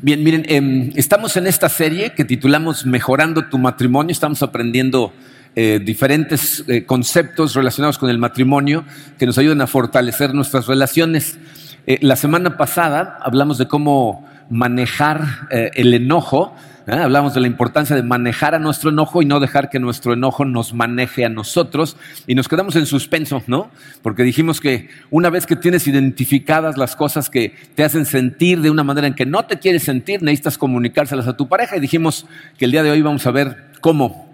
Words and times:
Bien, 0.00 0.22
miren, 0.24 0.44
em, 0.48 0.90
estamos 0.96 1.36
en 1.36 1.46
esta 1.46 1.68
serie 1.68 2.14
que 2.14 2.24
titulamos 2.24 2.86
Mejorando 2.86 3.44
tu 3.44 3.58
matrimonio. 3.58 4.10
Estamos 4.10 4.42
aprendiendo 4.42 5.12
eh, 5.54 5.80
diferentes 5.84 6.64
eh, 6.66 6.84
conceptos 6.84 7.54
relacionados 7.54 7.98
con 7.98 8.08
el 8.08 8.18
matrimonio 8.18 8.84
que 9.18 9.26
nos 9.26 9.36
ayudan 9.38 9.60
a 9.60 9.66
fortalecer 9.66 10.34
nuestras 10.34 10.66
relaciones. 10.66 11.38
Eh, 11.86 11.98
la 12.00 12.16
semana 12.16 12.56
pasada 12.56 13.18
hablamos 13.20 13.58
de 13.58 13.68
cómo 13.68 14.26
manejar 14.48 15.48
el 15.50 15.94
enojo 15.94 16.54
¿eh? 16.86 16.92
Hablamos 16.94 17.34
de 17.34 17.40
la 17.40 17.46
importancia 17.46 17.96
de 17.96 18.02
manejar 18.02 18.54
a 18.54 18.58
nuestro 18.58 18.90
enojo 18.90 19.22
y 19.22 19.26
no 19.26 19.40
dejar 19.40 19.70
que 19.70 19.78
nuestro 19.78 20.12
enojo 20.12 20.44
nos 20.44 20.74
maneje 20.74 21.24
a 21.24 21.28
nosotros 21.28 21.96
y 22.26 22.34
nos 22.34 22.48
quedamos 22.48 22.76
en 22.76 22.86
suspenso, 22.86 23.42
¿no? 23.46 23.70
Porque 24.02 24.22
dijimos 24.22 24.60
que 24.60 24.88
una 25.10 25.30
vez 25.30 25.46
que 25.46 25.56
tienes 25.56 25.86
identificadas 25.86 26.76
las 26.76 26.96
cosas 26.96 27.30
que 27.30 27.54
te 27.74 27.84
hacen 27.84 28.06
sentir 28.06 28.60
de 28.60 28.70
una 28.70 28.84
manera 28.84 29.06
en 29.06 29.14
que 29.14 29.26
no 29.26 29.44
te 29.44 29.58
quieres 29.58 29.82
sentir, 29.82 30.22
necesitas 30.22 30.58
comunicárselas 30.58 31.28
a 31.28 31.36
tu 31.36 31.48
pareja 31.48 31.76
y 31.76 31.80
dijimos 31.80 32.26
que 32.58 32.64
el 32.64 32.72
día 32.72 32.82
de 32.82 32.90
hoy 32.90 33.02
vamos 33.02 33.26
a 33.26 33.30
ver 33.30 33.72
cómo 33.80 34.31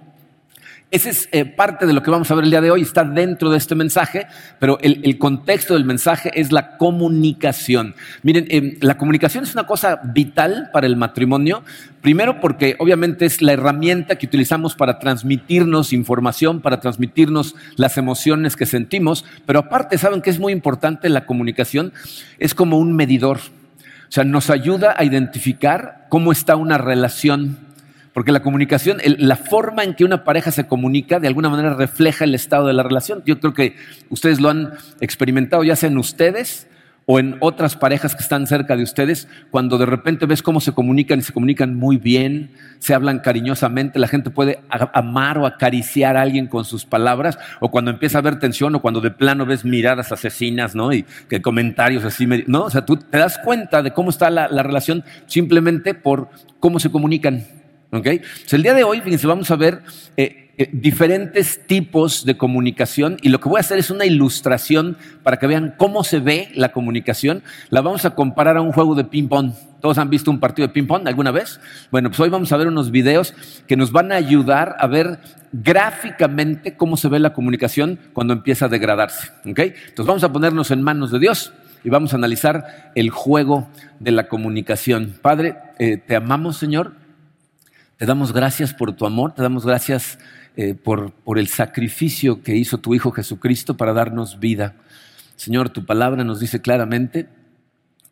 ese 0.90 1.10
es 1.10 1.28
eh, 1.32 1.44
parte 1.44 1.86
de 1.86 1.92
lo 1.92 2.02
que 2.02 2.10
vamos 2.10 2.30
a 2.30 2.34
ver 2.34 2.44
el 2.44 2.50
día 2.50 2.62
de 2.62 2.70
hoy, 2.70 2.80
está 2.80 3.04
dentro 3.04 3.50
de 3.50 3.58
este 3.58 3.74
mensaje, 3.74 4.26
pero 4.58 4.78
el, 4.80 5.18
contexto 5.18 5.74
del 5.74 5.84
mensaje 5.84 6.30
es 6.34 6.50
la 6.50 6.78
comunicación. 6.78 7.94
Miren, 8.22 8.46
em, 8.48 8.76
la 8.80 8.96
comunicación 8.96 9.44
es 9.44 9.52
una 9.52 9.66
cosa 9.66 10.00
vital 10.02 10.70
para 10.72 10.86
el 10.86 10.96
matrimonio, 10.96 11.62
primero 12.00 12.40
porque 12.40 12.74
obviamente 12.78 13.26
es 13.26 13.42
la 13.42 13.52
herramienta 13.52 14.16
que 14.16 14.24
utilizamos 14.24 14.74
para 14.74 14.98
transmitirnos 14.98 15.92
información, 15.92 16.62
para 16.62 16.80
transmitirnos 16.80 17.54
las 17.76 17.98
emociones 17.98 18.56
que 18.56 18.64
sentimos, 18.64 19.26
pero 19.44 19.58
aparte, 19.58 19.98
¿saben 19.98 20.22
que 20.22 20.30
es 20.30 20.38
muy 20.38 20.54
importante 20.54 21.10
la 21.10 21.26
comunicación? 21.26 21.92
Es 22.38 22.54
como 22.54 22.78
un 22.78 22.96
medidor, 22.96 23.40
o 24.08 24.10
sea, 24.12 24.24
nos 24.24 24.48
ayuda 24.48 24.94
a 24.96 25.04
identificar 25.04 26.06
cómo 26.08 26.32
está 26.32 26.56
una 26.56 26.78
relación 26.78 27.67
porque 28.12 28.32
la 28.32 28.40
comunicación, 28.40 28.98
la 29.04 29.36
forma 29.36 29.84
en 29.84 29.94
que 29.94 30.04
una 30.04 30.24
pareja 30.24 30.50
se 30.50 30.66
comunica, 30.66 31.20
de 31.20 31.28
alguna 31.28 31.48
manera 31.48 31.74
refleja 31.74 32.24
el 32.24 32.34
estado 32.34 32.66
de 32.66 32.72
la 32.72 32.82
relación. 32.82 33.22
Yo 33.26 33.38
creo 33.40 33.54
que 33.54 33.76
ustedes 34.10 34.40
lo 34.40 34.50
han 34.50 34.72
experimentado, 35.00 35.64
ya 35.64 35.76
sea 35.76 35.88
en 35.88 35.98
ustedes 35.98 36.68
o 37.10 37.18
en 37.18 37.38
otras 37.40 37.74
parejas 37.74 38.14
que 38.14 38.22
están 38.22 38.46
cerca 38.46 38.76
de 38.76 38.82
ustedes, 38.82 39.28
cuando 39.50 39.78
de 39.78 39.86
repente 39.86 40.26
ves 40.26 40.42
cómo 40.42 40.60
se 40.60 40.72
comunican 40.72 41.18
y 41.18 41.22
se 41.22 41.32
comunican 41.32 41.74
muy 41.74 41.96
bien, 41.96 42.50
se 42.80 42.92
hablan 42.92 43.20
cariñosamente, 43.20 43.98
la 43.98 44.08
gente 44.08 44.28
puede 44.28 44.60
amar 44.68 45.38
o 45.38 45.46
acariciar 45.46 46.18
a 46.18 46.20
alguien 46.20 46.48
con 46.48 46.66
sus 46.66 46.84
palabras, 46.84 47.38
o 47.60 47.70
cuando 47.70 47.90
empieza 47.90 48.18
a 48.18 48.20
haber 48.20 48.38
tensión, 48.38 48.74
o 48.74 48.82
cuando 48.82 49.00
de 49.00 49.10
plano 49.10 49.46
ves 49.46 49.64
miradas 49.64 50.12
asesinas, 50.12 50.74
¿no? 50.74 50.92
Y 50.92 51.06
que 51.30 51.40
comentarios 51.40 52.04
así, 52.04 52.26
¿no? 52.46 52.64
O 52.64 52.70
sea, 52.70 52.84
tú 52.84 52.98
te 52.98 53.16
das 53.16 53.38
cuenta 53.38 53.82
de 53.82 53.92
cómo 53.92 54.10
está 54.10 54.28
la, 54.28 54.48
la 54.48 54.62
relación 54.62 55.02
simplemente 55.24 55.94
por 55.94 56.28
cómo 56.60 56.78
se 56.78 56.90
comunican. 56.90 57.57
¿Okay? 57.90 58.20
el 58.50 58.62
día 58.62 58.74
de 58.74 58.84
hoy, 58.84 59.00
fíjense, 59.00 59.26
vamos 59.26 59.50
a 59.50 59.56
ver 59.56 59.82
eh, 60.18 60.48
eh, 60.58 60.68
diferentes 60.72 61.66
tipos 61.66 62.26
de 62.26 62.36
comunicación 62.36 63.16
y 63.22 63.28
lo 63.30 63.40
que 63.40 63.48
voy 63.48 63.58
a 63.58 63.60
hacer 63.60 63.78
es 63.78 63.90
una 63.90 64.04
ilustración 64.04 64.98
para 65.22 65.38
que 65.38 65.46
vean 65.46 65.74
cómo 65.78 66.04
se 66.04 66.18
ve 66.18 66.50
la 66.54 66.72
comunicación. 66.72 67.44
La 67.70 67.80
vamos 67.80 68.04
a 68.04 68.16
comparar 68.16 68.56
a 68.56 68.60
un 68.60 68.72
juego 68.72 68.94
de 68.94 69.04
ping-pong. 69.04 69.52
¿Todos 69.80 69.96
han 69.96 70.10
visto 70.10 70.30
un 70.30 70.40
partido 70.40 70.66
de 70.66 70.74
ping-pong 70.74 71.06
alguna 71.06 71.30
vez? 71.30 71.60
Bueno, 71.90 72.10
pues 72.10 72.18
hoy 72.20 72.28
vamos 72.28 72.52
a 72.52 72.56
ver 72.56 72.66
unos 72.66 72.90
videos 72.90 73.34
que 73.66 73.76
nos 73.76 73.92
van 73.92 74.12
a 74.12 74.16
ayudar 74.16 74.76
a 74.80 74.86
ver 74.86 75.20
gráficamente 75.52 76.76
cómo 76.76 76.96
se 76.96 77.08
ve 77.08 77.20
la 77.20 77.32
comunicación 77.32 78.00
cuando 78.12 78.34
empieza 78.34 78.66
a 78.66 78.68
degradarse. 78.68 79.30
¿Okay? 79.48 79.74
Entonces 79.88 80.06
vamos 80.06 80.24
a 80.24 80.32
ponernos 80.32 80.70
en 80.72 80.82
manos 80.82 81.10
de 81.10 81.20
Dios 81.20 81.52
y 81.84 81.88
vamos 81.88 82.12
a 82.12 82.16
analizar 82.16 82.90
el 82.96 83.10
juego 83.10 83.68
de 83.98 84.10
la 84.10 84.28
comunicación. 84.28 85.14
Padre, 85.22 85.56
eh, 85.78 85.96
te 85.96 86.16
amamos, 86.16 86.58
Señor 86.58 87.07
te 87.98 88.06
damos 88.06 88.32
gracias 88.32 88.72
por 88.72 88.92
tu 88.94 89.06
amor, 89.06 89.34
te 89.34 89.42
damos 89.42 89.66
gracias 89.66 90.20
eh, 90.56 90.74
por, 90.74 91.12
por 91.12 91.38
el 91.38 91.48
sacrificio 91.48 92.42
que 92.42 92.56
hizo 92.56 92.78
tu 92.78 92.94
Hijo 92.94 93.10
Jesucristo 93.10 93.76
para 93.76 93.92
darnos 93.92 94.38
vida. 94.38 94.76
Señor, 95.34 95.70
tu 95.70 95.84
palabra 95.84 96.22
nos 96.22 96.38
dice 96.38 96.60
claramente 96.60 97.28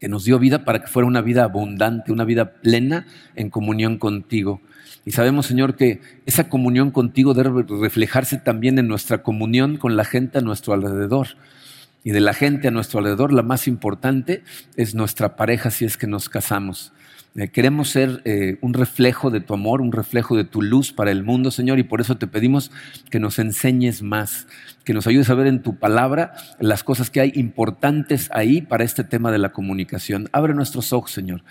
que 0.00 0.08
nos 0.08 0.24
dio 0.24 0.40
vida 0.40 0.64
para 0.64 0.80
que 0.80 0.88
fuera 0.88 1.06
una 1.06 1.20
vida 1.20 1.44
abundante, 1.44 2.10
una 2.10 2.24
vida 2.24 2.54
plena 2.54 3.06
en 3.36 3.48
comunión 3.48 3.98
contigo. 3.98 4.60
Y 5.04 5.12
sabemos, 5.12 5.46
Señor, 5.46 5.76
que 5.76 6.00
esa 6.26 6.48
comunión 6.48 6.90
contigo 6.90 7.32
debe 7.32 7.64
reflejarse 7.80 8.38
también 8.38 8.80
en 8.80 8.88
nuestra 8.88 9.22
comunión 9.22 9.76
con 9.76 9.96
la 9.96 10.04
gente 10.04 10.38
a 10.38 10.40
nuestro 10.40 10.74
alrededor. 10.74 11.28
Y 12.02 12.10
de 12.10 12.20
la 12.20 12.34
gente 12.34 12.66
a 12.66 12.70
nuestro 12.72 12.98
alrededor, 12.98 13.32
la 13.32 13.42
más 13.42 13.68
importante 13.68 14.42
es 14.76 14.96
nuestra 14.96 15.36
pareja 15.36 15.70
si 15.70 15.84
es 15.84 15.96
que 15.96 16.08
nos 16.08 16.28
casamos. 16.28 16.92
Eh, 17.36 17.48
queremos 17.48 17.90
ser 17.90 18.22
eh, 18.24 18.56
un 18.62 18.72
reflejo 18.72 19.30
de 19.30 19.40
tu 19.40 19.52
amor, 19.52 19.82
un 19.82 19.92
reflejo 19.92 20.36
de 20.36 20.44
tu 20.44 20.62
luz 20.62 20.92
para 20.92 21.10
el 21.10 21.22
mundo, 21.22 21.50
Señor, 21.50 21.78
y 21.78 21.82
por 21.82 22.00
eso 22.00 22.16
te 22.16 22.26
pedimos 22.26 22.70
que 23.10 23.20
nos 23.20 23.38
enseñes 23.38 24.02
más, 24.02 24.46
que 24.84 24.94
nos 24.94 25.06
ayudes 25.06 25.28
a 25.28 25.34
ver 25.34 25.46
en 25.46 25.62
tu 25.62 25.76
palabra 25.76 26.34
las 26.60 26.82
cosas 26.82 27.10
que 27.10 27.20
hay 27.20 27.32
importantes 27.34 28.30
ahí 28.32 28.62
para 28.62 28.84
este 28.84 29.04
tema 29.04 29.30
de 29.30 29.38
la 29.38 29.52
comunicación. 29.52 30.30
Abre 30.32 30.54
nuestros 30.54 30.94
ojos, 30.94 31.10
Señor. 31.10 31.44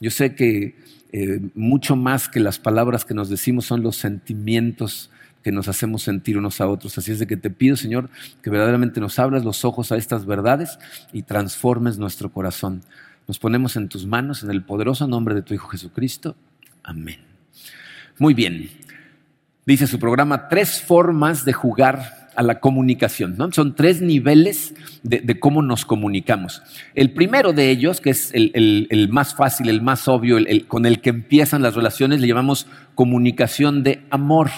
Yo 0.00 0.10
sé 0.10 0.34
que 0.34 0.76
eh, 1.12 1.40
mucho 1.54 1.96
más 1.96 2.30
que 2.30 2.40
las 2.40 2.58
palabras 2.58 3.04
que 3.04 3.12
nos 3.12 3.28
decimos 3.28 3.66
son 3.66 3.82
los 3.82 3.96
sentimientos 3.96 5.10
que 5.42 5.52
nos 5.52 5.68
hacemos 5.68 6.02
sentir 6.02 6.38
unos 6.38 6.62
a 6.62 6.66
otros. 6.66 6.96
Así 6.96 7.12
es 7.12 7.18
de 7.18 7.26
que 7.26 7.36
te 7.36 7.50
pido, 7.50 7.76
Señor, 7.76 8.08
que 8.42 8.48
verdaderamente 8.50 9.00
nos 9.00 9.18
abras 9.18 9.44
los 9.44 9.66
ojos 9.66 9.92
a 9.92 9.96
estas 9.96 10.24
verdades 10.24 10.78
y 11.12 11.22
transformes 11.22 11.98
nuestro 11.98 12.32
corazón. 12.32 12.82
Nos 13.26 13.38
ponemos 13.38 13.76
en 13.76 13.88
tus 13.88 14.06
manos 14.06 14.42
en 14.42 14.50
el 14.50 14.62
poderoso 14.62 15.06
nombre 15.06 15.34
de 15.34 15.42
tu 15.42 15.54
Hijo 15.54 15.68
Jesucristo. 15.68 16.36
Amén. 16.82 17.18
Muy 18.18 18.34
bien. 18.34 18.70
Dice 19.64 19.86
su 19.86 19.98
programa, 19.98 20.48
tres 20.48 20.80
formas 20.80 21.44
de 21.44 21.52
jugar 21.52 22.30
a 22.36 22.42
la 22.42 22.60
comunicación. 22.60 23.34
¿no? 23.36 23.50
Son 23.50 23.74
tres 23.74 24.00
niveles 24.00 24.74
de, 25.02 25.40
cómo 25.40 25.62
nos 25.62 25.84
comunicamos. 25.84 26.62
El 26.94 27.12
primero 27.12 27.52
de 27.52 27.70
ellos, 27.70 28.00
que 28.00 28.10
es 28.10 28.30
el, 28.32 29.08
más 29.10 29.34
fácil, 29.34 29.68
el 29.68 29.82
más 29.82 30.06
obvio, 30.06 30.38
con 30.68 30.86
el 30.86 31.00
que 31.00 31.10
empiezan 31.10 31.62
las 31.62 31.74
relaciones, 31.74 32.20
le 32.20 32.28
llamamos 32.28 32.68
comunicación 32.94 33.82
de 33.82 34.04
amor. 34.10 34.50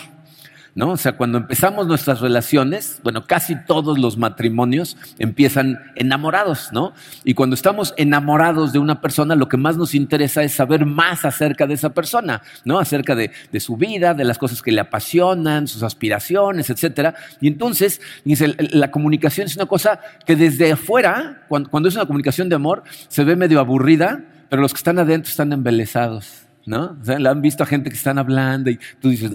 ¿No? 0.79 0.91
O 0.91 0.97
sea, 0.97 1.17
cuando 1.17 1.39
empezamos 1.39 1.89
nuestras 1.89 2.21
relaciones, 2.21 3.01
bueno, 3.03 3.27
casi 3.27 3.57
todos 3.67 3.99
los 3.99 4.17
matrimonios 4.17 4.97
empiezan 5.19 5.81
enamorados, 5.97 6.69
¿no? 6.71 6.93
Y 7.25 7.35
cuando 7.35 7.55
estamos 7.55 7.95
enamorados 7.97 8.73
de 8.73 8.79
una 8.79 9.01
persona, 9.01 9.35
lo 9.35 9.49
que 9.49 9.57
más 9.57 9.77
nos 9.77 9.93
interesa 9.97 10.45
es 10.45 10.53
saber 10.53 10.87
más 10.87 11.25
acerca 11.25 11.67
de 11.67 11.75
esa 11.75 11.91
persona, 11.91 12.43
¿no? 12.65 12.79
Acerca 12.79 13.17
de, 13.17 13.33
su 13.59 13.77
vida, 13.77 14.15
de 14.15 14.23
las 14.23 14.39
cosas 14.39 14.63
que 14.63 14.71
le 14.71 14.81
apasionan, 14.81 15.67
sus 15.67 15.83
aspiraciones, 15.83 16.71
etcétera. 16.71 17.17
Y 17.41 17.49
entonces, 17.49 18.01
dice, 18.25 18.55
la 18.71 18.93
comunicación 18.93 19.49
es 19.49 19.57
una 19.57 19.67
cosa 19.67 19.99
que 20.25 20.37
desde 20.37 20.71
afuera, 20.71 21.43
cuando, 21.49 21.71
cuando 21.71 21.89
es 21.89 21.97
una 21.97 22.07
comunicación 22.07 22.49
de 22.49 22.55
amor, 22.55 22.85
se 23.09 23.25
ve 23.25 23.35
medio 23.35 23.59
aburrida, 23.59 24.21
pero 24.49 24.63
los 24.63 24.73
que 24.73 24.79
están 24.79 25.01
adentro 25.01 25.29
están 25.29 25.53
embelesados. 25.53 26.48
¿No? 26.69 26.97
O 27.01 27.05
sea, 27.05 27.19
la 27.19 27.31
han 27.31 27.41
visto 27.41 27.63
a 27.63 27.67
gente 27.67 27.91
que 27.91 27.97
están 27.97 28.19
hablando 28.19 28.71
y 28.71 28.79
tú 29.01 29.09
dices, 29.09 29.33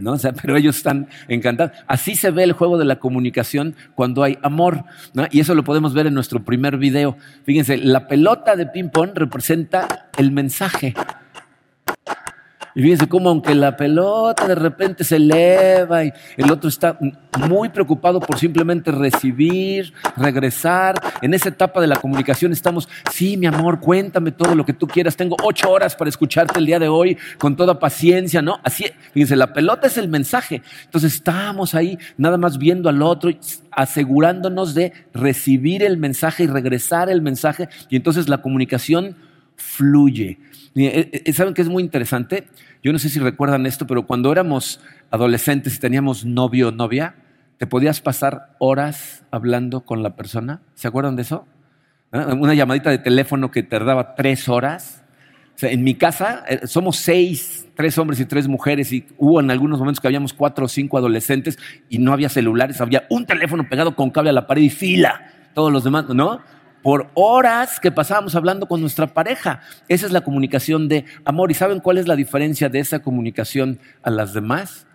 ¿no? 0.00 0.12
O 0.12 0.18
sea, 0.18 0.32
pero 0.32 0.56
ellos 0.56 0.78
están 0.78 1.08
encantados. 1.28 1.72
Así 1.86 2.16
se 2.16 2.30
ve 2.30 2.42
el 2.42 2.52
juego 2.52 2.78
de 2.78 2.86
la 2.86 2.98
comunicación 2.98 3.76
cuando 3.94 4.22
hay 4.22 4.38
amor, 4.42 4.84
¿no? 5.12 5.26
Y 5.30 5.40
eso 5.40 5.54
lo 5.54 5.62
podemos 5.62 5.94
ver 5.94 6.06
en 6.06 6.14
nuestro 6.14 6.42
primer 6.42 6.78
video. 6.78 7.16
Fíjense, 7.44 7.76
la 7.76 8.08
pelota 8.08 8.56
de 8.56 8.66
ping-pong 8.66 9.10
representa 9.14 10.10
el 10.16 10.32
mensaje. 10.32 10.94
Y 12.74 12.82
fíjense 12.82 13.08
cómo 13.08 13.30
aunque 13.30 13.54
la 13.54 13.76
pelota 13.76 14.46
de 14.46 14.54
repente 14.54 15.04
se 15.04 15.16
eleva 15.16 16.04
y 16.04 16.12
el 16.36 16.50
otro 16.50 16.68
está 16.68 16.98
muy 17.38 17.68
preocupado 17.68 18.20
por 18.20 18.38
simplemente 18.38 18.90
recibir, 18.92 19.92
regresar. 20.16 20.94
En 21.22 21.34
esa 21.34 21.48
etapa 21.48 21.80
de 21.80 21.86
la 21.86 21.96
comunicación 21.96 22.52
estamos, 22.52 22.88
sí, 23.12 23.36
mi 23.36 23.46
amor, 23.46 23.80
cuéntame 23.80 24.32
todo 24.32 24.54
lo 24.54 24.64
que 24.64 24.72
tú 24.72 24.86
quieras. 24.86 25.16
Tengo 25.16 25.36
ocho 25.42 25.70
horas 25.70 25.96
para 25.96 26.08
escucharte 26.08 26.58
el 26.58 26.66
día 26.66 26.78
de 26.78 26.88
hoy 26.88 27.16
con 27.38 27.56
toda 27.56 27.78
paciencia, 27.78 28.42
¿no? 28.42 28.58
Así, 28.62 28.86
fíjense, 29.12 29.36
la 29.36 29.52
pelota 29.52 29.86
es 29.86 29.96
el 29.96 30.08
mensaje. 30.08 30.62
Entonces 30.84 31.14
estamos 31.14 31.74
ahí 31.74 31.98
nada 32.16 32.36
más 32.36 32.58
viendo 32.58 32.88
al 32.88 33.02
otro, 33.02 33.30
asegurándonos 33.70 34.74
de 34.74 34.92
recibir 35.12 35.82
el 35.82 35.96
mensaje 35.96 36.44
y 36.44 36.46
regresar 36.46 37.10
el 37.10 37.22
mensaje. 37.22 37.68
Y 37.88 37.96
entonces 37.96 38.28
la 38.28 38.42
comunicación 38.42 39.16
fluye. 39.56 40.38
Eh, 40.76 41.22
eh, 41.24 41.32
¿Saben 41.32 41.54
que 41.54 41.62
es 41.62 41.68
muy 41.68 41.82
interesante? 41.82 42.48
Yo 42.82 42.92
no 42.92 42.98
sé 42.98 43.08
si 43.08 43.18
recuerdan 43.18 43.66
esto, 43.66 43.86
pero 43.86 44.06
cuando 44.06 44.30
éramos 44.30 44.80
adolescentes 45.10 45.76
y 45.76 45.80
teníamos 45.80 46.24
novio 46.24 46.68
o 46.68 46.72
novia, 46.72 47.16
te 47.58 47.66
podías 47.66 48.00
pasar 48.00 48.54
horas 48.58 49.24
hablando 49.30 49.82
con 49.82 50.02
la 50.02 50.16
persona. 50.16 50.62
¿Se 50.74 50.88
acuerdan 50.88 51.16
de 51.16 51.22
eso? 51.22 51.46
¿Ah? 52.12 52.34
Una 52.38 52.54
llamadita 52.54 52.90
de 52.90 52.98
teléfono 52.98 53.50
que 53.50 53.62
tardaba 53.62 54.14
tres 54.14 54.48
horas. 54.48 55.02
en 55.62 55.84
mi 55.84 55.94
casa 55.94 56.44
eh, 56.48 56.66
somos 56.66 56.96
seis, 56.96 57.68
tres 57.74 57.98
hombres 57.98 58.20
y 58.20 58.24
tres 58.24 58.48
mujeres, 58.48 58.92
y 58.92 59.06
hubo 59.18 59.40
en 59.40 59.50
algunos 59.50 59.78
momentos 59.78 60.00
que 60.00 60.06
habíamos 60.06 60.32
cuatro 60.32 60.66
o 60.66 60.68
cinco 60.68 60.96
adolescentes 60.96 61.58
y 61.88 61.98
no 61.98 62.12
había 62.12 62.28
celulares, 62.28 62.80
había 62.80 63.04
un 63.10 63.26
teléfono 63.26 63.68
pegado 63.68 63.94
con 63.94 64.10
cable 64.10 64.30
a 64.30 64.32
la 64.32 64.46
pared 64.46 64.62
y 64.62 64.70
fila, 64.70 65.20
todos 65.52 65.72
los 65.72 65.84
demás, 65.84 66.08
¿no? 66.08 66.40
Por 66.82 67.10
horas 67.14 67.80
que 67.80 67.90
pasábamos 67.90 68.34
hablando 68.34 68.66
con 68.66 68.80
nuestra 68.80 69.06
pareja. 69.08 69.60
Esa 69.88 70.06
es 70.06 70.12
la 70.12 70.22
comunicación 70.22 70.88
de 70.88 71.04
amor. 71.24 71.50
¿Y 71.50 71.54
saben 71.54 71.80
cuál 71.80 71.98
es 71.98 72.06
la 72.06 72.16
diferencia 72.16 72.68
de 72.68 72.80
esa 72.80 73.00
comunicación 73.00 73.78
a 74.02 74.10
las 74.10 74.32
demás? 74.34 74.86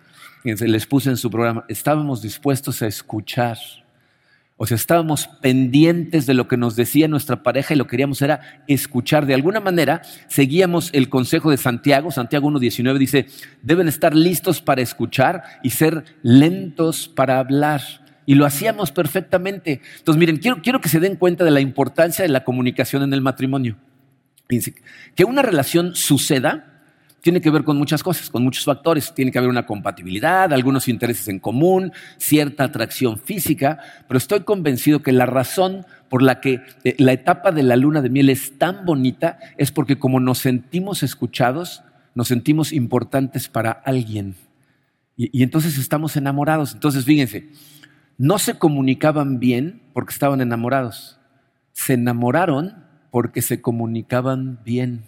Les 0.44 0.86
puse 0.86 1.10
en 1.10 1.16
su 1.16 1.30
programa, 1.30 1.64
estábamos 1.68 2.22
dispuestos 2.22 2.82
a 2.82 2.86
escuchar. 2.86 3.58
O 4.58 4.64
sea, 4.64 4.76
estábamos 4.76 5.28
pendientes 5.42 6.24
de 6.24 6.32
lo 6.32 6.48
que 6.48 6.56
nos 6.56 6.76
decía 6.76 7.08
nuestra 7.08 7.42
pareja 7.42 7.74
y 7.74 7.76
lo 7.76 7.84
que 7.84 7.90
queríamos 7.90 8.22
era 8.22 8.62
escuchar. 8.66 9.26
De 9.26 9.34
alguna 9.34 9.60
manera, 9.60 10.00
seguíamos 10.28 10.88
el 10.94 11.10
consejo 11.10 11.50
de 11.50 11.58
Santiago. 11.58 12.10
Santiago 12.10 12.48
1.19 12.50 12.96
dice, 12.96 13.26
deben 13.62 13.86
estar 13.86 14.14
listos 14.14 14.62
para 14.62 14.80
escuchar 14.80 15.42
y 15.62 15.70
ser 15.70 16.04
lentos 16.22 17.06
para 17.06 17.38
hablar. 17.38 17.82
Y 18.26 18.34
lo 18.34 18.44
hacíamos 18.44 18.90
perfectamente. 18.90 19.80
Entonces, 19.98 20.18
miren, 20.18 20.36
quiero, 20.38 20.60
quiero 20.60 20.80
que 20.80 20.88
se 20.88 21.00
den 21.00 21.16
cuenta 21.16 21.44
de 21.44 21.52
la 21.52 21.60
importancia 21.60 22.22
de 22.22 22.28
la 22.28 22.44
comunicación 22.44 23.02
en 23.02 23.12
el 23.12 23.20
matrimonio. 23.20 23.76
Que 25.14 25.24
una 25.24 25.42
relación 25.42 25.94
suceda 25.94 26.72
tiene 27.26 27.40
que 27.40 27.50
ver 27.50 27.64
con 27.64 27.76
muchas 27.76 28.04
cosas, 28.04 28.30
con 28.30 28.44
muchos 28.44 28.64
factores. 28.64 29.12
Tiene 29.12 29.32
que 29.32 29.38
haber 29.38 29.50
una 29.50 29.66
compatibilidad, 29.66 30.52
algunos 30.52 30.86
intereses 30.86 31.26
en 31.26 31.40
común, 31.40 31.92
cierta 32.18 32.62
atracción 32.62 33.18
física, 33.18 33.80
pero 34.06 34.16
estoy 34.16 34.40
convencido 34.44 35.02
que 35.02 35.10
la 35.10 35.26
razón 35.26 35.86
por 36.08 36.22
la 36.22 36.40
que 36.40 36.60
eh, 36.84 36.94
la 36.98 37.12
etapa 37.12 37.50
de 37.50 37.64
la 37.64 37.74
luna 37.74 38.00
de 38.00 38.10
miel 38.10 38.30
es 38.30 38.56
tan 38.58 38.84
bonita 38.86 39.40
es 39.56 39.72
porque 39.72 39.98
como 39.98 40.20
nos 40.20 40.38
sentimos 40.38 41.02
escuchados, 41.02 41.82
nos 42.14 42.28
sentimos 42.28 42.72
importantes 42.72 43.48
para 43.48 43.72
alguien. 43.72 44.36
Y, 45.16 45.36
y 45.36 45.42
entonces 45.42 45.78
estamos 45.78 46.16
enamorados. 46.16 46.74
Entonces, 46.74 47.04
fíjense, 47.04 47.48
no 48.18 48.38
se 48.38 48.58
comunicaban 48.58 49.38
bien 49.38 49.82
porque 49.92 50.12
estaban 50.12 50.40
enamorados. 50.40 51.18
Se 51.72 51.94
enamoraron 51.94 52.84
porque 53.10 53.42
se 53.42 53.60
comunicaban 53.60 54.60
bien. 54.64 55.04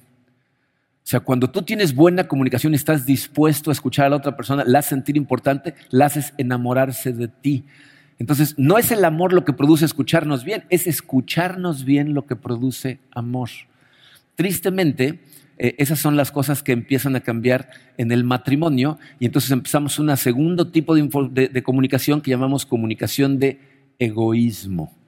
O 1.09 1.11
sea, 1.11 1.21
cuando 1.21 1.51
tú 1.51 1.63
tienes 1.63 1.95
buena 1.95 2.29
comunicación 2.29 2.75
y 2.75 2.77
estás 2.77 3.07
dispuesto 3.07 3.71
a 3.71 3.73
escuchar 3.73 4.07
a 4.07 4.11
la 4.11 4.17
otra 4.17 4.37
persona, 4.37 4.65
la 4.67 4.81
haces 4.81 4.91
sentir 4.91 5.17
importante, 5.17 5.75
la 5.89 6.07
haces 6.07 6.35
enamorarse 6.37 7.13
de 7.15 7.29
ti. 7.29 7.65
Entonces, 8.19 8.55
no 8.59 8.77
es 8.77 8.91
el 8.91 9.05
amor 9.05 9.33
lo 9.33 9.45
que 9.45 9.53
produce 9.53 9.87
escucharnos 9.87 10.45
bien, 10.45 10.65
es 10.69 10.87
escucharnos 10.87 11.85
bien 11.85 12.13
lo 12.13 12.27
que 12.27 12.37
produce 12.37 12.99
amor. 13.13 13.49
Tristemente, 14.35 15.21
eh, 15.59 15.75
esas 15.79 15.99
son 15.99 16.17
las 16.17 16.31
cosas 16.31 16.63
que 16.63 16.73
empiezan 16.73 17.17
a 17.17 17.21
cambiar 17.21 17.71
en 17.97 18.13
el 18.13 18.25
matrimonio 18.25 18.99
y 19.19 19.27
entonces 19.27 19.51
empezamos 19.51 19.99
un 19.99 20.17
segundo 20.17 20.69
tipo 20.69 20.95
de 20.95 21.63
comunicación 21.63 22.21
que 22.21 22.31
llamamos 22.31 22.67
comunicación 22.67 23.39
de 23.39 23.61
egoísmo. 23.99 24.99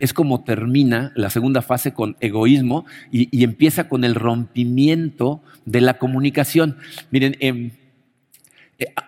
Es 0.00 0.12
como 0.12 0.42
termina 0.42 1.12
la 1.14 1.30
segunda 1.30 1.62
fase 1.62 1.92
con 1.92 2.16
egoísmo 2.20 2.86
y, 3.10 3.44
empieza 3.44 3.88
con 3.88 4.04
el 4.04 4.14
rompimiento 4.14 5.42
de 5.64 5.80
la 5.80 5.98
comunicación. 5.98 6.76
Miren, 7.10 7.36
eh, 7.40 7.70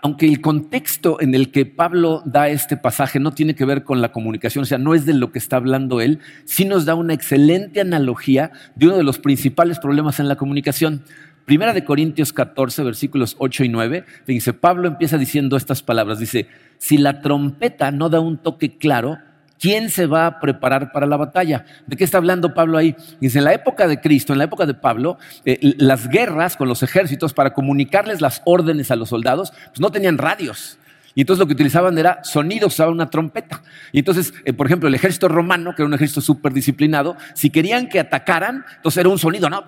aunque 0.02 0.26
el 0.26 0.40
contexto 0.40 1.20
en 1.20 1.34
el 1.34 1.50
que 1.50 1.66
Pablo 1.66 2.22
da 2.24 2.48
este 2.48 2.76
pasaje 2.76 3.20
no 3.20 3.32
tiene 3.32 3.54
que 3.54 3.66
ver 3.66 3.84
con 3.84 4.00
la 4.00 4.12
comunicación, 4.12 4.62
o 4.62 4.66
sea, 4.66 4.78
no 4.78 4.94
es 4.94 5.04
de 5.04 5.12
lo 5.12 5.30
que 5.30 5.38
está 5.38 5.56
hablando 5.56 6.00
él, 6.00 6.20
sí 6.44 6.64
nos 6.64 6.86
da 6.86 6.94
una 6.94 7.12
excelente 7.12 7.80
analogía 7.80 8.50
de 8.76 8.86
uno 8.86 8.96
de 8.96 9.02
los 9.02 9.18
principales 9.18 9.78
problemas 9.78 10.20
en 10.20 10.28
la 10.28 10.36
comunicación. 10.36 11.02
Primera 11.44 11.74
de 11.74 11.84
Corintios 11.84 12.32
14, 12.32 12.82
versículos 12.82 13.36
8 13.38 13.64
y 13.64 13.68
9, 13.68 14.04
dice, 14.26 14.52
Pablo 14.54 14.88
empieza 14.88 15.18
diciendo 15.18 15.56
estas 15.56 15.82
palabras, 15.82 16.18
dice, 16.18 16.46
si 16.78 16.96
la 16.96 17.20
trompeta 17.20 17.90
no 17.90 18.08
da 18.08 18.20
un 18.20 18.38
toque 18.38 18.78
claro, 18.78 19.18
¿Quién 19.58 19.90
se 19.90 20.06
va 20.06 20.26
a 20.26 20.40
preparar 20.40 20.92
para 20.92 21.06
la 21.06 21.16
batalla? 21.16 21.64
¿De 21.86 21.96
qué 21.96 22.04
está 22.04 22.18
hablando 22.18 22.54
Pablo 22.54 22.78
ahí? 22.78 22.94
Dice, 23.20 23.38
en 23.38 23.44
la 23.44 23.52
época 23.52 23.88
de 23.88 24.00
Cristo, 24.00 24.32
en 24.32 24.38
la 24.38 24.44
época 24.44 24.66
de 24.66 24.74
Pablo, 24.74 25.18
eh, 25.44 25.74
las 25.78 26.08
guerras 26.08 26.56
con 26.56 26.68
los 26.68 26.82
ejércitos 26.82 27.34
para 27.34 27.52
comunicarles 27.52 28.20
las 28.20 28.42
órdenes 28.44 28.90
a 28.90 28.96
los 28.96 29.08
soldados, 29.08 29.52
pues 29.68 29.80
no 29.80 29.90
tenían 29.90 30.18
radios. 30.18 30.78
Y 31.14 31.22
entonces 31.22 31.40
lo 31.40 31.46
que 31.46 31.54
utilizaban 31.54 31.96
era 31.98 32.22
sonidos, 32.22 32.74
usaban 32.74 32.94
una 32.94 33.10
trompeta. 33.10 33.62
Y 33.92 34.00
entonces, 34.00 34.32
eh, 34.44 34.52
por 34.52 34.66
ejemplo, 34.66 34.88
el 34.88 34.94
ejército 34.94 35.28
romano, 35.28 35.74
que 35.74 35.82
era 35.82 35.86
un 35.86 35.94
ejército 35.94 36.20
súper 36.20 36.52
disciplinado, 36.52 37.16
si 37.34 37.50
querían 37.50 37.88
que 37.88 38.00
atacaran, 38.00 38.64
entonces 38.76 38.98
era 38.98 39.08
un 39.08 39.18
sonido, 39.18 39.48
¿no? 39.50 39.64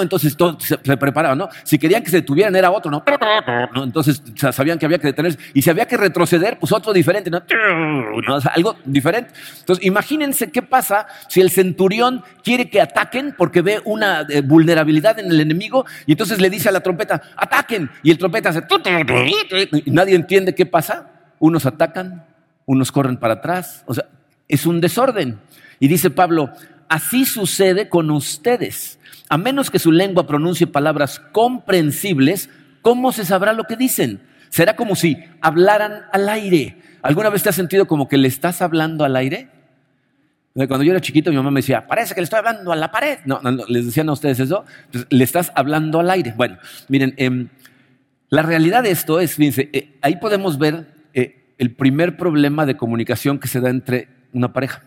entonces 0.00 0.36
todos 0.36 0.62
se, 0.62 0.78
preparaban, 0.96 1.38
¿no? 1.38 1.48
Si 1.64 1.78
querían 1.78 2.02
que 2.02 2.10
se 2.10 2.18
detuvieran, 2.18 2.54
era 2.56 2.70
otro, 2.70 2.90
¿no? 2.90 3.02
Entonces 3.82 4.22
sabían 4.52 4.78
que 4.78 4.86
había 4.86 4.98
que 4.98 5.08
detenerse. 5.08 5.38
Y 5.54 5.62
si 5.62 5.70
había 5.70 5.86
que 5.86 5.96
retroceder, 5.96 6.58
pues 6.58 6.72
otro 6.72 6.92
diferente, 6.92 7.30
¿no? 7.30 7.42
algo 8.54 8.76
diferente. 8.84 9.32
Entonces, 9.60 9.84
imagínense 9.84 10.50
qué 10.50 10.62
pasa 10.62 11.06
si 11.28 11.40
el 11.40 11.50
centurión 11.50 12.22
quiere 12.42 12.68
que 12.70 12.80
ataquen 12.80 13.34
porque 13.36 13.62
ve 13.62 13.80
una 13.84 14.26
eh, 14.28 14.40
vulnerabilidad 14.42 15.18
en 15.18 15.30
el 15.30 15.40
enemigo 15.40 15.84
y 16.06 16.12
entonces 16.12 16.40
le 16.40 16.50
dice 16.50 16.68
a 16.68 16.72
la 16.72 16.80
trompeta, 16.80 17.22
ataquen. 17.36 17.90
Y 18.02 18.10
el 18.10 18.18
trompeta 18.18 18.50
hace... 18.50 18.62
Y 19.84 19.90
nadie 19.90 20.14
entiende 20.14 20.41
qué 20.54 20.66
pasa? 20.66 21.10
Unos 21.38 21.66
atacan, 21.66 22.24
unos 22.66 22.92
corren 22.92 23.16
para 23.16 23.34
atrás. 23.34 23.84
O 23.86 23.94
sea, 23.94 24.06
es 24.48 24.66
un 24.66 24.80
desorden. 24.80 25.40
Y 25.78 25.88
dice 25.88 26.10
Pablo, 26.10 26.50
así 26.88 27.24
sucede 27.24 27.88
con 27.88 28.10
ustedes. 28.10 28.98
A 29.28 29.38
menos 29.38 29.70
que 29.70 29.78
su 29.78 29.92
lengua 29.92 30.26
pronuncie 30.26 30.66
palabras 30.66 31.20
comprensibles, 31.32 32.50
¿cómo 32.82 33.12
se 33.12 33.24
sabrá 33.24 33.52
lo 33.52 33.64
que 33.64 33.76
dicen? 33.76 34.20
Será 34.50 34.76
como 34.76 34.94
si 34.94 35.16
hablaran 35.40 36.02
al 36.12 36.28
aire. 36.28 36.76
¿Alguna 37.00 37.30
vez 37.30 37.42
te 37.42 37.48
has 37.48 37.54
sentido 37.54 37.86
como 37.86 38.08
que 38.08 38.18
le 38.18 38.28
estás 38.28 38.60
hablando 38.60 39.04
al 39.04 39.16
aire? 39.16 39.48
Cuando 40.54 40.82
yo 40.82 40.92
era 40.92 41.00
chiquito, 41.00 41.30
mi 41.30 41.36
mamá 41.36 41.50
me 41.50 41.60
decía, 41.60 41.86
parece 41.86 42.14
que 42.14 42.20
le 42.20 42.24
estoy 42.24 42.40
hablando 42.40 42.70
a 42.72 42.76
la 42.76 42.90
pared. 42.90 43.20
No, 43.24 43.40
no, 43.40 43.64
les 43.68 43.86
decían 43.86 44.08
a 44.10 44.12
ustedes 44.12 44.38
eso. 44.38 44.66
le 45.08 45.24
estás 45.24 45.50
hablando 45.54 45.98
al 45.98 46.10
aire. 46.10 46.34
Bueno, 46.36 46.58
miren, 46.88 47.14
eh, 47.16 47.46
la 48.32 48.40
realidad 48.40 48.82
de 48.82 48.90
esto 48.90 49.20
es, 49.20 49.34
fíjense, 49.34 49.68
eh, 49.74 49.98
ahí 50.00 50.16
podemos 50.16 50.56
ver 50.56 50.86
eh, 51.12 51.54
el 51.58 51.74
primer 51.74 52.16
problema 52.16 52.64
de 52.64 52.78
comunicación 52.78 53.38
que 53.38 53.46
se 53.46 53.60
da 53.60 53.68
entre 53.68 54.08
una 54.32 54.54
pareja. 54.54 54.82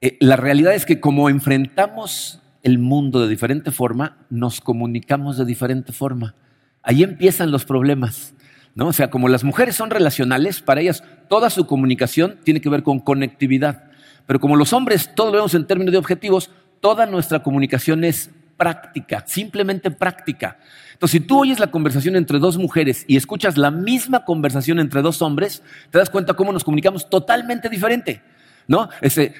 Eh, 0.00 0.16
la 0.18 0.36
realidad 0.36 0.72
es 0.72 0.86
que 0.86 1.00
como 1.00 1.28
enfrentamos 1.28 2.40
el 2.62 2.78
mundo 2.78 3.20
de 3.20 3.28
diferente 3.28 3.72
forma, 3.72 4.16
nos 4.30 4.62
comunicamos 4.62 5.36
de 5.36 5.44
diferente 5.44 5.92
forma. 5.92 6.34
Ahí 6.82 7.02
empiezan 7.02 7.50
los 7.50 7.66
problemas. 7.66 8.32
¿no? 8.74 8.86
O 8.86 8.92
sea, 8.94 9.10
como 9.10 9.28
las 9.28 9.44
mujeres 9.44 9.76
son 9.76 9.90
relacionales, 9.90 10.62
para 10.62 10.80
ellas 10.80 11.04
toda 11.28 11.50
su 11.50 11.66
comunicación 11.66 12.38
tiene 12.42 12.62
que 12.62 12.70
ver 12.70 12.84
con 12.84 13.00
conectividad. 13.00 13.84
Pero 14.24 14.40
como 14.40 14.56
los 14.56 14.72
hombres 14.72 15.14
todo 15.14 15.26
lo 15.26 15.34
vemos 15.34 15.52
en 15.52 15.66
términos 15.66 15.92
de 15.92 15.98
objetivos, 15.98 16.50
toda 16.80 17.04
nuestra 17.04 17.42
comunicación 17.42 18.02
es 18.02 18.30
práctica, 18.58 19.24
simplemente 19.26 19.90
práctica. 19.90 20.58
Entonces, 20.92 21.20
si 21.22 21.26
tú 21.26 21.40
oyes 21.40 21.60
la 21.60 21.68
conversación 21.68 22.16
entre 22.16 22.38
dos 22.38 22.58
mujeres 22.58 23.04
y 23.06 23.16
escuchas 23.16 23.56
la 23.56 23.70
misma 23.70 24.24
conversación 24.24 24.80
entre 24.80 25.00
dos 25.00 25.22
hombres, 25.22 25.62
te 25.90 25.98
das 25.98 26.10
cuenta 26.10 26.34
cómo 26.34 26.52
nos 26.52 26.64
comunicamos 26.64 27.08
totalmente 27.08 27.70
diferente. 27.70 28.20
¿No? 28.66 28.90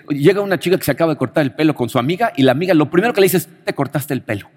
llega 0.09 0.41
una 0.41 0.59
chica 0.59 0.79
que 0.79 0.85
se 0.85 0.91
acaba 0.91 1.13
de 1.13 1.19
cortar 1.19 1.43
el 1.43 1.53
pelo 1.53 1.75
con 1.75 1.91
su 1.91 1.99
amiga 1.99 2.33
y 2.35 2.45
la 2.45 2.53
amiga 2.53 2.73
lo 2.73 2.91
primero 2.91 3.13
que 3.13 3.21
le 3.21 3.27
dice 3.27 3.37
es, 3.37 3.49
te 3.63 3.75
cortaste 3.75 4.15
el 4.15 4.23
pelo. 4.23 4.49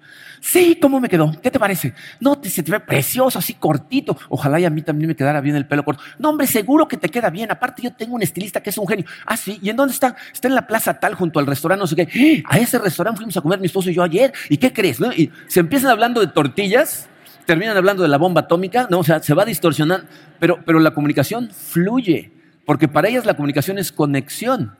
Sí, 0.44 0.76
¿cómo 0.82 0.98
me 0.98 1.08
quedó? 1.08 1.32
¿Qué 1.40 1.52
te 1.52 1.60
parece? 1.60 1.94
No, 2.18 2.36
te, 2.36 2.50
se 2.50 2.64
te 2.64 2.72
ve 2.72 2.80
precioso, 2.80 3.38
así 3.38 3.54
cortito. 3.54 4.18
Ojalá 4.28 4.58
y 4.58 4.64
a 4.64 4.70
mí 4.70 4.82
también 4.82 5.06
me 5.06 5.14
quedara 5.14 5.40
bien 5.40 5.54
el 5.54 5.66
pelo 5.66 5.84
corto. 5.84 6.02
No, 6.18 6.30
hombre, 6.30 6.48
seguro 6.48 6.88
que 6.88 6.96
te 6.96 7.08
queda 7.08 7.30
bien. 7.30 7.52
Aparte, 7.52 7.80
yo 7.80 7.92
tengo 7.92 8.16
un 8.16 8.22
estilista 8.22 8.60
que 8.60 8.70
es 8.70 8.76
un 8.76 8.88
genio. 8.88 9.04
Ah, 9.24 9.36
sí. 9.36 9.60
¿Y 9.62 9.70
en 9.70 9.76
dónde 9.76 9.94
está? 9.94 10.16
Está 10.32 10.48
en 10.48 10.56
la 10.56 10.66
plaza 10.66 10.98
tal, 10.98 11.14
junto 11.14 11.38
al 11.38 11.46
restaurante, 11.46 11.82
no 11.82 11.86
sé 11.86 11.94
qué. 11.94 12.42
A 12.48 12.58
ese 12.58 12.80
restaurante 12.80 13.18
fuimos 13.18 13.36
a 13.36 13.40
comer 13.40 13.60
mi 13.60 13.66
esposo 13.66 13.88
y 13.88 13.94
yo 13.94 14.02
ayer. 14.02 14.32
¿Y 14.48 14.56
qué 14.56 14.72
crees? 14.72 14.98
Y 15.16 15.30
se 15.46 15.60
empiezan 15.60 15.90
hablando 15.90 16.20
de 16.20 16.26
tortillas, 16.26 17.08
terminan 17.46 17.76
hablando 17.76 18.02
de 18.02 18.08
la 18.08 18.18
bomba 18.18 18.40
atómica, 18.40 18.88
¿no? 18.90 18.98
O 18.98 19.04
sea, 19.04 19.22
se 19.22 19.34
va 19.34 19.44
distorsionando. 19.44 20.08
Pero, 20.40 20.58
pero 20.66 20.80
la 20.80 20.90
comunicación 20.90 21.50
fluye, 21.52 22.32
porque 22.66 22.88
para 22.88 23.08
ellas 23.08 23.26
la 23.26 23.34
comunicación 23.34 23.78
es 23.78 23.92
conexión. 23.92 24.74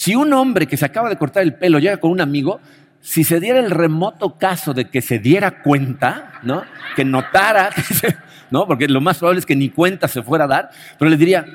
Si 0.00 0.14
un 0.14 0.32
hombre 0.32 0.66
que 0.66 0.78
se 0.78 0.84
acaba 0.86 1.08
de 1.10 1.16
cortar 1.16 1.42
el 1.42 1.54
pelo 1.54 1.78
llega 1.78 1.98
con 1.98 2.10
un 2.10 2.20
amigo, 2.20 2.60
si 3.00 3.24
se 3.24 3.40
diera 3.40 3.58
el 3.58 3.70
remoto 3.70 4.36
caso 4.38 4.74
de 4.74 4.90
que 4.90 5.00
se 5.00 5.18
diera 5.18 5.62
cuenta, 5.62 6.40
¿no? 6.42 6.64
Que 6.96 7.04
notara, 7.04 7.70
¿no? 8.50 8.66
Porque 8.66 8.88
lo 8.88 9.00
más 9.00 9.18
probable 9.18 9.40
es 9.40 9.46
que 9.46 9.56
ni 9.56 9.70
cuenta 9.70 10.08
se 10.08 10.22
fuera 10.22 10.44
a 10.44 10.48
dar, 10.48 10.70
pero 10.98 11.10
le 11.10 11.16
diría, 11.16 11.46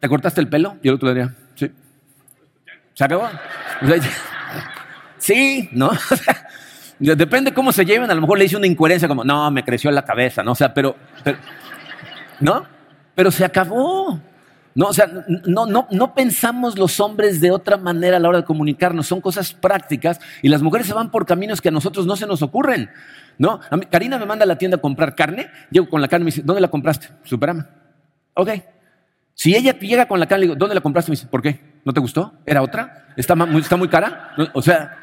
¿te 0.00 0.08
cortaste 0.08 0.40
el 0.40 0.48
pelo? 0.48 0.76
Y 0.82 0.88
el 0.88 0.94
otro 0.94 1.08
le 1.08 1.14
diría, 1.14 1.34
sí. 1.54 1.70
¿Se 2.94 3.04
acabó? 3.04 3.28
Sí, 5.18 5.68
¿no? 5.72 5.90
Depende 6.98 7.52
cómo 7.52 7.72
se 7.72 7.84
lleven, 7.84 8.10
a 8.10 8.14
lo 8.14 8.22
mejor 8.22 8.38
le 8.38 8.46
hice 8.46 8.56
una 8.56 8.66
incoherencia 8.66 9.06
como, 9.06 9.22
no, 9.22 9.50
me 9.50 9.64
creció 9.64 9.90
la 9.90 10.04
cabeza, 10.04 10.42
¿no? 10.42 10.52
O 10.52 10.54
sea, 10.54 10.72
pero, 10.72 10.96
pero 11.22 11.36
¿no? 12.40 12.66
Pero 13.14 13.30
se 13.30 13.44
acabó. 13.44 14.20
No, 14.76 14.88
o 14.88 14.92
sea, 14.92 15.10
no, 15.46 15.64
no, 15.64 15.88
no 15.90 16.14
pensamos 16.14 16.78
los 16.78 17.00
hombres 17.00 17.40
de 17.40 17.50
otra 17.50 17.78
manera 17.78 18.18
a 18.18 18.20
la 18.20 18.28
hora 18.28 18.38
de 18.42 18.44
comunicarnos, 18.44 19.06
son 19.06 19.22
cosas 19.22 19.54
prácticas 19.54 20.20
y 20.42 20.50
las 20.50 20.60
mujeres 20.60 20.86
se 20.86 20.92
van 20.92 21.10
por 21.10 21.24
caminos 21.24 21.62
que 21.62 21.70
a 21.70 21.72
nosotros 21.72 22.04
no 22.06 22.14
se 22.14 22.26
nos 22.26 22.42
ocurren. 22.42 22.90
¿no? 23.38 23.58
Karina 23.90 24.18
me 24.18 24.26
manda 24.26 24.44
a 24.44 24.46
la 24.46 24.58
tienda 24.58 24.76
a 24.76 24.80
comprar 24.80 25.14
carne, 25.14 25.50
llego 25.70 25.88
con 25.88 26.02
la 26.02 26.08
carne 26.08 26.24
y 26.24 26.26
me 26.26 26.30
dice, 26.30 26.42
¿dónde 26.44 26.60
la 26.60 26.68
compraste? 26.68 27.08
Superama. 27.24 27.66
Ok. 28.34 28.50
Si 29.32 29.54
ella 29.54 29.78
llega 29.78 30.06
con 30.06 30.20
la 30.20 30.26
carne, 30.26 30.40
le 30.40 30.46
digo, 30.48 30.58
¿dónde 30.58 30.74
la 30.74 30.82
compraste? 30.82 31.10
Me 31.10 31.16
dice, 31.16 31.26
¿por 31.26 31.40
qué? 31.40 31.58
¿No 31.82 31.94
te 31.94 32.00
gustó? 32.00 32.34
¿Era 32.44 32.60
otra? 32.60 33.06
¿Está, 33.16 33.34
muy, 33.34 33.62
está 33.62 33.76
muy 33.76 33.88
cara? 33.88 34.34
O 34.52 34.60
sea, 34.60 34.98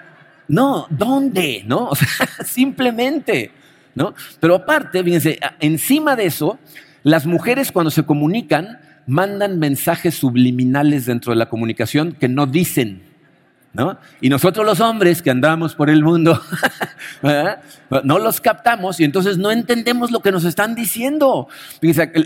no, 0.48 0.86
¿dónde? 0.89 1.63
¿No? 1.65 1.89
O 1.89 1.96
sea, 1.96 2.08
simplemente, 2.46 3.51
¿no? 3.96 4.13
Pero 4.39 4.56
aparte, 4.56 5.03
fíjense, 5.03 5.39
encima 5.60 6.15
de 6.15 6.25
eso, 6.25 6.60
las 7.03 7.25
mujeres 7.25 7.72
cuando 7.72 7.92
se 7.92 8.03
comunican 8.03 8.80
mandan 9.07 9.60
mensajes 9.60 10.15
subliminales 10.15 11.05
dentro 11.05 11.31
de 11.31 11.38
la 11.38 11.50
comunicación 11.50 12.13
que 12.13 12.27
no 12.27 12.45
dicen. 12.45 13.12
¿No? 13.74 13.98
Y 14.22 14.30
nosotros 14.30 14.65
los 14.65 14.80
hombres 14.80 15.24
que 15.24 15.32
andamos 15.32 15.74
por 15.74 15.89
el 15.89 16.03
mundo, 16.03 16.39
no 18.03 18.20
los 18.20 18.39
captamos 18.39 19.00
y 19.00 19.03
entonces 19.03 19.39
no 19.39 19.51
entendemos 19.51 20.12
lo 20.12 20.22
que 20.22 20.32
nos 20.32 20.46
están 20.46 20.75
diciendo. 20.75 21.48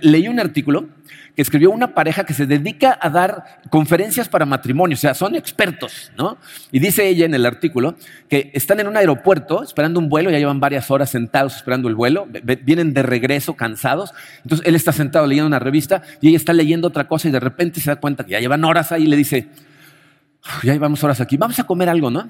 Leí 0.01 0.27
un 0.27 0.41
artículo 0.41 0.89
que 1.37 1.43
escribió 1.43 1.69
una 1.69 1.93
pareja 1.93 2.25
que 2.25 2.33
se 2.33 2.47
dedica 2.47 2.97
a 2.99 3.11
dar 3.11 3.59
conferencias 3.69 4.27
para 4.27 4.43
matrimonio, 4.47 4.95
o 4.95 4.97
sea, 4.97 5.13
son 5.13 5.35
expertos, 5.35 6.11
¿no? 6.17 6.39
Y 6.71 6.79
dice 6.79 7.07
ella 7.07 7.25
en 7.25 7.33
el 7.35 7.45
artículo 7.45 7.95
que 8.27 8.49
están 8.55 8.79
en 8.79 8.87
un 8.87 8.97
aeropuerto 8.97 9.61
esperando 9.61 9.99
un 9.99 10.09
vuelo, 10.09 10.31
ya 10.31 10.39
llevan 10.39 10.59
varias 10.59 10.89
horas 10.89 11.11
sentados 11.11 11.55
esperando 11.55 11.89
el 11.89 11.95
vuelo, 11.95 12.27
vienen 12.63 12.91
de 12.91 13.03
regreso 13.03 13.55
cansados, 13.55 14.13
entonces 14.41 14.65
él 14.65 14.73
está 14.73 14.91
sentado 14.91 15.27
leyendo 15.27 15.45
una 15.45 15.59
revista 15.59 16.01
y 16.21 16.29
ella 16.29 16.37
está 16.37 16.53
leyendo 16.53 16.87
otra 16.87 17.07
cosa 17.07 17.27
y 17.27 17.31
de 17.31 17.39
repente 17.39 17.81
se 17.81 17.91
da 17.91 17.97
cuenta 17.97 18.25
que 18.25 18.31
ya 18.31 18.39
llevan 18.39 18.65
horas 18.65 18.91
ahí 18.91 19.03
y 19.03 19.07
le 19.07 19.15
dice, 19.15 19.47
ya 20.63 20.73
llevamos 20.73 21.03
horas 21.03 21.21
aquí, 21.21 21.37
vamos 21.37 21.59
a 21.59 21.63
comer 21.65 21.89
algo, 21.89 22.09
¿no? 22.09 22.29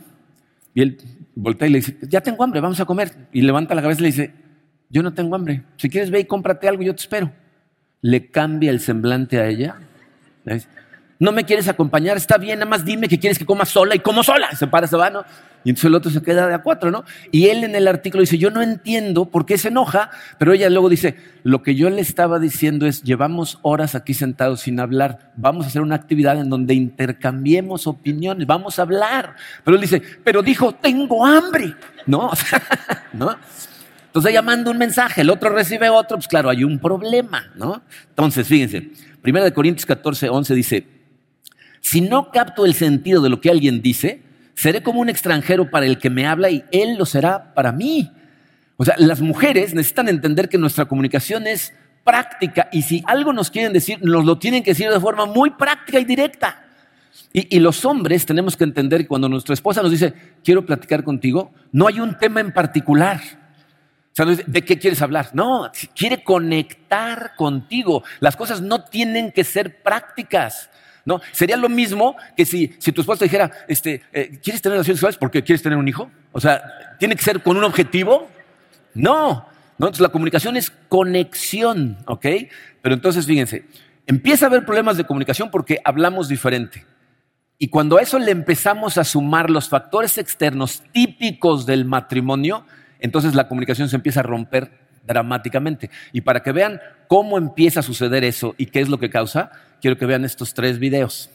Y 0.73 0.81
él 0.81 0.97
voltea 1.35 1.67
y 1.67 1.71
le 1.71 1.77
dice, 1.79 1.97
ya 2.03 2.21
tengo 2.21 2.43
hambre, 2.43 2.61
vamos 2.61 2.79
a 2.79 2.85
comer. 2.85 3.29
Y 3.31 3.41
levanta 3.41 3.75
la 3.75 3.81
cabeza 3.81 3.99
y 3.99 4.03
le 4.03 4.07
dice, 4.07 4.33
yo 4.89 5.03
no 5.03 5.13
tengo 5.13 5.35
hambre, 5.35 5.63
si 5.77 5.89
quieres 5.89 6.11
ve 6.11 6.19
y 6.19 6.25
cómprate 6.25 6.67
algo, 6.67 6.83
yo 6.83 6.95
te 6.95 7.01
espero 7.01 7.31
le 8.01 8.29
cambia 8.29 8.71
el 8.71 8.79
semblante 8.79 9.39
a 9.39 9.47
ella. 9.47 9.75
No 11.19 11.31
me 11.31 11.45
quieres 11.45 11.67
acompañar, 11.67 12.15
está 12.15 12.37
bien, 12.37 12.59
nada 12.59 12.69
más 12.69 12.85
dime 12.85 13.07
que 13.07 13.17
quieres 13.17 13.39
que 13.39 13.45
coma 13.45 13.65
sola 13.65 13.95
y 13.95 13.99
como 13.99 14.23
sola. 14.23 14.51
Se 14.55 14.67
para, 14.67 14.85
se 14.85 14.95
va, 14.95 15.09
¿no? 15.09 15.25
Y 15.63 15.71
entonces 15.71 15.85
el 15.85 15.95
otro 15.95 16.11
se 16.11 16.21
queda 16.21 16.47
de 16.47 16.53
a 16.53 16.59
cuatro, 16.59 16.91
¿no? 16.91 17.03
Y 17.31 17.47
él 17.47 17.63
en 17.63 17.75
el 17.75 17.87
artículo 17.87 18.21
dice, 18.21 18.37
yo 18.37 18.51
no 18.51 18.61
entiendo 18.61 19.25
por 19.25 19.45
qué 19.45 19.57
se 19.57 19.69
enoja, 19.69 20.11
pero 20.37 20.53
ella 20.53 20.69
luego 20.69 20.89
dice, 20.89 21.17
lo 21.43 21.63
que 21.63 21.75
yo 21.75 21.89
le 21.89 22.01
estaba 22.01 22.39
diciendo 22.39 22.85
es, 22.85 23.01
llevamos 23.03 23.59
horas 23.63 23.95
aquí 23.95 24.13
sentados 24.13 24.61
sin 24.61 24.79
hablar, 24.79 25.31
vamos 25.35 25.65
a 25.65 25.69
hacer 25.69 25.81
una 25.81 25.95
actividad 25.95 26.39
en 26.39 26.49
donde 26.49 26.75
intercambiemos 26.75 27.87
opiniones, 27.87 28.45
vamos 28.45 28.77
a 28.77 28.83
hablar. 28.83 29.35
Pero 29.63 29.75
él 29.75 29.81
dice, 29.81 30.01
pero 30.23 30.43
dijo, 30.43 30.73
tengo 30.73 31.25
hambre, 31.25 31.73
¿no? 32.05 32.31
¿no? 33.13 33.35
Entonces 34.05 34.31
ella 34.31 34.41
manda 34.43 34.71
un 34.71 34.77
mensaje, 34.77 35.21
el 35.21 35.29
otro 35.29 35.49
recibe 35.49 35.89
otro, 35.89 36.17
pues 36.17 36.27
claro, 36.27 36.49
hay 36.49 36.63
un 36.63 36.79
problema, 36.79 37.51
¿no? 37.55 37.81
Entonces, 38.09 38.47
fíjense, 38.47 38.91
1 39.23 39.53
Corintios 39.53 39.85
14, 39.85 40.29
11 40.29 40.55
dice, 40.55 40.96
si 41.81 42.01
no 42.01 42.31
capto 42.31 42.65
el 42.65 42.73
sentido 42.73 43.21
de 43.21 43.29
lo 43.29 43.41
que 43.41 43.49
alguien 43.49 43.81
dice, 43.81 44.21
seré 44.53 44.83
como 44.83 45.01
un 45.01 45.09
extranjero 45.09 45.69
para 45.69 45.85
el 45.85 45.97
que 45.97 46.09
me 46.09 46.25
habla 46.25 46.49
y 46.49 46.63
él 46.71 46.95
lo 46.97 47.05
será 47.05 47.53
para 47.53 47.71
mí. 47.71 48.11
O 48.77 48.85
sea, 48.85 48.95
las 48.97 49.21
mujeres 49.21 49.73
necesitan 49.73 50.09
entender 50.09 50.49
que 50.49 50.57
nuestra 50.57 50.85
comunicación 50.85 51.47
es 51.47 51.73
práctica 52.03 52.69
y 52.71 52.83
si 52.83 53.03
algo 53.05 53.33
nos 53.33 53.51
quieren 53.51 53.73
decir, 53.73 53.99
nos 54.01 54.25
lo 54.25 54.37
tienen 54.37 54.63
que 54.63 54.71
decir 54.71 54.89
de 54.89 54.99
forma 54.99 55.25
muy 55.25 55.51
práctica 55.51 55.99
y 55.99 56.05
directa. 56.05 56.63
Y, 57.33 57.59
los 57.59 57.83
hombres 57.85 58.25
tenemos 58.25 58.55
que 58.55 58.63
entender 58.63 59.01
que 59.01 59.07
cuando 59.07 59.29
nuestra 59.29 59.53
esposa 59.53 59.81
nos 59.81 59.91
dice, 59.91 60.13
quiero 60.43 60.65
platicar 60.65 61.03
contigo, 61.03 61.51
no 61.71 61.87
hay 61.87 61.99
un 61.99 62.17
tema 62.17 62.39
en 62.39 62.51
particular. 62.51 63.21
¿de 64.25 64.63
qué 64.63 64.79
quieres 64.79 65.01
hablar? 65.03 65.29
No, 65.33 65.71
quiere 65.95 66.23
conectar 66.23 67.35
contigo. 67.35 68.03
Las 68.19 68.35
cosas 68.35 68.61
no 68.61 68.83
tienen 68.83 69.31
que 69.31 69.43
ser 69.43 69.83
prácticas. 69.83 70.71
¿No? 71.07 71.21
Sería 71.31 71.55
lo 71.55 71.69
mismo 71.69 72.17
que 72.35 72.45
si, 72.45 72.67
tu 72.67 72.99
esposa 72.99 73.23
dijera, 73.23 73.49
este, 73.69 74.01
eh, 74.11 74.39
¿quieres 74.43 74.61
tener 74.61 74.73
relaciones 74.73 74.97
sexuales 74.97 75.17
porque 75.17 75.41
quieres 75.41 75.63
tener 75.63 75.77
un 75.77 75.87
hijo? 75.87 76.11
O 76.33 76.41
sea, 76.41 76.61
¿tiene 76.99 77.15
que 77.15 77.23
ser 77.23 77.41
con 77.41 77.55
un 77.55 77.63
objetivo? 77.63 78.29
No. 78.93 79.47
¿no? 79.77 79.85
Entonces 79.87 80.01
la 80.01 80.09
comunicación 80.09 80.57
es 80.57 80.69
conexión, 80.89 81.97
¿ok? 82.07 82.25
Pero 82.81 82.93
entonces 82.93 83.25
fíjense, 83.25 83.63
empieza 84.05 84.45
a 84.45 84.49
haber 84.49 84.65
problemas 84.65 84.97
de 84.97 85.05
comunicación 85.05 85.49
porque 85.49 85.79
hablamos 85.85 86.27
diferente. 86.27 86.85
Y 87.57 87.69
cuando 87.69 87.97
a 87.97 88.01
eso 88.01 88.19
le 88.19 88.31
empezamos 88.31 88.97
a 88.97 89.05
sumar 89.05 89.49
los 89.49 89.69
factores 89.69 90.17
externos 90.17 90.83
típicos 90.91 91.65
del 91.65 91.85
matrimonio, 91.85 92.65
entonces 92.99 93.33
la 93.33 93.47
comunicación 93.47 93.87
se 93.87 93.95
empieza 93.95 94.19
a 94.19 94.23
romper 94.23 94.71
dramáticamente. 95.05 95.89
Y 96.11 96.19
para 96.19 96.43
que 96.43 96.51
vean 96.51 96.81
cómo 97.07 97.37
empieza 97.37 97.79
a 97.79 97.83
suceder 97.83 98.25
eso 98.25 98.55
y 98.57 98.65
qué 98.65 98.81
es 98.81 98.89
lo 98.89 98.99
que 98.99 99.09
causa, 99.09 99.51
quiero 99.81 99.97
que 99.97 100.05
vean 100.05 100.25
estos 100.25 100.53
tres 100.53 100.79
videos. 100.79 101.29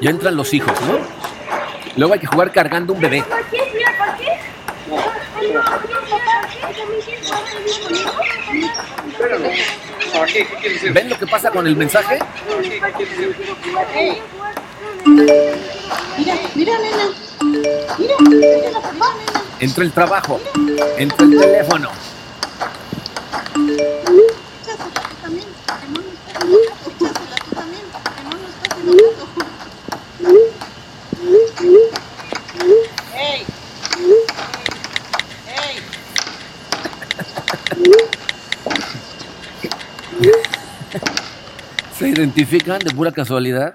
Ya 0.00 0.10
entran 0.10 0.36
los 0.36 0.54
hijos, 0.54 0.80
¿no? 0.82 0.98
Luego 1.96 2.14
hay 2.14 2.20
que 2.20 2.26
jugar 2.26 2.52
cargando 2.52 2.94
un 2.94 3.00
bebé. 3.00 3.24
¿Ven 10.92 11.08
lo 11.08 11.18
que 11.18 11.26
pasa 11.26 11.50
con 11.50 11.66
el 11.66 11.76
mensaje? 11.76 12.18
Mira, 16.16 16.34
mira, 16.54 16.78
nena. 16.78 17.12
Mira, 17.98 18.14
mira 18.20 19.29
Entre 19.60 19.84
el 19.84 19.92
trabajo, 19.92 20.40
entre 20.96 21.26
el 21.26 21.38
teléfono. 21.38 21.90
¿Se 41.98 42.08
identifican 42.08 42.78
de 42.78 42.90
pura 42.92 43.12
casualidad? 43.12 43.74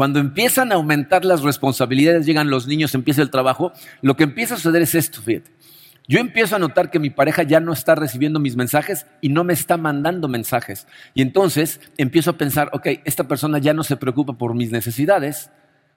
Cuando 0.00 0.18
empiezan 0.18 0.72
a 0.72 0.76
aumentar 0.76 1.26
las 1.26 1.42
responsabilidades, 1.42 2.24
llegan 2.24 2.48
los 2.48 2.66
niños, 2.66 2.94
empieza 2.94 3.20
el 3.20 3.28
trabajo, 3.28 3.70
lo 4.00 4.16
que 4.16 4.24
empieza 4.24 4.54
a 4.54 4.56
suceder 4.56 4.80
es 4.80 4.94
esto. 4.94 5.20
Yo 6.08 6.18
empiezo 6.18 6.56
a 6.56 6.58
notar 6.58 6.90
que 6.90 6.98
mi 6.98 7.10
pareja 7.10 7.42
ya 7.42 7.60
no 7.60 7.74
está 7.74 7.94
recibiendo 7.94 8.40
mis 8.40 8.56
mensajes 8.56 9.04
y 9.20 9.28
no 9.28 9.44
me 9.44 9.52
está 9.52 9.76
mandando 9.76 10.26
mensajes. 10.26 10.86
Y 11.12 11.20
entonces 11.20 11.82
empiezo 11.98 12.30
a 12.30 12.38
pensar, 12.38 12.70
ok, 12.72 12.86
esta 13.04 13.28
persona 13.28 13.58
ya 13.58 13.74
no 13.74 13.82
se 13.82 13.98
preocupa 13.98 14.38
por 14.38 14.54
mis 14.54 14.70
necesidades, 14.72 15.50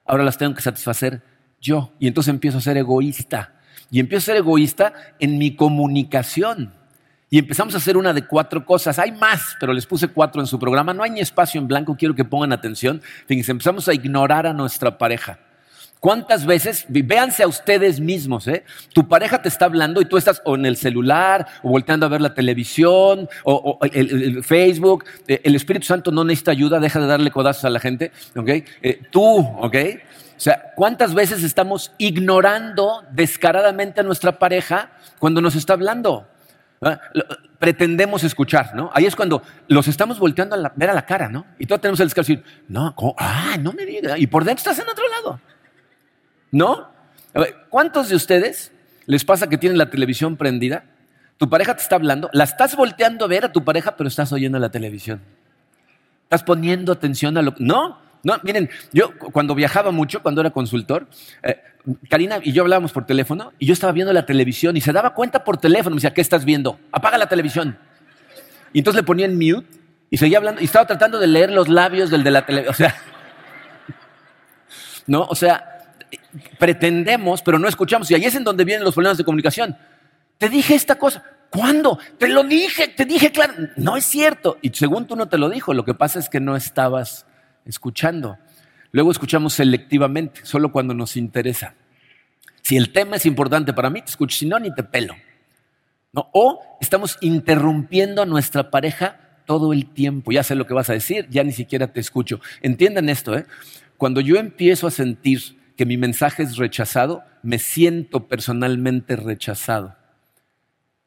ahora 0.04 0.26
las 0.26 0.38
tengo 0.38 0.54
que 0.54 0.62
satisfacer 0.62 1.22
yo. 1.62 1.94
Y 1.98 2.10
entonces 2.10 2.34
empiezo 2.34 2.58
a 2.58 2.62
ser 2.62 2.76
egoísta. 2.76 3.54
Y 3.90 4.02
empiezo 4.02 4.24
a 4.24 4.34
ser 4.34 4.36
egoísta 4.36 4.92
en 5.22 5.38
mi 5.38 5.56
comunicación. 5.56 6.74
Y 7.34 7.40
empezamos 7.40 7.74
a 7.74 7.78
hacer 7.78 7.98
una 7.98 8.14
de 8.14 8.28
cuatro 8.28 8.64
cosas. 8.64 9.00
Hay 9.00 9.12
más, 9.12 9.58
pero 9.60 9.74
les 9.74 9.88
puse 9.88 10.08
cuatro 10.08 10.40
en 10.40 10.46
su 10.46 10.60
programa. 10.60 10.94
No 10.94 11.02
hay 11.02 11.10
ni 11.10 11.20
espacio 11.20 11.60
en 11.60 11.68
blanco, 11.68 11.96
quiero 11.98 12.14
que 12.14 12.24
pongan 12.24 12.54
atención. 12.54 13.02
Fíjense, 13.26 13.50
empezamos 13.50 13.88
a 13.88 13.94
ignorar 13.96 14.46
a 14.46 14.54
nuestra 14.54 15.00
pareja. 15.00 15.40
¿Cuántas 16.00 16.46
veces, 16.46 16.86
véanse 16.88 17.42
a 17.42 17.48
ustedes 17.48 18.00
mismos, 18.00 18.48
¿eh? 18.48 18.64
tu 18.94 19.08
pareja 19.08 19.42
te 19.42 19.50
está 19.50 19.66
hablando 19.66 20.00
y 20.00 20.06
tú 20.06 20.18
estás 20.18 20.44
o 20.46 20.54
en 20.54 20.68
el 20.68 20.78
celular 20.78 21.48
o 21.64 21.70
volteando 21.70 22.06
a 22.06 22.10
ver 22.10 22.22
la 22.22 22.36
televisión 22.36 23.28
o, 23.46 23.80
el, 23.82 24.44
Facebook? 24.44 25.06
Eh, 25.28 25.42
el 25.44 25.56
Espíritu 25.56 25.88
Santo 25.88 26.12
no 26.12 26.24
necesita 26.24 26.52
ayuda, 26.52 26.80
deja 26.80 27.00
de 27.00 27.08
darle 27.08 27.32
codazos 27.32 27.66
a 27.66 27.72
la 27.72 27.80
gente, 27.80 28.12
¿ok? 28.36 28.50
Eh, 28.84 29.02
tú, 29.10 29.40
¿ok? 29.40 29.76
O 30.38 30.40
sea, 30.40 30.74
¿cuántas 30.76 31.16
veces 31.16 31.42
estamos 31.42 31.94
ignorando 31.98 33.04
descaradamente 33.10 34.02
a 34.02 34.04
nuestra 34.04 34.38
pareja 34.38 34.92
cuando 35.18 35.42
nos 35.42 35.56
está 35.56 35.74
hablando? 35.74 36.28
Pretendemos 37.60 38.24
escuchar, 38.24 38.76
¿no? 38.76 38.92
Ahí 38.94 39.06
es 39.06 39.16
cuando 39.16 39.42
los 39.68 39.88
estamos 39.88 40.20
volteando 40.20 40.56
a 40.56 40.74
ver 40.76 40.90
a 40.90 40.94
la 40.94 41.06
cara, 41.06 41.30
¿no? 41.30 41.46
Y 41.60 41.66
todos 41.66 41.82
tenemos 41.82 42.00
el 42.00 42.08
descaro 42.08 42.28
de 42.28 42.36
decir, 42.36 42.64
no, 42.68 42.94
ah, 43.18 43.58
no 43.60 43.74
me 43.74 43.86
digas. 43.86 44.20
Y 44.20 44.28
por 44.28 44.44
dentro 44.44 44.60
estás 44.60 44.80
en 44.80 44.90
otro 44.90 45.06
lado. 45.10 45.40
¿No? 46.52 46.92
¿Cuántos 47.70 48.10
de 48.10 48.16
ustedes 48.16 48.72
les 49.06 49.26
pasa 49.26 49.48
que 49.48 49.58
tienen 49.58 49.78
la 49.78 49.90
televisión 49.90 50.38
prendida? 50.38 50.86
Tu 51.38 51.50
pareja 51.50 51.76
te 51.76 51.82
está 51.82 51.96
hablando, 51.96 52.30
la 52.32 52.44
estás 52.44 52.76
volteando 52.76 53.26
a 53.26 53.28
ver 53.28 53.46
a 53.46 53.52
tu 53.52 53.64
pareja, 53.64 53.98
pero 53.98 54.08
estás 54.08 54.32
oyendo 54.32 54.60
la 54.60 54.70
televisión. 54.70 55.22
Estás 56.24 56.44
poniendo 56.44 56.92
atención 56.92 57.38
a 57.38 57.42
lo 57.42 57.56
que... 57.56 57.64
No, 57.64 58.00
no, 58.24 58.40
miren, 58.44 58.70
yo 58.94 59.12
cuando 59.18 59.54
viajaba 59.54 59.92
mucho, 59.92 60.24
cuando 60.24 60.40
era 60.40 60.50
consultor, 60.52 61.08
eh, 61.44 61.62
Karina 62.10 62.40
y 62.42 62.54
yo 62.54 62.64
hablábamos 62.64 62.94
por 62.94 63.06
teléfono 63.06 63.52
y 63.60 63.66
yo 63.66 63.74
estaba 63.74 63.92
viendo 63.92 64.14
la 64.14 64.26
televisión 64.26 64.78
y 64.78 64.82
se 64.82 64.94
daba 64.94 65.14
cuenta 65.14 65.44
por 65.44 65.58
teléfono, 65.58 65.96
me 65.96 65.98
decía, 65.98 66.14
¿qué 66.14 66.22
estás 66.22 66.46
viendo? 66.46 66.80
Apaga 66.92 67.18
la 67.18 67.28
televisión. 67.28 67.78
Y 68.72 68.80
entonces 68.80 69.02
le 69.02 69.06
ponía 69.06 69.26
en 69.26 69.36
mute 69.36 69.68
y 70.10 70.18
seguía 70.18 70.38
hablando 70.38 70.62
y 70.62 70.66
estaba 70.66 70.88
tratando 70.88 71.20
de 71.20 71.28
leer 71.28 71.52
los 71.52 71.68
labios 71.68 72.10
del 72.10 72.24
de 72.24 72.32
la 72.32 72.46
televisión. 72.46 72.72
O 72.72 72.78
sea, 72.78 72.96
¿no? 75.08 75.24
O 75.24 75.36
sea, 75.36 75.84
pretendemos, 76.58 77.42
pero 77.42 77.60
no 77.60 77.68
escuchamos. 77.68 78.10
Y 78.10 78.16
ahí 78.16 78.24
es 78.24 78.36
en 78.36 78.46
donde 78.46 78.64
vienen 78.64 78.86
los 78.86 78.96
problemas 78.96 79.18
de 79.18 79.26
comunicación. 79.26 79.78
Te 80.38 80.48
dije 80.48 80.76
esta 80.76 80.96
cosa. 80.96 81.24
¿Cuándo? 81.50 82.00
Te 82.18 82.30
lo 82.30 82.44
dije, 82.44 82.88
te 82.88 83.04
dije 83.04 83.32
claro. 83.32 83.54
No 83.76 83.98
es 83.98 84.06
cierto. 84.06 84.58
Y 84.62 84.70
según 84.70 85.08
tú 85.08 85.18
no 85.18 85.28
te 85.28 85.38
lo 85.38 85.50
dijo, 85.50 85.74
lo 85.74 85.84
que 85.84 85.94
pasa 85.94 86.20
es 86.20 86.30
que 86.30 86.40
no 86.40 86.56
estabas 86.56 87.26
escuchando. 87.66 88.38
Luego 88.92 89.12
escuchamos 89.12 89.54
selectivamente, 89.54 90.42
solo 90.44 90.72
cuando 90.72 90.94
nos 90.94 91.18
interesa. 91.18 91.76
Si 92.62 92.78
el 92.78 92.92
tema 92.92 93.18
es 93.18 93.26
importante 93.26 93.74
para 93.74 93.90
mí, 93.90 94.02
te 94.02 94.12
escucho, 94.12 94.38
si 94.38 94.46
no, 94.46 94.60
ni 94.60 94.74
te 94.74 94.84
pelo. 94.84 95.16
¿No? 96.14 96.30
O 96.32 96.78
estamos 96.80 97.18
interrumpiendo 97.22 98.22
a 98.22 98.26
nuestra 98.26 98.70
pareja 98.70 99.20
todo 99.46 99.74
el 99.74 99.88
tiempo. 99.88 100.32
Ya 100.32 100.44
sé 100.44 100.56
lo 100.56 100.68
que 100.68 100.74
vas 100.74 100.90
a 100.90 100.94
decir, 100.94 101.28
ya 101.30 101.44
ni 101.44 101.52
siquiera 101.52 101.88
te 101.88 102.00
escucho. 102.00 102.40
Entiendan 102.62 103.10
esto, 103.10 103.38
¿eh? 103.38 103.46
Cuando 103.98 104.22
yo 104.22 104.38
empiezo 104.38 104.88
a 104.88 104.92
sentir 104.92 105.42
que 105.76 105.86
mi 105.86 105.98
mensaje 105.98 106.44
es 106.44 106.58
rechazado, 106.58 107.24
me 107.42 107.60
siento 107.60 108.28
personalmente 108.28 109.16
rechazado. 109.16 109.96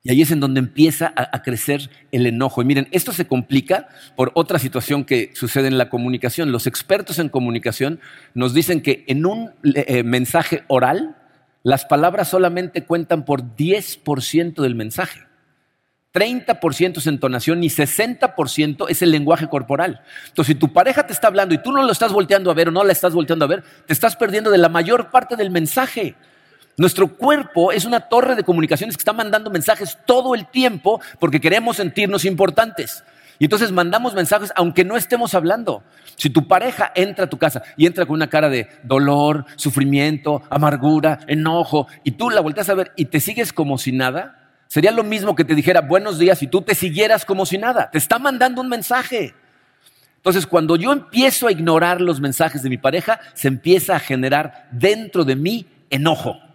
Y 0.06 0.10
ahí 0.12 0.22
es 0.22 0.30
en 0.30 0.38
donde 0.38 0.60
empieza 0.60 1.12
a, 1.16 1.42
crecer 1.42 1.90
el 2.12 2.26
enojo. 2.26 2.62
Y 2.62 2.64
miren, 2.64 2.86
esto 2.92 3.10
se 3.10 3.26
complica 3.26 3.88
por 4.14 4.30
otra 4.34 4.60
situación 4.60 5.04
que 5.04 5.32
sucede 5.34 5.66
en 5.66 5.78
la 5.78 5.88
comunicación. 5.88 6.52
Los 6.52 6.68
expertos 6.68 7.18
en 7.18 7.28
comunicación 7.28 7.98
nos 8.32 8.54
dicen 8.54 8.82
que 8.82 9.02
en 9.08 9.26
un 9.26 9.50
eh, 9.64 10.04
mensaje 10.04 10.62
oral, 10.68 11.16
las 11.64 11.86
palabras 11.86 12.28
solamente 12.28 12.84
cuentan 12.84 13.24
por 13.24 13.56
10% 13.56 14.62
del 14.62 14.76
mensaje. 14.76 15.26
30% 16.14 16.98
es 16.98 17.06
entonación 17.08 17.64
y 17.64 17.68
60% 17.68 18.86
es 18.88 19.02
el 19.02 19.10
lenguaje 19.10 19.48
corporal. 19.48 20.02
Entonces, 20.28 20.54
si 20.54 20.54
tu 20.54 20.72
pareja 20.72 21.04
te 21.04 21.14
está 21.14 21.26
hablando 21.26 21.52
y 21.52 21.58
tú 21.58 21.72
no 21.72 21.82
lo 21.82 21.90
estás 21.90 22.12
volteando 22.12 22.52
a 22.52 22.54
ver 22.54 22.68
o 22.68 22.70
no 22.70 22.84
la 22.84 22.92
estás 22.92 23.12
volteando 23.12 23.44
a 23.44 23.48
ver, 23.48 23.64
te 23.86 23.92
estás 23.92 24.14
perdiendo 24.14 24.52
de 24.52 24.58
la 24.58 24.68
mayor 24.68 25.10
parte 25.10 25.34
del 25.34 25.50
mensaje. 25.50 26.14
Nuestro 26.78 27.08
cuerpo 27.16 27.72
es 27.72 27.86
una 27.86 28.00
torre 28.00 28.36
de 28.36 28.44
comunicaciones 28.44 28.96
que 28.96 29.00
está 29.00 29.14
mandando 29.14 29.50
mensajes 29.50 29.96
todo 30.04 30.34
el 30.34 30.46
tiempo 30.46 31.00
porque 31.18 31.40
queremos 31.40 31.76
sentirnos 31.76 32.26
importantes. 32.26 33.02
Y 33.38 33.44
entonces 33.44 33.72
mandamos 33.72 34.14
mensajes 34.14 34.52
aunque 34.56 34.84
no 34.84 34.96
estemos 34.96 35.34
hablando. 35.34 35.82
Si 36.16 36.28
tu 36.30 36.46
pareja 36.46 36.92
entra 36.94 37.24
a 37.24 37.30
tu 37.30 37.38
casa 37.38 37.62
y 37.76 37.86
entra 37.86 38.04
con 38.04 38.14
una 38.14 38.28
cara 38.28 38.48
de 38.48 38.68
dolor, 38.82 39.46
sufrimiento, 39.56 40.42
amargura, 40.50 41.20
enojo, 41.26 41.86
y 42.04 42.12
tú 42.12 42.28
la 42.30 42.40
volteas 42.40 42.68
a 42.68 42.74
ver 42.74 42.92
y 42.96 43.06
te 43.06 43.20
sigues 43.20 43.52
como 43.52 43.78
si 43.78 43.92
nada, 43.92 44.50
sería 44.66 44.90
lo 44.90 45.02
mismo 45.02 45.34
que 45.34 45.44
te 45.44 45.54
dijera 45.54 45.80
buenos 45.80 46.18
días 46.18 46.42
y 46.42 46.46
tú 46.46 46.62
te 46.62 46.74
siguieras 46.74 47.24
como 47.24 47.46
si 47.46 47.56
nada. 47.56 47.90
Te 47.90 47.98
está 47.98 48.18
mandando 48.18 48.60
un 48.60 48.68
mensaje. 48.68 49.34
Entonces, 50.16 50.46
cuando 50.46 50.76
yo 50.76 50.92
empiezo 50.92 51.46
a 51.46 51.52
ignorar 51.52 52.00
los 52.00 52.20
mensajes 52.20 52.62
de 52.62 52.68
mi 52.68 52.78
pareja, 52.78 53.20
se 53.32 53.48
empieza 53.48 53.96
a 53.96 54.00
generar 54.00 54.68
dentro 54.72 55.24
de 55.24 55.36
mí 55.36 55.66
enojo. 55.88 56.45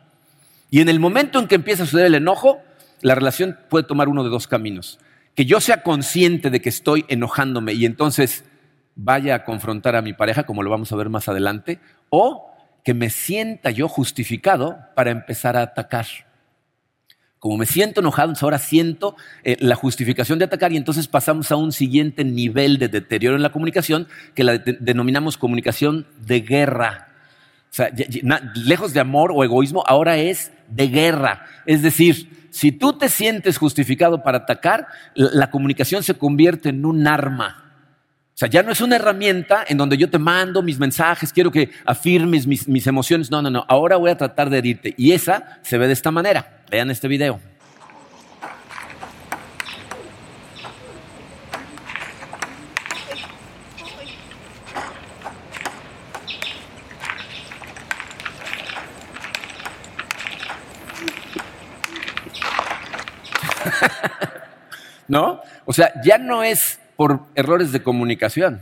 Y 0.71 0.79
en 0.79 0.89
el 0.89 0.99
momento 0.99 1.37
en 1.37 1.47
que 1.47 1.55
empieza 1.55 1.83
a 1.83 1.85
suceder 1.85 2.07
el 2.07 2.15
enojo, 2.15 2.61
la 3.01 3.13
relación 3.13 3.59
puede 3.69 3.83
tomar 3.83 4.07
uno 4.07 4.23
de 4.23 4.29
dos 4.29 4.47
caminos. 4.47 4.99
Que 5.35 5.45
yo 5.45 5.59
sea 5.59 5.83
consciente 5.83 6.49
de 6.49 6.61
que 6.61 6.69
estoy 6.69 7.05
enojándome 7.09 7.73
y 7.73 7.85
entonces 7.85 8.45
vaya 8.95 9.35
a 9.35 9.43
confrontar 9.43 9.97
a 9.97 10.01
mi 10.01 10.13
pareja, 10.13 10.43
como 10.43 10.63
lo 10.63 10.69
vamos 10.69 10.91
a 10.91 10.95
ver 10.95 11.09
más 11.09 11.27
adelante, 11.27 11.79
o 12.09 12.55
que 12.85 12.93
me 12.93 13.09
sienta 13.09 13.69
yo 13.69 13.89
justificado 13.89 14.79
para 14.95 15.11
empezar 15.11 15.57
a 15.57 15.61
atacar. 15.61 16.07
Como 17.37 17.57
me 17.57 17.65
siento 17.65 17.99
enojado, 17.99 18.33
ahora 18.39 18.59
siento 18.59 19.15
eh, 19.43 19.57
la 19.59 19.75
justificación 19.75 20.39
de 20.39 20.45
atacar 20.45 20.71
y 20.71 20.77
entonces 20.77 21.07
pasamos 21.07 21.51
a 21.51 21.57
un 21.57 21.73
siguiente 21.73 22.23
nivel 22.23 22.77
de 22.77 22.87
deterioro 22.87 23.35
en 23.35 23.41
la 23.41 23.51
comunicación 23.51 24.07
que 24.35 24.45
la 24.45 24.57
denominamos 24.57 25.37
comunicación 25.37 26.07
de 26.25 26.41
guerra. 26.41 27.07
O 27.71 27.73
sea, 27.73 27.89
lejos 28.53 28.93
de 28.93 28.99
amor 28.99 29.31
o 29.33 29.43
egoísmo, 29.43 29.83
ahora 29.87 30.17
es 30.17 30.51
de 30.71 30.87
guerra. 30.87 31.45
Es 31.65 31.81
decir, 31.81 32.47
si 32.51 32.71
tú 32.71 32.97
te 32.97 33.09
sientes 33.09 33.57
justificado 33.57 34.23
para 34.23 34.39
atacar, 34.39 34.87
la 35.15 35.49
comunicación 35.49 36.03
se 36.03 36.15
convierte 36.15 36.69
en 36.69 36.85
un 36.85 37.07
arma. 37.07 37.71
O 38.33 38.37
sea, 38.41 38.49
ya 38.49 38.63
no 38.63 38.71
es 38.71 38.81
una 38.81 38.95
herramienta 38.95 39.63
en 39.67 39.77
donde 39.77 39.97
yo 39.97 40.09
te 40.09 40.17
mando 40.17 40.63
mis 40.63 40.79
mensajes, 40.79 41.31
quiero 41.31 41.51
que 41.51 41.69
afirmes 41.85 42.47
mis, 42.47 42.67
mis 42.67 42.87
emociones. 42.87 43.29
No, 43.29 43.41
no, 43.41 43.49
no. 43.49 43.65
Ahora 43.67 43.97
voy 43.97 44.09
a 44.09 44.17
tratar 44.17 44.49
de 44.49 44.57
herirte. 44.57 44.93
Y 44.97 45.11
esa 45.11 45.59
se 45.61 45.77
ve 45.77 45.87
de 45.87 45.93
esta 45.93 46.11
manera. 46.11 46.63
Vean 46.69 46.89
este 46.89 47.07
video. 47.07 47.39
¿No? 65.11 65.41
O 65.65 65.73
sea, 65.73 65.91
ya 66.05 66.17
no 66.17 66.41
es 66.41 66.79
por 66.95 67.25
errores 67.35 67.73
de 67.73 67.83
comunicación, 67.83 68.61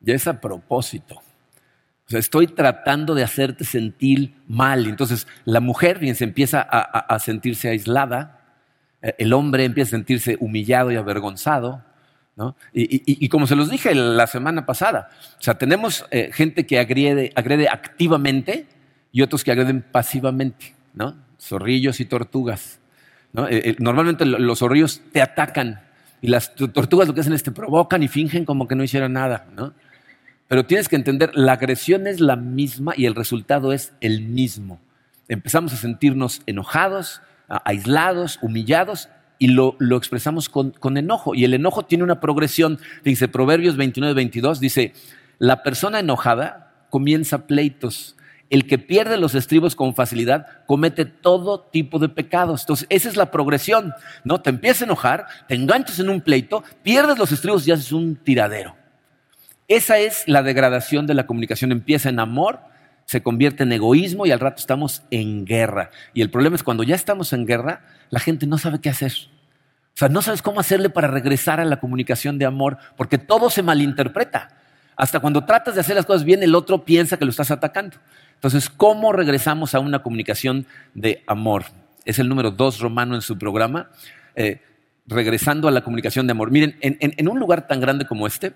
ya 0.00 0.14
es 0.14 0.26
a 0.26 0.40
propósito. 0.40 1.16
O 1.16 2.08
sea, 2.08 2.18
estoy 2.18 2.46
tratando 2.46 3.14
de 3.14 3.22
hacerte 3.22 3.64
sentir 3.64 4.36
mal. 4.48 4.86
Entonces, 4.86 5.26
la 5.44 5.60
mujer, 5.60 5.98
bien, 5.98 6.14
se 6.14 6.24
empieza 6.24 6.62
a, 6.62 7.18
sentirse 7.18 7.68
aislada, 7.68 8.40
eh, 9.02 9.16
el 9.18 9.34
hombre 9.34 9.64
empieza 9.64 9.90
a 9.90 9.98
sentirse 9.98 10.38
humillado 10.40 10.92
y 10.92 10.96
avergonzado. 10.96 11.84
¿no? 12.36 12.56
Y, 12.72 13.28
como 13.28 13.46
se 13.46 13.54
los 13.54 13.70
dije 13.70 13.94
la 13.94 14.26
semana 14.26 14.64
pasada, 14.64 15.10
o 15.38 15.42
sea, 15.42 15.58
tenemos 15.58 16.06
eh, 16.10 16.30
gente 16.32 16.64
que 16.64 16.78
agrede, 16.78 17.32
agrede 17.34 17.68
activamente 17.68 18.66
y 19.12 19.20
otros 19.20 19.44
que 19.44 19.52
agreden 19.52 19.82
pasivamente, 19.82 20.74
¿no? 20.94 21.16
Zorrillos 21.38 22.00
y 22.00 22.06
tortugas. 22.06 22.80
Eh, 23.36 23.70
eh, 23.70 23.76
normalmente 23.78 24.24
los 24.24 24.58
zorrillos 24.60 25.02
te 25.12 25.20
atacan 25.20 25.80
y 26.22 26.28
las 26.28 26.54
tortugas 26.54 27.06
lo 27.06 27.14
que 27.14 27.20
hacen 27.20 27.34
es 27.34 27.42
te 27.42 27.52
provocan 27.52 28.02
y 28.02 28.08
fingen 28.08 28.44
como 28.44 28.66
que 28.66 28.74
no 28.74 28.82
hicieron 28.82 29.12
nada. 29.12 29.46
Pero 30.48 30.64
tienes 30.64 30.88
que 30.88 30.96
entender, 30.96 31.32
la 31.34 31.52
agresión 31.52 32.06
es 32.06 32.20
la 32.20 32.36
misma 32.36 32.94
y 32.96 33.06
el 33.06 33.14
resultado 33.14 33.72
es 33.72 33.92
el 34.00 34.22
mismo. 34.22 34.80
Empezamos 35.28 35.72
a 35.72 35.76
sentirnos 35.76 36.42
enojados, 36.46 37.20
aislados, 37.48 38.38
humillados 38.42 39.08
y 39.38 39.48
lo, 39.48 39.76
expresamos 39.96 40.48
con, 40.48 40.70
con, 40.70 40.96
enojo. 40.96 41.34
Y 41.34 41.44
el 41.44 41.52
enojo 41.52 41.84
tiene 41.84 42.04
una 42.04 42.20
progresión. 42.20 42.78
Dice 43.04 43.28
Proverbios 43.28 43.76
29, 43.76 44.14
22, 44.14 44.60
dice, 44.60 44.94
la 45.38 45.62
persona 45.62 46.00
enojada 46.00 46.86
comienza 46.90 47.46
pleitos 47.46 48.15
el 48.50 48.66
que 48.66 48.78
pierde 48.78 49.16
los 49.16 49.34
estribos 49.34 49.74
con 49.74 49.94
facilidad 49.94 50.46
comete 50.66 51.04
todo 51.04 51.60
tipo 51.60 51.98
de 51.98 52.08
pecados. 52.08 52.62
Entonces, 52.62 52.86
esa 52.90 53.08
es 53.08 53.16
la 53.16 53.30
progresión, 53.30 53.92
¿no? 54.24 54.40
Te 54.40 54.50
empiezas 54.50 54.82
a 54.82 54.84
enojar, 54.84 55.26
te 55.48 55.54
enganchas 55.54 55.98
en 55.98 56.08
un 56.08 56.20
pleito, 56.20 56.62
pierdes 56.82 57.18
los 57.18 57.32
estribos 57.32 57.66
y 57.66 57.72
haces 57.72 57.92
un 57.92 58.16
tiradero. 58.16 58.76
Esa 59.68 59.98
es 59.98 60.24
la 60.28 60.42
degradación 60.42 61.06
de 61.06 61.14
la 61.14 61.26
comunicación. 61.26 61.72
Empieza 61.72 62.08
en 62.08 62.20
amor, 62.20 62.60
se 63.04 63.22
convierte 63.22 63.64
en 63.64 63.72
egoísmo 63.72 64.26
y 64.26 64.30
al 64.30 64.40
rato 64.40 64.60
estamos 64.60 65.02
en 65.10 65.44
guerra. 65.44 65.90
Y 66.14 66.22
el 66.22 66.30
problema 66.30 66.54
es 66.56 66.62
cuando 66.62 66.84
ya 66.84 66.94
estamos 66.94 67.32
en 67.32 67.46
guerra, 67.46 67.82
la 68.10 68.20
gente 68.20 68.46
no 68.46 68.58
sabe 68.58 68.80
qué 68.80 68.90
hacer. 68.90 69.12
O 69.96 69.98
sea, 69.98 70.08
no 70.08 70.22
sabes 70.22 70.42
cómo 70.42 70.60
hacerle 70.60 70.90
para 70.90 71.08
regresar 71.08 71.58
a 71.58 71.64
la 71.64 71.80
comunicación 71.80 72.38
de 72.38 72.44
amor, 72.44 72.76
porque 72.96 73.18
todo 73.18 73.50
se 73.50 73.62
malinterpreta. 73.62 74.50
Hasta 74.94 75.20
cuando 75.20 75.44
tratas 75.44 75.74
de 75.74 75.80
hacer 75.80 75.96
las 75.96 76.06
cosas 76.06 76.24
bien, 76.24 76.42
el 76.42 76.54
otro 76.54 76.84
piensa 76.84 77.16
que 77.16 77.24
lo 77.24 77.30
estás 77.30 77.50
atacando. 77.50 77.96
Entonces, 78.36 78.70
¿cómo 78.70 79.12
regresamos 79.12 79.74
a 79.74 79.80
una 79.80 80.02
comunicación 80.02 80.66
de 80.94 81.24
amor? 81.26 81.64
Es 82.04 82.18
el 82.18 82.28
número 82.28 82.50
dos 82.50 82.78
romano 82.80 83.14
en 83.14 83.22
su 83.22 83.36
programa, 83.36 83.90
eh, 84.36 84.60
regresando 85.06 85.68
a 85.68 85.70
la 85.70 85.82
comunicación 85.82 86.26
de 86.26 86.32
amor. 86.32 86.50
Miren, 86.50 86.76
en, 86.80 87.28
un 87.28 87.38
lugar 87.38 87.66
tan 87.66 87.80
grande 87.80 88.06
como 88.06 88.26
este, 88.26 88.52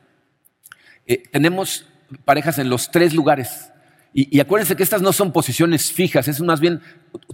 eh, 1.06 1.22
tenemos 1.32 1.86
parejas 2.24 2.58
en 2.58 2.68
los 2.68 2.90
tres 2.90 3.14
lugares. 3.14 3.72
Y, 4.12 4.40
acuérdense 4.40 4.74
que 4.74 4.82
estas 4.82 5.02
no 5.02 5.12
son 5.12 5.32
posiciones 5.32 5.92
fijas, 5.92 6.26
es 6.26 6.40
más 6.40 6.58
bien 6.58 6.80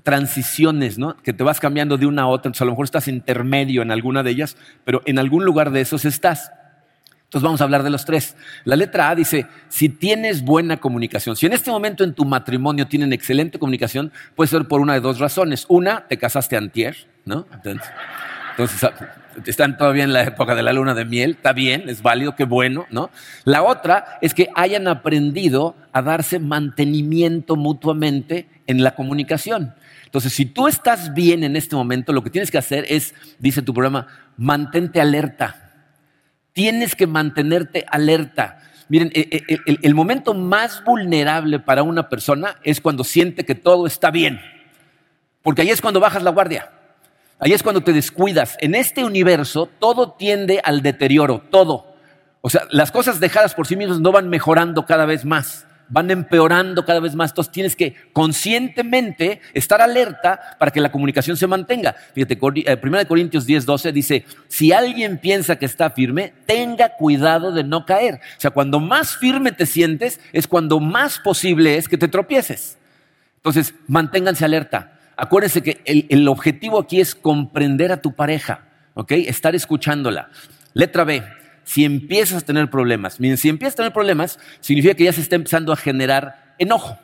transiciones, 0.02 0.98
¿no? 0.98 1.16
Que 1.16 1.32
te 1.32 1.42
vas 1.42 1.58
cambiando 1.58 1.96
de 1.96 2.04
una 2.04 2.22
a 2.22 2.26
otra. 2.26 2.48
Entonces, 2.50 2.62
a 2.62 2.66
lo 2.66 2.72
mejor 2.72 2.84
estás 2.84 3.08
intermedio 3.08 3.80
en 3.80 3.90
alguna 3.90 4.22
de 4.22 4.30
ellas, 4.30 4.58
pero 4.84 5.00
en 5.06 5.18
algún 5.18 5.44
lugar 5.44 5.70
de 5.70 5.80
esos 5.80 6.04
estás. 6.04 6.52
Entonces 7.36 7.48
vamos 7.48 7.60
a 7.60 7.64
hablar 7.64 7.82
de 7.82 7.90
los 7.90 8.06
tres. 8.06 8.34
La 8.64 8.76
letra 8.76 9.10
A 9.10 9.14
dice, 9.14 9.46
si 9.68 9.90
tienes 9.90 10.42
buena 10.42 10.78
comunicación, 10.78 11.36
si 11.36 11.44
en 11.44 11.52
este 11.52 11.70
momento 11.70 12.02
en 12.02 12.14
tu 12.14 12.24
matrimonio 12.24 12.86
tienen 12.86 13.12
excelente 13.12 13.58
comunicación, 13.58 14.10
puede 14.34 14.48
ser 14.48 14.66
por 14.66 14.80
una 14.80 14.94
de 14.94 15.00
dos 15.00 15.18
razones. 15.18 15.66
Una, 15.68 16.06
te 16.08 16.16
casaste 16.16 16.56
antier, 16.56 16.96
¿no? 17.26 17.46
Entonces, 17.52 18.84
ah, 18.84 18.94
están 19.44 19.76
todavía 19.76 20.04
en 20.04 20.14
la 20.14 20.22
época 20.22 20.54
de 20.54 20.62
la 20.62 20.72
luna 20.72 20.94
de 20.94 21.04
miel, 21.04 21.32
está 21.32 21.52
bien, 21.52 21.90
es 21.90 22.00
válido, 22.00 22.34
qué 22.36 22.44
bueno, 22.44 22.86
¿no? 22.88 23.10
La 23.44 23.62
otra 23.62 24.16
es 24.22 24.32
que 24.32 24.48
hayan 24.54 24.88
aprendido 24.88 25.76
a 25.92 26.00
darse 26.00 26.38
mantenimiento 26.38 27.54
mutuamente 27.54 28.48
en 28.66 28.82
la 28.82 28.94
comunicación. 28.94 29.74
Entonces, 30.06 30.32
si 30.32 30.46
tú 30.46 30.68
estás 30.68 31.12
bien 31.12 31.44
en 31.44 31.54
este 31.54 31.76
momento, 31.76 32.14
lo 32.14 32.22
que 32.22 32.30
tienes 32.30 32.50
que 32.50 32.56
hacer 32.56 32.86
es, 32.88 33.14
dice 33.38 33.60
tu 33.60 33.74
programa, 33.74 34.06
mantente 34.38 35.02
alerta 35.02 35.64
tienes 36.56 36.96
que 36.96 37.06
mantenerte 37.06 37.84
alerta. 37.86 38.60
Miren, 38.88 39.10
e, 39.14 39.44
e, 39.46 39.76
el, 39.82 39.94
momento 39.94 40.32
más 40.32 40.82
vulnerable 40.82 41.60
para 41.60 41.82
una 41.82 42.08
persona 42.08 42.56
es 42.62 42.80
cuando 42.80 43.04
siente 43.04 43.44
que 43.44 43.54
todo 43.54 43.86
está 43.86 44.10
bien, 44.10 44.40
porque 45.42 45.60
ahí 45.60 45.68
es 45.68 45.82
cuando 45.82 46.00
bajas 46.00 46.22
la 46.22 46.30
guardia. 46.30 46.72
Ahí 47.38 47.52
es 47.52 47.62
cuando 47.62 47.82
te 47.82 47.92
descuidas. 47.92 48.56
En 48.60 48.74
este 48.74 49.04
universo 49.04 49.68
todo 49.78 50.12
tiende 50.12 50.62
al 50.64 50.80
deterioro, 50.80 51.42
todo. 51.50 51.94
O 52.40 52.48
sea, 52.48 52.62
las 52.70 52.90
cosas 52.90 53.20
dejadas 53.20 53.54
por 53.54 53.66
sí 53.66 53.76
mismas 53.76 54.00
no 54.00 54.10
van 54.10 54.30
mejorando 54.30 54.86
cada 54.86 55.04
vez 55.04 55.26
más, 55.26 55.65
van 55.88 56.10
empeorando 56.10 56.84
cada 56.84 57.00
vez 57.00 57.14
más. 57.14 57.30
Entonces 57.30 57.52
tienes 57.52 57.76
que 57.76 57.94
conscientemente 58.12 59.40
estar 59.54 59.80
alerta 59.80 60.56
para 60.58 60.70
que 60.70 60.80
la 60.80 60.92
comunicación 60.92 61.36
se 61.36 61.46
mantenga. 61.46 61.94
Fíjate, 62.14 62.38
1 62.40 62.54
eh, 62.66 63.06
Corintios 63.06 63.46
10, 63.46 63.66
12 63.66 63.92
dice, 63.92 64.24
si 64.48 64.72
alguien 64.72 65.18
piensa 65.18 65.56
que 65.56 65.66
está 65.66 65.90
firme, 65.90 66.32
tenga 66.46 66.90
cuidado 66.96 67.52
de 67.52 67.64
no 67.64 67.86
caer. 67.86 68.14
O 68.36 68.40
sea, 68.40 68.50
cuando 68.50 68.80
más 68.80 69.16
firme 69.16 69.52
te 69.52 69.66
sientes, 69.66 70.20
es 70.32 70.46
cuando 70.46 70.80
más 70.80 71.18
posible 71.18 71.76
es 71.76 71.88
que 71.88 71.98
te 71.98 72.08
tropieces. 72.08 72.78
Entonces, 73.36 73.74
manténganse 73.86 74.44
alerta. 74.44 74.98
Acuérdense 75.16 75.62
que 75.62 75.80
el, 75.84 76.28
objetivo 76.28 76.78
aquí 76.78 77.00
es 77.00 77.14
comprender 77.14 77.90
a 77.90 78.02
tu 78.02 78.14
pareja, 78.14 78.64
¿ok? 78.94 79.12
Estar 79.12 79.54
escuchándola. 79.54 80.28
Letra 80.74 81.04
B, 81.04 81.22
si 81.66 81.84
empiezas 81.84 82.44
a 82.44 82.46
tener 82.46 82.70
problemas, 82.70 83.14
si 83.14 83.48
empiezas 83.48 83.74
a 83.74 83.76
tener 83.78 83.92
problemas, 83.92 84.38
significa 84.60 84.94
que 84.94 85.04
ya 85.04 85.12
se 85.12 85.20
está 85.20 85.34
empezando 85.34 85.72
a 85.72 85.76
generar 85.76 86.54
enojo, 86.58 86.96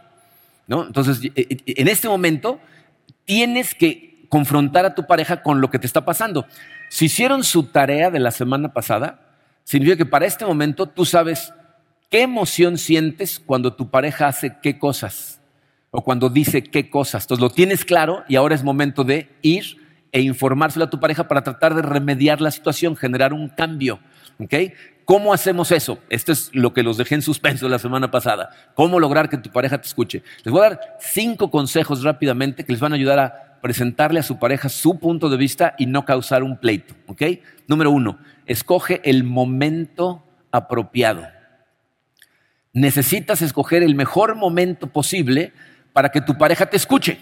¿no? 0.68 0.86
Entonces, 0.86 1.20
en 1.34 1.88
este 1.88 2.08
momento, 2.08 2.60
tienes 3.24 3.74
que 3.74 4.24
confrontar 4.28 4.84
a 4.86 4.94
tu 4.94 5.04
pareja 5.04 5.42
con 5.42 5.60
lo 5.60 5.68
que 5.68 5.80
te 5.80 5.86
está 5.88 6.04
pasando. 6.04 6.46
Si 6.90 7.06
hicieron 7.06 7.42
su 7.42 7.64
tarea 7.64 8.12
de 8.12 8.20
la 8.20 8.30
semana 8.30 8.72
pasada, 8.72 9.36
significa 9.64 9.96
que 9.96 10.06
para 10.06 10.26
este 10.26 10.46
momento 10.46 10.86
tú 10.86 11.04
sabes 11.04 11.52
qué 12.08 12.22
emoción 12.22 12.78
sientes 12.78 13.42
cuando 13.44 13.74
tu 13.74 13.90
pareja 13.90 14.28
hace 14.28 14.58
qué 14.62 14.78
cosas 14.78 15.40
o 15.90 16.02
cuando 16.02 16.28
dice 16.28 16.62
qué 16.62 16.88
cosas. 16.88 17.24
Entonces 17.24 17.42
lo 17.42 17.50
tienes 17.50 17.84
claro 17.84 18.22
y 18.28 18.36
ahora 18.36 18.54
es 18.54 18.62
momento 18.62 19.02
de 19.02 19.28
ir 19.42 19.76
e 20.12 20.20
informárselo 20.20 20.84
a 20.84 20.90
tu 20.90 21.00
pareja 21.00 21.26
para 21.26 21.42
tratar 21.42 21.74
de 21.74 21.82
remediar 21.82 22.40
la 22.40 22.52
situación, 22.52 22.94
generar 22.94 23.32
un 23.32 23.48
cambio. 23.48 23.98
¿Cómo 25.04 25.32
hacemos 25.32 25.72
eso? 25.72 25.98
Esto 26.08 26.32
es 26.32 26.50
lo 26.52 26.72
que 26.72 26.82
los 26.82 26.96
dejé 26.96 27.16
en 27.16 27.22
suspenso 27.22 27.68
la 27.68 27.78
semana 27.78 28.10
pasada. 28.10 28.50
¿Cómo 28.74 29.00
lograr 29.00 29.28
que 29.28 29.36
tu 29.36 29.50
pareja 29.50 29.78
te 29.78 29.86
escuche? 29.86 30.22
Les 30.44 30.52
voy 30.52 30.64
a 30.64 30.70
dar 30.70 30.80
cinco 31.00 31.50
consejos 31.50 32.02
rápidamente 32.02 32.64
que 32.64 32.72
les 32.72 32.80
van 32.80 32.92
a 32.92 32.96
ayudar 32.96 33.18
a 33.18 33.58
presentarle 33.60 34.20
a 34.20 34.22
su 34.22 34.38
pareja 34.38 34.68
su 34.68 34.98
punto 34.98 35.28
de 35.28 35.36
vista 35.36 35.74
y 35.78 35.86
no 35.86 36.04
causar 36.04 36.42
un 36.42 36.56
pleito. 36.56 36.94
Número 37.66 37.90
uno, 37.90 38.18
escoge 38.46 39.00
el 39.04 39.24
momento 39.24 40.24
apropiado. 40.50 41.26
Necesitas 42.72 43.42
escoger 43.42 43.82
el 43.82 43.94
mejor 43.94 44.34
momento 44.34 44.86
posible 44.86 45.52
para 45.92 46.10
que 46.10 46.20
tu 46.20 46.38
pareja 46.38 46.66
te 46.66 46.76
escuche. 46.76 47.20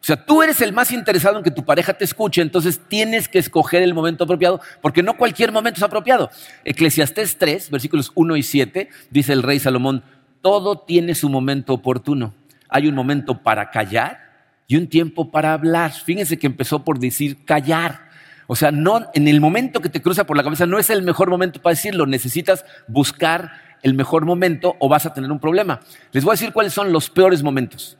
O 0.00 0.04
sea, 0.04 0.24
tú 0.24 0.42
eres 0.42 0.62
el 0.62 0.72
más 0.72 0.92
interesado 0.92 1.36
en 1.36 1.44
que 1.44 1.50
tu 1.50 1.62
pareja 1.62 1.92
te 1.92 2.04
escuche, 2.04 2.40
entonces 2.40 2.80
tienes 2.88 3.28
que 3.28 3.38
escoger 3.38 3.82
el 3.82 3.92
momento 3.92 4.24
apropiado, 4.24 4.60
porque 4.80 5.02
no 5.02 5.18
cualquier 5.18 5.52
momento 5.52 5.76
es 5.76 5.82
apropiado. 5.82 6.30
Eclesiastés 6.64 7.36
3, 7.36 7.70
versículos 7.70 8.10
1 8.14 8.36
y 8.36 8.42
7, 8.42 8.88
dice 9.10 9.34
el 9.34 9.42
rey 9.42 9.58
Salomón, 9.58 10.02
todo 10.40 10.78
tiene 10.78 11.14
su 11.14 11.28
momento 11.28 11.74
oportuno. 11.74 12.32
Hay 12.70 12.88
un 12.88 12.94
momento 12.94 13.42
para 13.42 13.70
callar 13.70 14.20
y 14.66 14.76
un 14.76 14.86
tiempo 14.86 15.30
para 15.30 15.52
hablar. 15.52 15.92
Fíjense 15.92 16.38
que 16.38 16.46
empezó 16.46 16.82
por 16.82 16.98
decir 16.98 17.44
callar. 17.44 18.08
O 18.46 18.56
sea, 18.56 18.70
no, 18.70 19.06
en 19.12 19.28
el 19.28 19.38
momento 19.38 19.80
que 19.80 19.90
te 19.90 20.00
cruza 20.00 20.24
por 20.24 20.36
la 20.36 20.42
cabeza 20.42 20.64
no 20.64 20.78
es 20.78 20.88
el 20.88 21.02
mejor 21.02 21.28
momento 21.28 21.60
para 21.60 21.74
decirlo, 21.74 22.06
necesitas 22.06 22.64
buscar 22.88 23.52
el 23.82 23.92
mejor 23.92 24.24
momento 24.24 24.76
o 24.78 24.88
vas 24.88 25.04
a 25.04 25.12
tener 25.12 25.30
un 25.30 25.40
problema. 25.40 25.80
Les 26.12 26.24
voy 26.24 26.32
a 26.32 26.34
decir 26.34 26.54
cuáles 26.54 26.72
son 26.72 26.90
los 26.90 27.10
peores 27.10 27.42
momentos 27.42 27.98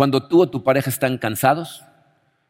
cuando 0.00 0.22
tú 0.22 0.40
o 0.40 0.48
tu 0.48 0.64
pareja 0.64 0.88
están 0.88 1.18
cansados, 1.18 1.84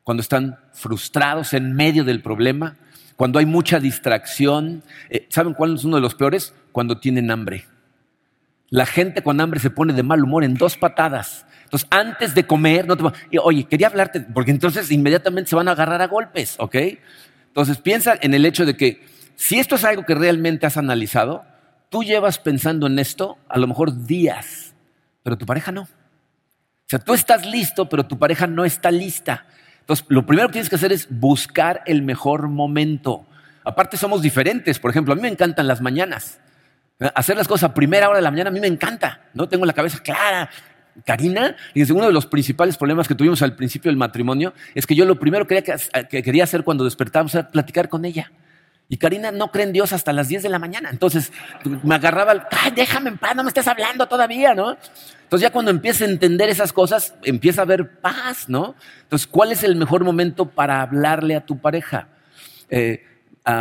cuando 0.04 0.20
están 0.20 0.60
frustrados 0.72 1.52
en 1.52 1.74
medio 1.74 2.04
del 2.04 2.22
problema, 2.22 2.76
cuando 3.16 3.40
hay 3.40 3.44
mucha 3.44 3.80
distracción. 3.80 4.84
Eh, 5.08 5.26
¿Saben 5.30 5.54
cuál 5.54 5.74
es 5.74 5.82
uno 5.82 5.96
de 5.96 6.00
los 6.00 6.14
peores? 6.14 6.54
Cuando 6.70 7.00
tienen 7.00 7.28
hambre. 7.28 7.66
La 8.68 8.86
gente 8.86 9.24
con 9.24 9.40
hambre 9.40 9.58
se 9.58 9.68
pone 9.68 9.92
de 9.94 10.04
mal 10.04 10.22
humor 10.22 10.44
en 10.44 10.54
dos 10.54 10.76
patadas. 10.76 11.44
Entonces, 11.64 11.88
antes 11.90 12.36
de 12.36 12.46
comer, 12.46 12.86
no 12.86 12.96
te 12.96 13.02
oye, 13.42 13.64
quería 13.64 13.88
hablarte, 13.88 14.20
porque 14.20 14.52
entonces 14.52 14.88
inmediatamente 14.92 15.50
se 15.50 15.56
van 15.56 15.66
a 15.66 15.72
agarrar 15.72 16.02
a 16.02 16.06
golpes, 16.06 16.54
¿ok? 16.60 16.76
Entonces, 17.48 17.78
piensa 17.78 18.16
en 18.22 18.32
el 18.32 18.46
hecho 18.46 18.64
de 18.64 18.76
que 18.76 19.04
si 19.34 19.58
esto 19.58 19.74
es 19.74 19.82
algo 19.82 20.06
que 20.06 20.14
realmente 20.14 20.66
has 20.66 20.76
analizado, 20.76 21.42
tú 21.88 22.04
llevas 22.04 22.38
pensando 22.38 22.86
en 22.86 23.00
esto 23.00 23.38
a 23.48 23.58
lo 23.58 23.66
mejor 23.66 24.06
días, 24.06 24.72
pero 25.24 25.36
tu 25.36 25.46
pareja 25.46 25.72
no. 25.72 25.88
O 26.90 26.96
sea, 26.96 26.98
tú 26.98 27.14
estás 27.14 27.46
listo, 27.46 27.88
pero 27.88 28.04
tu 28.04 28.18
pareja 28.18 28.48
no 28.48 28.64
está 28.64 28.90
lista. 28.90 29.46
Entonces, 29.78 30.04
lo 30.08 30.26
primero 30.26 30.48
que 30.48 30.54
tienes 30.54 30.68
que 30.68 30.74
hacer 30.74 30.90
es 30.90 31.06
buscar 31.08 31.82
el 31.86 32.02
mejor 32.02 32.48
momento. 32.48 33.28
Aparte, 33.62 33.96
somos 33.96 34.22
diferentes. 34.22 34.80
Por 34.80 34.90
ejemplo, 34.90 35.12
a 35.12 35.14
mí 35.14 35.22
me 35.22 35.28
encantan 35.28 35.68
las 35.68 35.80
mañanas. 35.80 36.40
Hacer 37.14 37.36
las 37.36 37.46
cosas 37.46 37.70
a 37.70 37.74
primera 37.74 38.08
hora 38.08 38.18
de 38.18 38.22
la 38.22 38.32
mañana 38.32 38.50
a 38.50 38.52
mí 38.52 38.58
me 38.58 38.66
encanta. 38.66 39.20
No 39.34 39.48
tengo 39.48 39.66
la 39.66 39.72
cabeza 39.72 40.00
clara. 40.02 40.50
Karina, 41.06 41.54
y 41.74 41.88
uno 41.92 42.06
de 42.06 42.12
los 42.12 42.26
principales 42.26 42.76
problemas 42.76 43.06
que 43.06 43.14
tuvimos 43.14 43.40
al 43.42 43.54
principio 43.54 43.88
del 43.88 43.96
matrimonio 43.96 44.52
es 44.74 44.84
que 44.84 44.96
yo 44.96 45.04
lo 45.04 45.14
primero 45.14 45.46
que 45.46 45.62
quería 46.08 46.42
hacer 46.42 46.64
cuando 46.64 46.82
despertábamos 46.82 47.32
era 47.36 47.52
platicar 47.52 47.88
con 47.88 48.04
ella. 48.04 48.32
Y 48.90 48.96
Karina 48.96 49.30
no 49.30 49.52
cree 49.52 49.64
en 49.64 49.72
Dios 49.72 49.92
hasta 49.92 50.12
las 50.12 50.26
10 50.26 50.42
de 50.42 50.48
la 50.48 50.58
mañana. 50.58 50.90
Entonces 50.90 51.32
me 51.84 51.94
agarraba, 51.94 52.48
Ay, 52.50 52.72
déjame 52.72 53.10
en 53.10 53.18
paz, 53.18 53.36
no 53.36 53.44
me 53.44 53.48
estés 53.48 53.68
hablando 53.68 54.08
todavía, 54.08 54.52
¿no? 54.52 54.76
Entonces 55.22 55.42
ya 55.42 55.52
cuando 55.52 55.70
empieza 55.70 56.04
a 56.04 56.08
entender 56.08 56.48
esas 56.48 56.72
cosas, 56.72 57.14
empieza 57.22 57.60
a 57.60 57.64
haber 57.64 58.00
paz, 58.00 58.48
¿no? 58.48 58.74
Entonces, 59.02 59.28
¿cuál 59.28 59.52
es 59.52 59.62
el 59.62 59.76
mejor 59.76 60.02
momento 60.02 60.50
para 60.50 60.82
hablarle 60.82 61.36
a 61.36 61.46
tu 61.46 61.58
pareja? 61.58 62.08
Eh, 62.68 63.04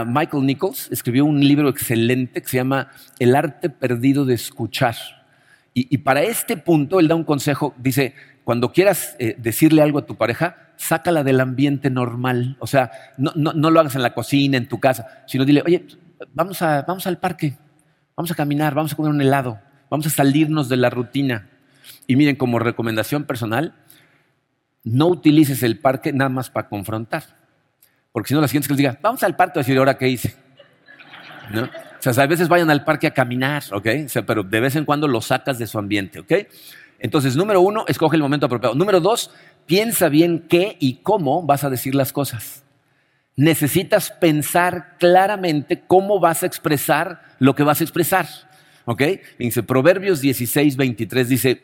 Michael 0.07 0.47
Nichols 0.47 0.89
escribió 0.91 1.25
un 1.25 1.39
libro 1.39 1.69
excelente 1.69 2.41
que 2.41 2.47
se 2.47 2.57
llama 2.57 2.89
El 3.19 3.35
arte 3.35 3.69
perdido 3.69 4.25
de 4.25 4.33
escuchar. 4.33 4.95
Y, 5.75 5.99
para 5.99 6.23
este 6.23 6.57
punto, 6.57 6.99
él 6.99 7.07
da 7.07 7.15
un 7.15 7.23
consejo, 7.23 7.73
dice, 7.77 8.13
cuando 8.43 8.71
quieras 8.71 9.15
eh, 9.19 9.36
decirle 9.38 9.82
algo 9.82 9.99
a 9.99 10.06
tu 10.06 10.15
pareja, 10.15 10.69
sácala 10.78 11.23
del 11.23 11.39
ambiente 11.39 11.89
normal. 11.89 12.58
O 12.60 12.67
sea, 12.67 12.91
no, 13.17 13.34
lo 13.36 13.80
hagas 13.80 13.95
en 13.95 14.02
la 14.02 14.13
cocina, 14.13 14.58
en 14.58 14.67
tu 14.67 14.80
casa, 14.80 15.23
sino 15.28 15.45
dile, 15.45 15.62
oye, 15.65 15.86
vamos, 16.34 16.62
a, 16.62 16.84
vamos 16.84 17.06
al 17.06 17.17
parque, 17.17 17.58
vamos 18.15 18.32
a 18.32 18.36
caminar, 18.36 18.73
vamos 18.73 18.93
a 18.93 18.95
comer 18.95 19.12
un 19.12 19.21
helado, 19.21 19.60
vamos 19.89 20.08
a 20.08 20.10
salirnos 20.10 20.69
de 20.69 20.78
la 20.78 20.89
rutina. 20.89 21.47
Y 22.08 22.15
miren, 22.15 22.36
como 22.36 22.60
recomendación 22.60 23.25
personal, 23.25 23.75
no 24.84 25.08
utilices 25.08 25.62
el 25.63 25.78
parque 25.80 26.13
nada 26.13 26.30
más 26.30 26.49
para 26.49 26.69
confrontar. 26.69 27.23
Porque 28.12 28.30
si 28.30 28.34
no, 28.34 28.41
la 28.41 28.47
siguiente 28.47 28.67
que 28.67 28.73
les 28.73 28.78
diga, 28.80 28.99
vamos 29.02 29.21
al 29.23 29.36
parque, 29.36 29.60
a 29.60 29.62
decir, 29.62 29.78
¿ahora 29.78 29.97
qué 29.97 30.10
hice? 30.10 30.36
O 32.08 32.13
sea, 32.13 32.23
a 32.23 32.28
veces 32.28 32.47
vayan 32.47 32.69
al 32.69 32.84
parque 32.84 33.08
a 33.08 33.12
caminar, 33.12 33.63
¿ok? 33.71 33.88
Pero 34.25 34.43
de 34.43 34.60
vez 34.60 34.75
en 34.75 34.86
cuando 34.86 35.08
lo 35.08 35.21
sacas 35.21 35.60
de 35.60 35.67
su 35.67 35.78
ambiente, 35.78 36.19
¿ok? 36.19 36.32
Entonces, 36.99 37.35
número 37.35 37.62
uno, 37.62 37.85
escoge 37.88 38.15
el 38.15 38.21
momento 38.21 38.45
apropiado. 38.45 38.75
Número 38.75 38.99
dos, 38.99 39.31
piensa 39.65 40.09
bien 40.09 40.45
qué 40.49 40.77
y 40.79 40.95
cómo 40.95 41.43
vas 41.43 41.63
a 41.63 41.69
decir 41.69 41.95
las 41.95 42.12
cosas. 42.13 42.63
Necesitas 43.35 44.12
pensar 44.12 44.97
claramente 44.99 45.81
cómo 45.88 46.19
vas 46.19 46.43
a 46.43 46.45
expresar 46.45 47.21
lo 47.39 47.55
que 47.55 47.63
vas 47.63 47.79
a 47.79 47.83
expresar. 47.85 48.27
¿Ok? 48.85 49.03
Dice, 49.38 49.63
Proverbios 49.63 50.19
16, 50.19 50.75
23 50.75 51.29
dice, 51.29 51.63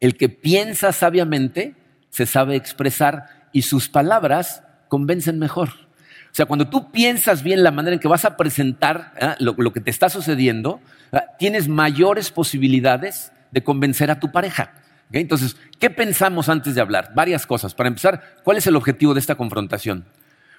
el 0.00 0.16
que 0.16 0.28
piensa 0.28 0.92
sabiamente 0.92 1.74
se 2.10 2.26
sabe 2.26 2.56
expresar 2.56 3.48
y 3.52 3.62
sus 3.62 3.88
palabras 3.88 4.62
convencen 4.88 5.38
mejor. 5.38 5.70
O 5.70 6.36
sea, 6.36 6.46
cuando 6.46 6.68
tú 6.68 6.90
piensas 6.90 7.44
bien 7.44 7.62
la 7.62 7.70
manera 7.70 7.94
en 7.94 8.00
que 8.00 8.08
vas 8.08 8.24
a 8.24 8.36
presentar 8.36 9.12
¿eh? 9.20 9.34
lo, 9.38 9.72
que 9.72 9.80
te 9.80 9.90
está 9.90 10.08
sucediendo, 10.08 10.80
¿eh? 11.12 11.20
tienes 11.38 11.68
mayores 11.68 12.30
posibilidades 12.30 13.32
de 13.54 13.62
convencer 13.62 14.10
a 14.10 14.20
tu 14.20 14.30
pareja. 14.30 14.74
Entonces, 15.12 15.56
¿qué 15.78 15.90
pensamos 15.90 16.48
antes 16.48 16.74
de 16.74 16.80
hablar? 16.80 17.12
Varias 17.14 17.46
cosas. 17.46 17.72
Para 17.74 17.88
empezar, 17.88 18.34
¿cuál 18.42 18.56
es 18.56 18.66
el 18.66 18.76
objetivo 18.76 19.14
de 19.14 19.20
esta 19.20 19.36
confrontación? 19.36 20.04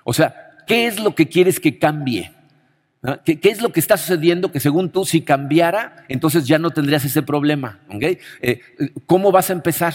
O 0.06 0.14
sea, 0.14 0.52
¿qué 0.66 0.88
es 0.88 1.00
lo 1.00 1.14
que 1.14 1.28
quieres 1.28 1.60
que 1.60 1.78
cambie? 1.78 2.32
¿Qué, 3.24 3.40
es 3.44 3.62
lo 3.62 3.72
que 3.72 3.80
está 3.80 3.98
sucediendo 3.98 4.52
que 4.52 4.60
según 4.60 4.90
tú, 4.90 5.06
si 5.06 5.22
cambiara, 5.22 6.06
entonces 6.08 6.48
ya 6.48 6.58
no 6.58 6.72
tendrías 6.72 7.04
ese 7.06 7.22
problema? 7.22 7.80
Eh, 8.42 8.62
¿Cómo 9.06 9.32
vas 9.32 9.50
a 9.50 9.54
empezar? 9.54 9.94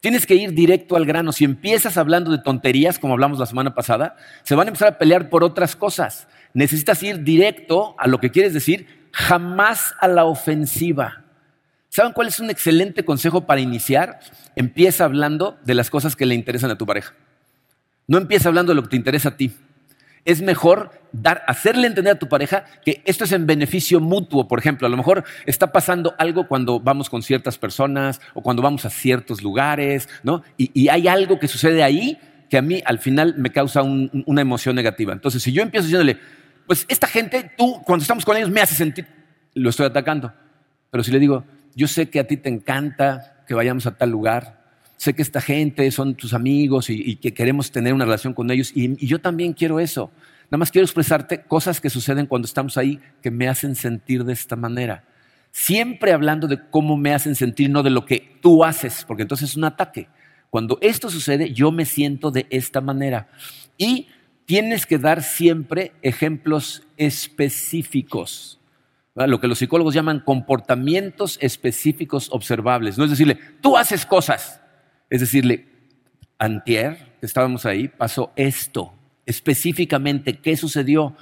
Tienes 0.00 0.26
que 0.26 0.34
ir 0.34 0.52
directo 0.52 0.96
al 0.96 1.06
grano. 1.06 1.32
Si 1.32 1.44
empiezas 1.44 1.96
hablando 1.96 2.30
de 2.30 2.38
tonterías, 2.38 2.98
como 2.98 3.14
hablamos 3.14 3.38
la 3.38 3.46
semana 3.46 3.74
pasada, 3.74 4.16
se 4.42 4.54
van 4.54 4.66
a 4.66 4.70
empezar 4.70 4.88
a 4.88 4.98
pelear 4.98 5.30
por 5.30 5.42
otras 5.42 5.74
cosas. 5.74 6.28
Necesitas 6.52 7.02
ir 7.02 7.22
directo 7.22 7.96
a 7.98 8.06
lo 8.06 8.18
que 8.18 8.30
quieres 8.30 8.52
decir, 8.52 9.08
jamás 9.12 9.94
a 9.98 10.08
la 10.08 10.24
ofensiva. 10.24 11.21
¿Saben 11.94 12.14
cuál 12.14 12.28
es 12.28 12.40
un 12.40 12.48
excelente 12.48 13.04
consejo 13.04 13.42
para 13.44 13.60
iniciar? 13.60 14.18
Empieza 14.56 15.04
hablando 15.04 15.58
de 15.62 15.74
las 15.74 15.90
cosas 15.90 16.16
que 16.16 16.24
le 16.24 16.34
interesan 16.34 16.70
a 16.70 16.78
tu 16.78 16.86
pareja. 16.86 17.12
No 18.06 18.16
empieza 18.16 18.48
hablando 18.48 18.70
de 18.70 18.76
lo 18.76 18.82
que 18.84 18.88
te 18.88 18.96
interesa 18.96 19.28
a 19.28 19.36
ti. 19.36 19.52
Es 20.24 20.40
mejor 20.40 20.90
dar, 21.12 21.42
hacerle 21.46 21.86
entender 21.86 22.14
a 22.14 22.18
tu 22.18 22.30
pareja 22.30 22.64
que 22.82 23.02
esto 23.04 23.24
es 23.24 23.32
en 23.32 23.46
beneficio 23.46 24.00
mutuo. 24.00 24.48
Por 24.48 24.58
ejemplo, 24.58 24.86
a 24.86 24.90
lo 24.90 24.96
mejor 24.96 25.24
está 25.44 25.70
pasando 25.70 26.14
algo 26.16 26.48
cuando 26.48 26.80
vamos 26.80 27.10
con 27.10 27.22
ciertas 27.22 27.58
personas 27.58 28.22
o 28.32 28.40
cuando 28.40 28.62
vamos 28.62 28.86
a 28.86 28.90
ciertos 28.90 29.42
lugares, 29.42 30.08
¿no? 30.22 30.42
Y, 30.56 30.88
hay 30.88 31.08
algo 31.08 31.38
que 31.38 31.46
sucede 31.46 31.82
ahí 31.82 32.18
que 32.48 32.56
a 32.56 32.62
mí 32.62 32.82
al 32.86 33.00
final 33.00 33.34
me 33.36 33.50
causa 33.50 33.82
una 33.82 34.40
emoción 34.40 34.76
negativa. 34.76 35.12
Entonces, 35.12 35.42
si 35.42 35.52
yo 35.52 35.62
empiezo 35.62 35.84
diciéndole, 35.84 36.18
pues 36.66 36.86
esta 36.88 37.06
gente, 37.06 37.52
tú 37.54 37.82
cuando 37.84 38.02
estamos 38.02 38.24
con 38.24 38.34
ellos 38.34 38.48
me 38.48 38.62
hace 38.62 38.74
sentir, 38.74 39.06
lo 39.52 39.68
estoy 39.68 39.84
atacando. 39.84 40.32
Pero 40.90 41.04
si 41.04 41.10
le 41.10 41.18
digo, 41.18 41.44
yo 41.74 41.88
sé 41.88 42.08
que 42.10 42.20
a 42.20 42.26
ti 42.26 42.36
te 42.36 42.48
encanta 42.48 43.44
que 43.46 43.54
vayamos 43.54 43.86
a 43.86 43.96
tal 43.96 44.10
lugar, 44.10 44.62
sé 44.96 45.14
que 45.14 45.22
esta 45.22 45.40
gente 45.40 45.90
son 45.90 46.14
tus 46.14 46.32
amigos 46.32 46.88
y, 46.88 47.16
que 47.16 47.34
queremos 47.34 47.72
tener 47.72 47.92
una 47.92 48.04
relación 48.04 48.34
con 48.34 48.50
ellos 48.50 48.72
y, 48.74 49.04
yo 49.04 49.20
también 49.20 49.52
quiero 49.52 49.80
eso. 49.80 50.10
Nada 50.44 50.58
más 50.58 50.70
quiero 50.70 50.84
expresarte 50.84 51.42
cosas 51.42 51.80
que 51.80 51.90
suceden 51.90 52.26
cuando 52.26 52.46
estamos 52.46 52.76
ahí 52.76 53.00
que 53.22 53.30
me 53.30 53.48
hacen 53.48 53.74
sentir 53.74 54.24
de 54.24 54.32
esta 54.32 54.54
manera. 54.54 55.04
Siempre 55.50 56.12
hablando 56.12 56.46
de 56.46 56.60
cómo 56.70 56.96
me 56.96 57.12
hacen 57.12 57.34
sentir, 57.34 57.68
no 57.68 57.82
de 57.82 57.90
lo 57.90 58.04
que 58.06 58.36
tú 58.40 58.64
haces, 58.64 59.04
porque 59.06 59.22
entonces 59.22 59.50
es 59.50 59.56
un 59.56 59.64
ataque. 59.64 60.08
Cuando 60.50 60.78
esto 60.80 61.10
sucede, 61.10 61.52
yo 61.52 61.72
me 61.72 61.84
siento 61.84 62.30
de 62.30 62.46
esta 62.50 62.80
manera. 62.80 63.28
Y 63.76 64.08
tienes 64.44 64.86
que 64.86 64.98
dar 64.98 65.22
siempre 65.22 65.92
ejemplos 66.02 66.82
específicos. 66.96 68.60
Lo 69.14 69.40
que 69.40 69.48
los 69.48 69.58
psicólogos 69.58 69.94
llaman 69.94 70.20
comportamientos 70.20 71.38
específicos 71.40 72.28
observables. 72.32 72.96
No 72.96 73.04
es 73.04 73.10
decirle, 73.10 73.38
tú 73.60 73.76
haces 73.76 74.06
cosas. 74.06 74.60
Es 75.10 75.20
decirle, 75.20 75.66
antier, 76.38 77.16
estábamos 77.20 77.66
ahí, 77.66 77.88
pasó 77.88 78.32
esto. 78.36 78.94
Específicamente, 79.26 80.38
¿qué 80.38 80.56
sucedió? 80.56 81.14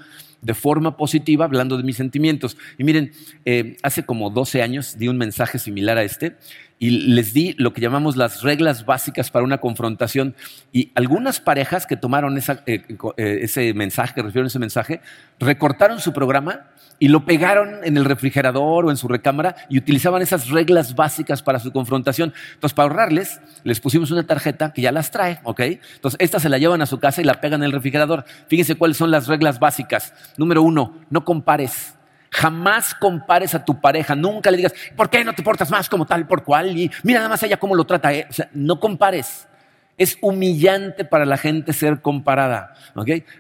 de 0.43 0.55
forma 0.55 0.97
positiva, 0.97 1.45
hablando 1.45 1.77
de 1.77 1.83
mis 1.83 1.97
sentimientos. 1.97 2.57
Y 2.79 2.85
miren, 2.85 3.13
eh, 3.45 3.77
hace 3.83 4.05
como 4.05 4.31
12 4.31 4.63
años 4.63 4.99
di 4.99 5.09
un 5.09 5.19
mensaje 5.19 5.59
similar 5.59 5.99
a 5.99 6.03
este 6.03 6.37
y 6.81 6.91
les 6.91 7.35
di 7.35 7.55
lo 7.59 7.75
que 7.75 7.83
llamamos 7.83 8.17
las 8.17 8.43
reglas 8.43 8.87
básicas 8.87 9.31
para 9.31 9.45
una 9.45 9.59
confrontación. 9.59 10.35
Y 10.73 10.91
algunas 10.95 11.39
parejas 11.39 11.87
que 11.87 11.99
tomaron 11.99 12.39
eh, 12.39 12.43
eh, 12.67 13.39
ese 13.43 13.75
mensaje, 13.75 14.15
que 14.15 14.41
ese 14.41 14.59
mensaje, 14.59 15.03
recortaron 15.39 16.01
su 16.01 16.15
programa 16.15 16.71
y 16.99 17.09
lo 17.09 17.27
pegaron 17.27 17.85
en 17.85 17.99
el 17.99 18.07
refrigerador 18.07 18.87
o 18.87 18.91
en 18.91 18.97
su 18.97 19.09
recámara 19.09 19.57
y 19.69 19.77
utilizaban 19.77 20.23
esas 20.23 20.49
reglas 20.49 20.97
básicas 20.97 21.43
para 21.43 21.61
su 21.61 21.71
confrontación. 21.71 22.33
Entonces, 22.55 22.75
para 22.75 22.89
ahorrarles, 22.89 23.43
les 23.63 23.79
pusimos 23.79 24.11
una 24.11 24.27
tarjeta 24.27 24.73
que 24.73 24.81
ya 24.81 24.91
las 24.91 25.11
trae, 25.11 25.39
¿ok? 25.45 25.61
Entonces, 25.61 26.17
estas 26.19 26.41
se 26.41 26.49
la 26.49 26.57
llevan 26.57 26.81
a 26.81 26.87
su 26.87 26.99
casa 26.99 27.21
y 27.21 27.25
la 27.25 27.43
pegan 27.43 27.61
en 27.61 27.67
el 27.67 27.73
refrigerador. 27.73 28.25
Fíjense 28.49 28.77
cuáles 28.77 28.97
son 28.97 29.11
las 29.11 29.27
reglas 29.27 29.61
básicas. 29.61 30.15
Número 30.39 30.63
uno, 30.63 30.99
no 31.11 31.27
compares. 31.27 31.95
Jamás 32.31 32.95
compares 32.95 33.55
a 33.55 33.65
tu 33.65 33.81
pareja. 33.81 34.15
Nunca 34.15 34.51
le 34.51 34.57
digas, 34.59 34.75
¿por 34.97 35.11
qué 35.11 35.25
no 35.25 35.33
te 35.33 35.43
portas 35.43 35.71
más 35.71 35.89
como 35.89 36.07
tal 36.07 36.27
por 36.27 36.45
cual? 36.45 36.77
Y 36.77 36.91
mira 37.03 37.19
nada 37.19 37.29
más 37.29 37.43
ella 37.43 37.59
cómo 37.59 37.75
lo 37.75 37.85
trata. 37.85 38.11
O 38.29 38.33
sea, 38.33 38.49
no 38.53 38.79
compares. 38.79 39.49
Es 39.97 40.17
humillante 40.23 41.05
para 41.05 41.27
la 41.27 41.37
gente 41.37 41.73
ser 41.73 42.01
comparada. 42.01 42.75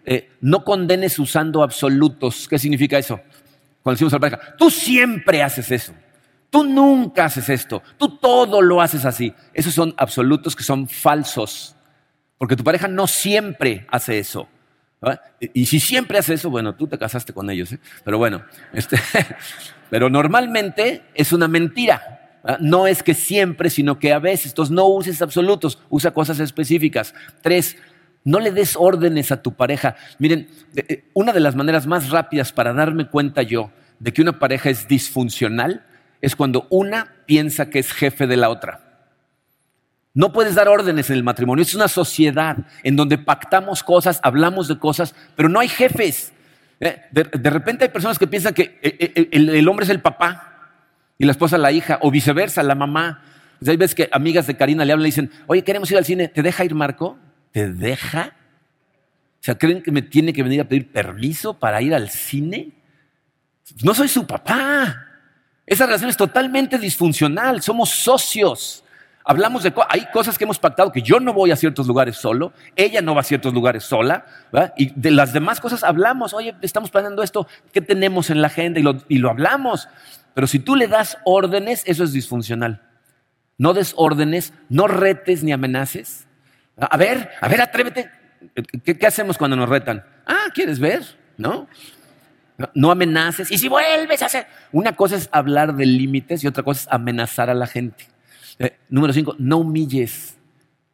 Eh, 0.04 0.30
no 0.40 0.64
condenes 0.64 1.18
usando 1.18 1.62
absolutos. 1.62 2.48
¿Qué 2.48 2.58
significa 2.58 2.98
eso? 2.98 3.20
Cuando 3.82 3.94
decimos 3.94 4.12
a 4.12 4.16
la 4.16 4.20
pareja, 4.20 4.56
tú 4.58 4.70
siempre 4.70 5.42
haces 5.42 5.70
eso. 5.70 5.94
Tú 6.50 6.64
nunca 6.64 7.26
haces 7.26 7.48
esto. 7.48 7.82
Tú 7.96 8.18
todo 8.18 8.60
lo 8.60 8.80
haces 8.82 9.04
así. 9.04 9.32
Esos 9.54 9.72
son 9.72 9.94
absolutos 9.96 10.56
que 10.56 10.64
son 10.64 10.88
falsos. 10.88 11.76
Porque 12.36 12.56
tu 12.56 12.64
pareja 12.64 12.88
no 12.88 13.06
siempre 13.06 13.86
hace 13.88 14.18
eso. 14.18 14.48
Y, 15.54 15.66
si 15.66 15.80
siempre 15.80 16.18
hace 16.18 16.34
eso, 16.34 16.50
bueno, 16.50 16.74
tú 16.74 16.86
te 16.86 16.98
casaste 16.98 17.32
con 17.32 17.48
ellos. 17.50 17.72
¿eh? 17.72 17.78
Pero 18.04 18.18
bueno, 18.18 18.42
este, 18.72 18.98
pero 19.90 20.10
normalmente 20.10 21.02
es 21.14 21.32
una 21.32 21.48
mentira. 21.48 22.18
No 22.60 22.86
es 22.86 23.02
que 23.02 23.14
siempre, 23.14 23.70
sino 23.70 23.98
que 23.98 24.12
a 24.12 24.18
veces. 24.18 24.52
Entonces 24.52 24.74
no 24.74 24.86
uses 24.86 25.20
absolutos, 25.22 25.78
usa 25.88 26.12
cosas 26.12 26.40
específicas. 26.40 27.14
Tres, 27.42 27.76
no 28.24 28.40
le 28.40 28.50
des 28.50 28.76
órdenes 28.76 29.32
a 29.32 29.42
tu 29.42 29.54
pareja. 29.54 29.96
Miren, 30.18 30.48
eh, 30.76 30.84
eh, 30.88 31.04
una 31.14 31.32
de 31.32 31.40
las 31.40 31.56
maneras 31.56 31.86
más 31.86 32.10
rápidas 32.10 32.52
para 32.52 32.72
darme 32.72 33.08
cuenta 33.08 33.42
yo 33.42 33.70
de 33.98 34.12
que 34.12 34.22
una 34.22 34.38
pareja 34.38 34.70
es 34.70 34.88
disfuncional 34.88 35.84
es 36.20 36.36
cuando 36.36 36.66
una 36.70 37.14
piensa 37.26 37.70
que 37.70 37.78
es 37.78 37.92
jefe 37.92 38.26
de 38.26 38.36
la 38.36 38.50
otra. 38.50 38.89
No 40.12 40.32
puedes 40.32 40.54
dar 40.54 40.68
órdenes 40.68 41.10
en 41.10 41.16
el 41.16 41.22
matrimonio. 41.22 41.62
Es 41.62 41.74
una 41.74 41.88
sociedad 41.88 42.56
en 42.82 42.96
donde 42.96 43.18
pactamos 43.18 43.82
cosas, 43.82 44.20
hablamos 44.22 44.66
de 44.68 44.78
cosas, 44.78 45.14
pero 45.36 45.48
no 45.48 45.60
hay 45.60 45.68
jefes. 45.68 46.32
Eh, 46.80 47.00
de, 47.10 47.50
repente 47.50 47.84
hay 47.84 47.90
personas 47.90 48.18
que 48.18 48.26
piensan 48.26 48.54
que 48.54 48.78
el, 49.32 49.68
hombre 49.68 49.84
es 49.84 49.90
el 49.90 50.00
papá 50.00 50.72
y 51.18 51.26
la 51.26 51.32
esposa 51.32 51.58
la 51.58 51.70
hija, 51.70 51.98
o 52.02 52.10
viceversa, 52.10 52.62
la 52.62 52.74
mamá. 52.74 53.22
hay 53.66 53.76
veces 53.76 53.94
que 53.94 54.08
amigas 54.10 54.46
de 54.46 54.56
Karina 54.56 54.84
le 54.84 54.92
hablan 54.92 55.06
y 55.06 55.10
dicen, 55.10 55.30
oye, 55.46 55.62
queremos 55.62 55.90
ir 55.90 55.98
al 55.98 56.04
cine, 56.04 56.28
¿te 56.28 56.42
deja 56.42 56.64
ir 56.64 56.74
Marco? 56.74 57.18
¿Te 57.52 57.70
deja? 57.70 58.34
O 59.40 59.42
sea, 59.42 59.56
¿creen 59.56 59.82
que 59.82 59.92
me 59.92 60.02
tiene 60.02 60.32
que 60.32 60.42
venir 60.42 60.60
a 60.60 60.64
pedir 60.64 60.90
permiso 60.90 61.54
para 61.54 61.80
ir 61.82 61.94
al 61.94 62.08
cine? 62.10 62.72
No 63.82 63.94
soy 63.94 64.08
su 64.08 64.26
papá. 64.26 65.06
Esa 65.66 65.86
relación 65.86 66.10
es 66.10 66.16
totalmente 66.16 66.78
disfuncional. 66.78 67.62
Somos 67.62 67.90
socios. 67.90 68.82
Hablamos 69.30 69.62
de 69.62 69.72
hay 69.88 70.06
cosas 70.06 70.36
que 70.36 70.42
hemos 70.42 70.58
pactado 70.58 70.90
que 70.90 71.02
yo 71.02 71.20
no 71.20 71.32
voy 71.32 71.52
a 71.52 71.56
ciertos 71.56 71.86
lugares 71.86 72.16
solo, 72.16 72.52
ella 72.74 73.00
no 73.00 73.14
va 73.14 73.20
a 73.20 73.22
ciertos 73.22 73.54
lugares 73.54 73.84
sola, 73.84 74.26
y 74.76 74.90
de 75.00 75.12
las 75.12 75.32
demás 75.32 75.60
cosas 75.60 75.84
hablamos. 75.84 76.34
Oye, 76.34 76.56
estamos 76.62 76.90
planeando 76.90 77.22
esto, 77.22 77.46
¿qué 77.72 77.80
tenemos 77.80 78.30
en 78.30 78.42
la 78.42 78.48
agenda? 78.48 78.80
Y 79.08 79.18
lo, 79.18 79.30
hablamos. 79.30 79.88
Pero 80.34 80.48
si 80.48 80.58
tú 80.58 80.74
le 80.74 80.88
das 80.88 81.16
órdenes, 81.24 81.84
eso 81.86 82.02
es 82.02 82.12
disfuncional. 82.12 82.82
No 83.56 83.72
des 83.72 83.94
órdenes, 83.96 84.52
no 84.68 84.88
retes 84.88 85.44
ni 85.44 85.52
amenaces. 85.52 86.26
A 86.76 86.96
ver, 86.96 87.30
a 87.40 87.46
ver, 87.46 87.60
atrévete. 87.60 88.10
¿Qué, 88.82 89.06
hacemos 89.06 89.38
cuando 89.38 89.56
nos 89.56 89.68
retan? 89.68 90.04
Ah, 90.26 90.46
¿quieres 90.52 90.80
ver? 90.80 91.04
¿No? 91.36 91.68
No 92.74 92.90
amenaces. 92.90 93.52
Y 93.52 93.58
si 93.58 93.68
vuelves 93.68 94.22
a 94.22 94.26
hacer. 94.26 94.48
Una 94.72 94.96
cosa 94.96 95.14
es 95.14 95.28
hablar 95.30 95.76
de 95.76 95.86
límites 95.86 96.42
y 96.42 96.48
otra 96.48 96.64
cosa 96.64 96.80
es 96.80 96.88
amenazar 96.90 97.48
a 97.48 97.54
la 97.54 97.68
gente. 97.68 98.09
Eh, 98.60 98.76
número 98.90 99.14
cinco, 99.14 99.34
no 99.38 99.56
humilles, 99.56 100.36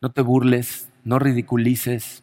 no 0.01 0.13
te 0.13 0.23
burles, 0.23 0.89
no 1.03 1.19
ridiculices. 1.19 2.23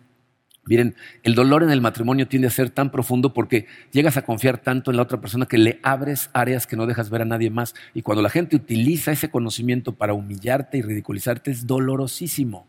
Miren, 0.65 0.95
el 1.23 1.35
dolor 1.35 1.63
en 1.63 1.69
el 1.69 1.81
matrimonio 1.81 2.29
tiende 2.29 2.47
a 2.47 2.51
ser 2.51 2.69
tan 2.69 2.91
profundo 2.91 3.33
porque 3.33 3.67
llegas 3.91 4.15
a 4.15 4.21
confiar 4.21 4.59
tanto 4.59 4.89
en 4.89 4.95
la 4.95 5.03
otra 5.03 5.19
persona 5.19 5.45
que 5.45 5.57
le 5.57 5.81
abres 5.83 6.29
áreas 6.31 6.65
que 6.65 6.77
no 6.77 6.87
dejas 6.87 7.09
ver 7.09 7.23
a 7.23 7.25
nadie 7.25 7.49
más. 7.49 7.75
Y 7.93 8.03
cuando 8.03 8.21
la 8.21 8.29
gente 8.29 8.55
utiliza 8.55 9.11
ese 9.11 9.29
conocimiento 9.29 9.93
para 9.93 10.13
humillarte 10.13 10.77
y 10.77 10.81
ridiculizarte 10.81 11.51
es 11.51 11.67
dolorosísimo. 11.67 12.65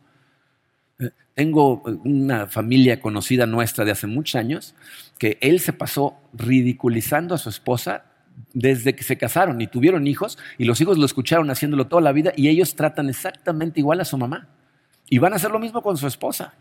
Tengo 1.34 1.82
una 2.04 2.48
familia 2.48 2.98
conocida 2.98 3.46
nuestra 3.46 3.84
de 3.84 3.92
hace 3.92 4.08
muchos 4.08 4.34
años 4.34 4.74
que 5.16 5.38
él 5.40 5.60
se 5.60 5.72
pasó 5.72 6.16
ridiculizando 6.32 7.36
a 7.36 7.38
su 7.38 7.50
esposa 7.50 8.06
desde 8.52 8.94
que 8.94 9.02
se 9.02 9.16
casaron 9.16 9.60
y 9.60 9.66
tuvieron 9.66 10.06
hijos 10.06 10.38
y 10.58 10.64
los 10.64 10.80
hijos 10.80 10.98
lo 10.98 11.06
escucharon 11.06 11.50
haciéndolo 11.50 11.86
toda 11.86 12.02
la 12.02 12.12
vida 12.12 12.32
y 12.36 12.48
ellos 12.48 12.74
tratan 12.74 13.08
exactamente 13.08 13.80
igual 13.80 14.00
a 14.00 14.04
su 14.04 14.16
mamá 14.16 14.48
y 15.08 15.18
van 15.18 15.32
a 15.32 15.36
hacer 15.36 15.50
lo 15.50 15.58
mismo 15.58 15.82
con 15.82 15.96
su 15.96 16.06
esposa. 16.06 16.54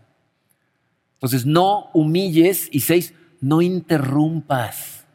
Entonces 1.15 1.45
no 1.45 1.89
humilles 1.93 2.67
y 2.71 2.81
seis, 2.81 3.13
no 3.39 3.61
interrumpas. 3.61 5.05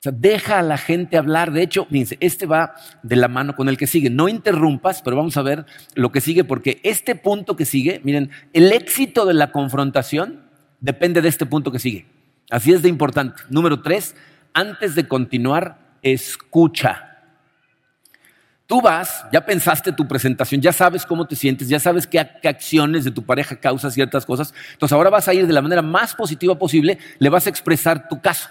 O 0.00 0.02
sea, 0.02 0.12
deja 0.12 0.60
a 0.60 0.62
la 0.62 0.78
gente 0.78 1.18
hablar. 1.18 1.52
De 1.52 1.62
hecho, 1.62 1.86
fíjense, 1.90 2.16
este 2.20 2.46
va 2.46 2.74
de 3.02 3.16
la 3.16 3.28
mano 3.28 3.54
con 3.54 3.68
el 3.68 3.76
que 3.76 3.86
sigue. 3.86 4.08
No 4.08 4.28
interrumpas, 4.28 5.02
pero 5.02 5.16
vamos 5.16 5.36
a 5.36 5.42
ver 5.42 5.66
lo 5.94 6.10
que 6.10 6.22
sigue, 6.22 6.42
porque 6.44 6.80
este 6.84 7.16
punto 7.16 7.54
que 7.54 7.66
sigue, 7.66 8.00
miren, 8.02 8.30
el 8.54 8.72
éxito 8.72 9.26
de 9.26 9.34
la 9.34 9.52
confrontación 9.52 10.40
depende 10.80 11.20
de 11.20 11.28
este 11.28 11.44
punto 11.44 11.70
que 11.70 11.78
sigue. 11.78 12.06
Así 12.48 12.72
es 12.72 12.80
de 12.80 12.88
importante. 12.88 13.42
Número 13.50 13.82
tres, 13.82 14.16
antes 14.54 14.94
de 14.94 15.06
continuar, 15.06 15.89
escucha. 16.02 17.06
Tú 18.66 18.80
vas, 18.80 19.24
ya 19.32 19.44
pensaste 19.44 19.90
tu 19.90 20.06
presentación, 20.06 20.60
ya 20.60 20.72
sabes 20.72 21.04
cómo 21.04 21.26
te 21.26 21.34
sientes, 21.34 21.68
ya 21.68 21.80
sabes 21.80 22.06
qué, 22.06 22.20
acciones 22.20 23.04
de 23.04 23.10
tu 23.10 23.24
pareja 23.24 23.56
causan 23.56 23.90
ciertas 23.90 24.24
cosas. 24.24 24.54
Entonces 24.72 24.92
ahora 24.92 25.10
vas 25.10 25.26
a 25.26 25.34
ir 25.34 25.46
de 25.46 25.52
la 25.52 25.60
manera 25.60 25.82
más 25.82 26.14
positiva 26.14 26.54
posible, 26.56 26.96
le 27.18 27.28
vas 27.28 27.46
a 27.46 27.50
expresar 27.50 28.08
tu 28.08 28.20
caso. 28.20 28.48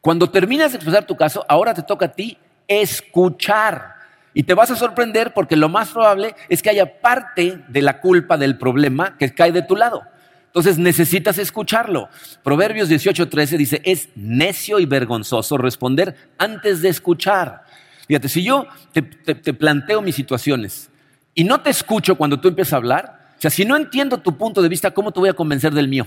Cuando 0.00 0.30
terminas 0.30 0.72
de 0.72 0.76
expresar 0.76 1.04
tu 1.04 1.16
caso, 1.16 1.44
ahora 1.48 1.74
te 1.74 1.82
toca 1.82 2.06
a 2.06 2.12
ti 2.12 2.38
escuchar. 2.66 3.94
Y 4.32 4.44
te 4.44 4.54
vas 4.54 4.70
a 4.70 4.76
sorprender 4.76 5.34
porque 5.34 5.56
lo 5.56 5.68
más 5.68 5.90
probable 5.90 6.34
es 6.48 6.62
que 6.62 6.70
haya 6.70 7.00
parte 7.00 7.62
de 7.68 7.82
la 7.82 8.00
culpa 8.00 8.38
del 8.38 8.56
problema 8.56 9.18
que 9.18 9.34
cae 9.34 9.52
de 9.52 9.60
tu 9.60 9.76
lado. 9.76 10.02
Entonces 10.50 10.78
necesitas 10.78 11.38
escucharlo. 11.38 12.08
Proverbios 12.42 12.88
18:13 12.88 13.56
dice, 13.56 13.80
es 13.84 14.08
necio 14.16 14.80
y 14.80 14.86
vergonzoso 14.86 15.56
responder 15.56 16.16
antes 16.38 16.82
de 16.82 16.88
escuchar. 16.88 17.62
Fíjate, 18.08 18.28
si 18.28 18.42
yo 18.42 18.66
te, 18.92 19.02
te 19.02 19.54
planteo 19.54 20.02
mis 20.02 20.16
situaciones 20.16 20.90
y 21.34 21.44
no 21.44 21.60
te 21.60 21.70
escucho 21.70 22.16
cuando 22.16 22.40
tú 22.40 22.48
empiezas 22.48 22.72
a 22.72 22.76
hablar, 22.78 23.34
o 23.38 23.40
sea, 23.40 23.50
si 23.50 23.64
no 23.64 23.76
entiendo 23.76 24.18
tu 24.18 24.36
punto 24.36 24.60
de 24.60 24.68
vista, 24.68 24.90
¿cómo 24.90 25.12
te 25.12 25.20
voy 25.20 25.28
a 25.28 25.34
convencer 25.34 25.72
del 25.72 25.86
mío? 25.86 26.06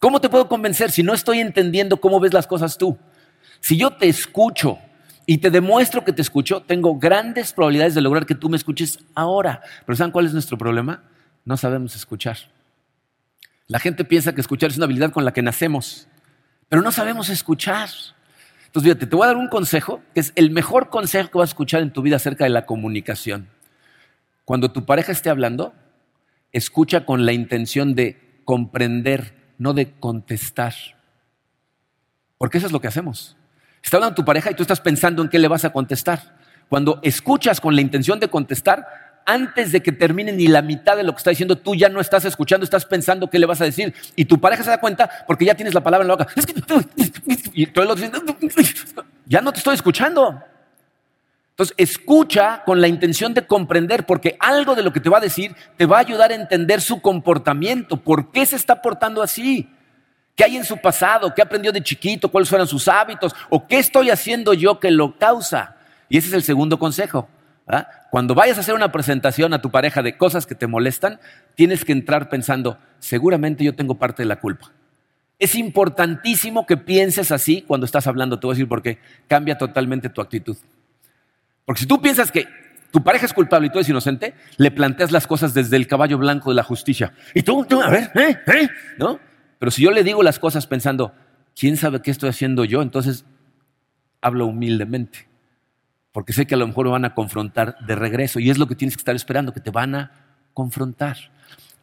¿Cómo 0.00 0.20
te 0.20 0.28
puedo 0.28 0.48
convencer 0.48 0.90
si 0.90 1.04
no 1.04 1.14
estoy 1.14 1.38
entendiendo 1.38 1.98
cómo 1.98 2.18
ves 2.18 2.34
las 2.34 2.48
cosas 2.48 2.76
tú? 2.76 2.98
Si 3.60 3.76
yo 3.76 3.92
te 3.92 4.08
escucho 4.08 4.78
y 5.26 5.38
te 5.38 5.50
demuestro 5.50 6.04
que 6.04 6.12
te 6.12 6.22
escucho, 6.22 6.62
tengo 6.62 6.98
grandes 6.98 7.52
probabilidades 7.52 7.94
de 7.94 8.00
lograr 8.00 8.26
que 8.26 8.34
tú 8.34 8.48
me 8.48 8.56
escuches 8.56 8.98
ahora. 9.14 9.60
Pero 9.86 9.94
¿saben 9.96 10.10
cuál 10.10 10.26
es 10.26 10.32
nuestro 10.32 10.58
problema? 10.58 11.04
No 11.44 11.56
sabemos 11.56 11.94
escuchar. 11.94 12.36
La 13.68 13.78
gente 13.78 14.04
piensa 14.04 14.34
que 14.34 14.40
escuchar 14.40 14.70
es 14.70 14.76
una 14.78 14.86
habilidad 14.86 15.12
con 15.12 15.26
la 15.26 15.32
que 15.32 15.42
nacemos, 15.42 16.08
pero 16.70 16.80
no 16.80 16.90
sabemos 16.90 17.28
escuchar. 17.28 17.90
Entonces, 18.64 18.90
fíjate, 18.90 19.06
te 19.06 19.14
voy 19.14 19.24
a 19.24 19.28
dar 19.28 19.36
un 19.36 19.48
consejo, 19.48 20.02
que 20.14 20.20
es 20.20 20.32
el 20.36 20.50
mejor 20.50 20.88
consejo 20.88 21.30
que 21.30 21.38
vas 21.38 21.50
a 21.50 21.52
escuchar 21.52 21.82
en 21.82 21.92
tu 21.92 22.00
vida 22.00 22.16
acerca 22.16 22.44
de 22.44 22.50
la 22.50 22.64
comunicación. 22.64 23.48
Cuando 24.46 24.72
tu 24.72 24.86
pareja 24.86 25.12
esté 25.12 25.28
hablando, 25.28 25.74
escucha 26.52 27.04
con 27.04 27.26
la 27.26 27.32
intención 27.32 27.94
de 27.94 28.40
comprender, 28.44 29.34
no 29.58 29.74
de 29.74 29.92
contestar. 30.00 30.74
Porque 32.38 32.56
eso 32.56 32.66
es 32.66 32.72
lo 32.72 32.80
que 32.80 32.88
hacemos. 32.88 33.36
Está 33.82 33.98
hablando 33.98 34.14
tu 34.14 34.24
pareja 34.24 34.50
y 34.50 34.54
tú 34.54 34.62
estás 34.62 34.80
pensando 34.80 35.22
en 35.22 35.28
qué 35.28 35.38
le 35.38 35.48
vas 35.48 35.66
a 35.66 35.70
contestar. 35.70 36.38
Cuando 36.70 37.00
escuchas 37.02 37.60
con 37.60 37.74
la 37.74 37.82
intención 37.82 38.18
de 38.18 38.28
contestar, 38.28 38.86
antes 39.28 39.72
de 39.72 39.82
que 39.82 39.92
termine 39.92 40.32
ni 40.32 40.48
la 40.48 40.62
mitad 40.62 40.96
de 40.96 41.02
lo 41.02 41.12
que 41.12 41.18
está 41.18 41.28
diciendo, 41.28 41.54
tú 41.54 41.74
ya 41.74 41.90
no 41.90 42.00
estás 42.00 42.24
escuchando, 42.24 42.64
estás 42.64 42.86
pensando 42.86 43.28
qué 43.28 43.38
le 43.38 43.44
vas 43.44 43.60
a 43.60 43.64
decir. 43.64 43.92
Y 44.16 44.24
tu 44.24 44.40
pareja 44.40 44.64
se 44.64 44.70
da 44.70 44.80
cuenta 44.80 45.10
porque 45.26 45.44
ya 45.44 45.54
tienes 45.54 45.74
la 45.74 45.82
palabra 45.82 46.04
en 46.04 46.08
la 46.08 46.16
boca. 46.16 46.26
Y 47.52 47.66
todo 47.66 47.84
lo 47.84 47.94
ya 49.26 49.42
no 49.42 49.52
te 49.52 49.58
estoy 49.58 49.74
escuchando. 49.74 50.42
Entonces, 51.50 51.74
escucha 51.76 52.62
con 52.64 52.80
la 52.80 52.88
intención 52.88 53.34
de 53.34 53.46
comprender, 53.46 54.06
porque 54.06 54.36
algo 54.40 54.74
de 54.74 54.82
lo 54.82 54.94
que 54.94 55.00
te 55.00 55.10
va 55.10 55.18
a 55.18 55.20
decir 55.20 55.54
te 55.76 55.84
va 55.84 55.98
a 55.98 56.00
ayudar 56.00 56.30
a 56.30 56.34
entender 56.34 56.80
su 56.80 57.02
comportamiento, 57.02 57.98
por 57.98 58.32
qué 58.32 58.46
se 58.46 58.56
está 58.56 58.80
portando 58.80 59.22
así, 59.22 59.68
qué 60.36 60.44
hay 60.44 60.56
en 60.56 60.64
su 60.64 60.78
pasado, 60.78 61.34
qué 61.34 61.42
aprendió 61.42 61.70
de 61.70 61.82
chiquito, 61.82 62.30
cuáles 62.30 62.48
fueron 62.48 62.66
sus 62.66 62.88
hábitos, 62.88 63.34
o 63.50 63.66
qué 63.66 63.78
estoy 63.78 64.08
haciendo 64.08 64.54
yo 64.54 64.80
que 64.80 64.90
lo 64.90 65.18
causa. 65.18 65.76
Y 66.08 66.16
ese 66.16 66.28
es 66.28 66.34
el 66.34 66.42
segundo 66.44 66.78
consejo. 66.78 67.28
Cuando 68.10 68.34
vayas 68.34 68.56
a 68.56 68.60
hacer 68.60 68.74
una 68.74 68.90
presentación 68.90 69.52
a 69.52 69.60
tu 69.60 69.70
pareja 69.70 70.02
de 70.02 70.16
cosas 70.16 70.46
que 70.46 70.54
te 70.54 70.66
molestan, 70.66 71.20
tienes 71.54 71.84
que 71.84 71.92
entrar 71.92 72.28
pensando, 72.28 72.78
seguramente 72.98 73.64
yo 73.64 73.74
tengo 73.74 73.96
parte 73.96 74.22
de 74.22 74.26
la 74.26 74.40
culpa. 74.40 74.72
Es 75.38 75.54
importantísimo 75.54 76.66
que 76.66 76.76
pienses 76.76 77.30
así 77.30 77.62
cuando 77.62 77.84
estás 77.84 78.06
hablando, 78.06 78.40
te 78.40 78.46
voy 78.46 78.54
a 78.54 78.56
decir 78.56 78.68
por 78.68 78.82
qué, 78.82 78.98
cambia 79.28 79.58
totalmente 79.58 80.08
tu 80.08 80.20
actitud. 80.20 80.56
Porque 81.64 81.82
si 81.82 81.86
tú 81.86 82.00
piensas 82.00 82.32
que 82.32 82.48
tu 82.90 83.04
pareja 83.04 83.26
es 83.26 83.34
culpable 83.34 83.66
y 83.66 83.70
tú 83.70 83.78
eres 83.78 83.88
inocente, 83.90 84.34
le 84.56 84.70
planteas 84.70 85.12
las 85.12 85.26
cosas 85.26 85.52
desde 85.52 85.76
el 85.76 85.86
caballo 85.86 86.16
blanco 86.16 86.50
de 86.50 86.56
la 86.56 86.62
justicia. 86.62 87.12
Y 87.34 87.42
tú, 87.42 87.66
tú 87.68 87.82
a 87.82 87.90
ver, 87.90 88.10
¿eh? 88.14 88.38
¿eh? 88.46 88.68
¿no? 88.98 89.20
Pero 89.58 89.70
si 89.70 89.82
yo 89.82 89.90
le 89.90 90.02
digo 90.02 90.22
las 90.22 90.38
cosas 90.38 90.66
pensando, 90.66 91.12
¿quién 91.54 91.76
sabe 91.76 92.00
qué 92.00 92.10
estoy 92.10 92.30
haciendo 92.30 92.64
yo? 92.64 92.80
Entonces 92.80 93.26
hablo 94.22 94.46
humildemente 94.46 95.27
porque 96.18 96.32
sé 96.32 96.48
que 96.48 96.56
a 96.56 96.58
lo 96.58 96.66
mejor 96.66 96.86
me 96.86 96.90
van 96.90 97.04
a 97.04 97.14
confrontar 97.14 97.78
de 97.78 97.94
regreso 97.94 98.40
y 98.40 98.50
es 98.50 98.58
lo 98.58 98.66
que 98.66 98.74
tienes 98.74 98.96
que 98.96 99.02
estar 99.02 99.14
esperando, 99.14 99.52
que 99.52 99.60
te 99.60 99.70
van 99.70 99.94
a 99.94 100.10
confrontar. 100.52 101.16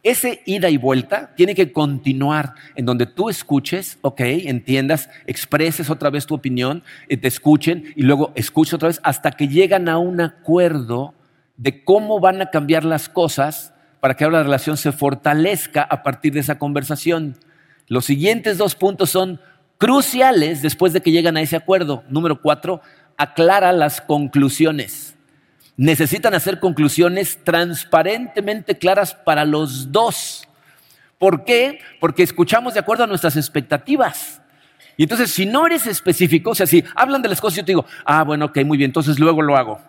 Ese 0.02 0.42
ida 0.44 0.68
y 0.68 0.76
vuelta 0.76 1.34
tiene 1.34 1.54
que 1.54 1.72
continuar 1.72 2.52
en 2.74 2.84
donde 2.84 3.06
tú 3.06 3.30
escuches, 3.30 3.96
ok, 4.02 4.20
entiendas, 4.20 5.08
expreses 5.26 5.88
otra 5.88 6.10
vez 6.10 6.26
tu 6.26 6.34
opinión, 6.34 6.82
eh, 7.08 7.16
te 7.16 7.28
escuchen 7.28 7.94
y 7.96 8.02
luego 8.02 8.32
escuches 8.34 8.74
otra 8.74 8.88
vez 8.88 9.00
hasta 9.04 9.30
que 9.30 9.48
llegan 9.48 9.88
a 9.88 9.96
un 9.96 10.20
acuerdo 10.20 11.14
de 11.56 11.82
cómo 11.82 12.20
van 12.20 12.42
a 12.42 12.50
cambiar 12.50 12.84
las 12.84 13.08
cosas 13.08 13.72
para 14.00 14.16
que 14.16 14.24
ahora 14.24 14.40
la 14.40 14.44
relación 14.44 14.76
se 14.76 14.92
fortalezca 14.92 15.80
a 15.80 16.02
partir 16.02 16.34
de 16.34 16.40
esa 16.40 16.58
conversación. 16.58 17.38
Los 17.88 18.04
siguientes 18.04 18.58
dos 18.58 18.74
puntos 18.74 19.08
son 19.08 19.40
cruciales 19.78 20.60
después 20.60 20.92
de 20.92 21.00
que 21.00 21.10
llegan 21.10 21.38
a 21.38 21.40
ese 21.40 21.56
acuerdo. 21.56 22.04
Número 22.10 22.42
cuatro, 22.42 22.82
aclara 23.16 23.72
las 23.72 24.00
conclusiones. 24.00 25.14
Necesitan 25.76 26.34
hacer 26.34 26.58
conclusiones 26.58 27.42
transparentemente 27.44 28.78
claras 28.78 29.14
para 29.14 29.44
los 29.44 29.92
dos. 29.92 30.48
¿Por 31.18 31.44
qué? 31.44 31.80
Porque 32.00 32.22
escuchamos 32.22 32.74
de 32.74 32.80
acuerdo 32.80 33.04
a 33.04 33.06
nuestras 33.06 33.36
expectativas. 33.36 34.40
Y 34.96 35.02
entonces, 35.02 35.30
si 35.30 35.44
no 35.44 35.66
eres 35.66 35.86
específico, 35.86 36.50
o 36.50 36.54
sea, 36.54 36.66
si 36.66 36.82
hablan 36.94 37.20
de 37.20 37.28
las 37.28 37.40
cosas, 37.40 37.56
yo 37.56 37.64
te 37.64 37.72
digo, 37.72 37.84
ah, 38.04 38.24
bueno, 38.24 38.46
ok, 38.46 38.58
muy 38.64 38.78
bien, 38.78 38.88
entonces 38.88 39.18
luego 39.18 39.42
lo 39.42 39.56
hago. 39.56 39.80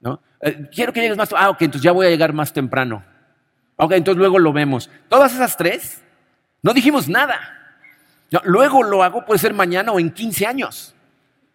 ¿No? 0.00 0.20
Eh, 0.42 0.68
quiero 0.74 0.92
que 0.92 1.00
llegues 1.00 1.16
más, 1.16 1.32
ah, 1.36 1.50
ok, 1.50 1.62
entonces 1.62 1.82
ya 1.82 1.92
voy 1.92 2.06
a 2.06 2.10
llegar 2.10 2.34
más 2.34 2.52
temprano. 2.52 3.02
Ok, 3.76 3.92
entonces 3.92 4.18
luego 4.18 4.38
lo 4.38 4.52
vemos. 4.52 4.90
Todas 5.08 5.32
esas 5.32 5.56
tres, 5.56 6.02
no 6.62 6.74
dijimos 6.74 7.08
nada. 7.08 7.38
luego 8.44 8.82
lo 8.82 9.02
hago, 9.02 9.24
puede 9.24 9.38
ser 9.38 9.54
mañana 9.54 9.92
o 9.92 9.98
en 9.98 10.10
15 10.10 10.46
años. 10.46 10.94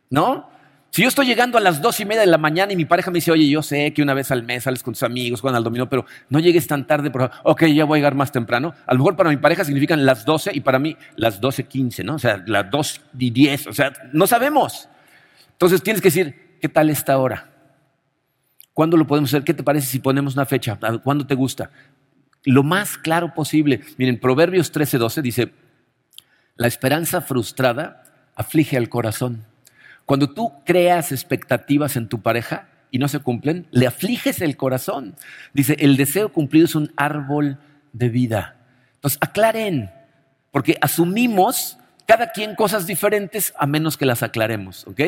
¿No? 0.10 0.50
Si 0.95 1.01
yo 1.01 1.10
estoy 1.10 1.25
llegando 1.25 1.58
a 1.58 1.62
las 1.62 1.81
dos 1.81 1.99
y 1.99 2.05
media 2.05 2.21
de 2.21 2.27
la 2.27 2.38
mañana 2.38 2.71
y 2.71 2.77
mi 2.77 2.86
pareja 2.86 3.12
me 3.12 3.15
dice, 3.15 3.29
oye, 3.29 3.49
yo 3.49 3.62
sé 3.62 3.91
que 3.91 4.01
una 4.01 4.13
vez 4.13 4.31
al 4.31 4.43
mes 4.43 4.63
sales 4.63 4.81
con 4.81 4.93
tus 4.93 5.03
amigos, 5.03 5.41
juegan 5.41 5.58
al 5.58 5.63
dominó, 5.65 5.89
pero 5.89 6.05
no 6.29 6.39
llegues 6.39 6.67
tan 6.67 6.88
tarde, 6.88 7.12
por 7.12 7.23
favor. 7.23 7.36
Ok, 7.43 7.65
ya 7.65 7.84
voy 7.84 7.97
a 7.97 7.99
llegar 7.99 8.15
más 8.15 8.31
temprano. 8.31 8.73
A 8.86 8.93
lo 8.93 8.99
mejor 8.99 9.17
para 9.17 9.29
mi 9.29 9.36
pareja 9.36 9.65
significan 9.65 10.05
las 10.05 10.23
doce 10.23 10.51
y 10.53 10.62
para 10.62 10.79
mí 10.79 10.95
las 11.17 11.41
doce 11.41 11.65
quince, 11.65 12.05
¿no? 12.05 12.15
O 12.15 12.19
sea, 12.19 12.41
las 12.47 12.71
dos 12.71 13.01
y 13.19 13.29
diez. 13.29 13.67
O 13.67 13.73
sea, 13.73 13.91
no 14.13 14.25
sabemos. 14.25 14.88
Entonces 15.51 15.84
tienes 15.84 16.01
que 16.01 16.08
decir, 16.08 16.55
¿qué 16.62 16.69
tal 16.69 16.89
esta 16.89 17.17
hora? 17.17 17.49
¿Cuándo 18.73 18.95
lo 18.95 19.05
podemos 19.05 19.31
hacer? 19.31 19.43
¿Qué 19.43 19.53
te 19.53 19.63
parece 19.63 19.88
si 19.88 19.99
ponemos 19.99 20.36
una 20.36 20.45
fecha? 20.45 20.79
¿Cuándo 21.03 21.27
te 21.27 21.36
gusta? 21.36 21.71
Lo 22.45 22.63
más 22.63 22.97
claro 22.97 23.34
posible. 23.34 23.81
Miren, 23.97 24.17
Proverbios 24.17 24.71
13, 24.71 24.97
12 24.97 25.21
dice, 25.21 25.51
la 26.55 26.67
esperanza 26.67 27.19
frustrada 27.19 28.31
aflige 28.38 28.77
al 28.77 28.88
corazón 28.88 29.43
cuando 30.06 30.30
tú 30.30 30.54
creas 30.65 31.12
expectativas 31.12 31.96
en 31.96 32.08
tu 32.08 32.22
pareja 32.22 32.68
y 32.91 33.00
no 33.00 33.08
se 33.08 33.20
cumplen, 33.20 33.68
le 33.72 33.88
afliges 33.88 34.41
el 34.41 34.56
corazón. 34.56 35.15
Dice, 35.54 35.76
el 35.80 35.98
deseo 35.98 36.32
cumplido 36.32 36.65
es 36.65 36.76
un 36.76 36.91
árbol 36.96 37.58
de 37.94 38.10
vida. 38.10 38.56
Entonces, 38.96 39.18
aclaren, 39.22 39.91
porque 40.52 40.78
asumimos 40.82 41.78
cada 42.06 42.32
quien 42.32 42.56
cosas 42.56 42.86
diferentes 42.86 43.54
a 43.58 43.65
menos 43.65 43.98
que 43.98 44.06
las 44.06 44.22
aclaremos, 44.22 44.86
¿ok? 44.88 45.02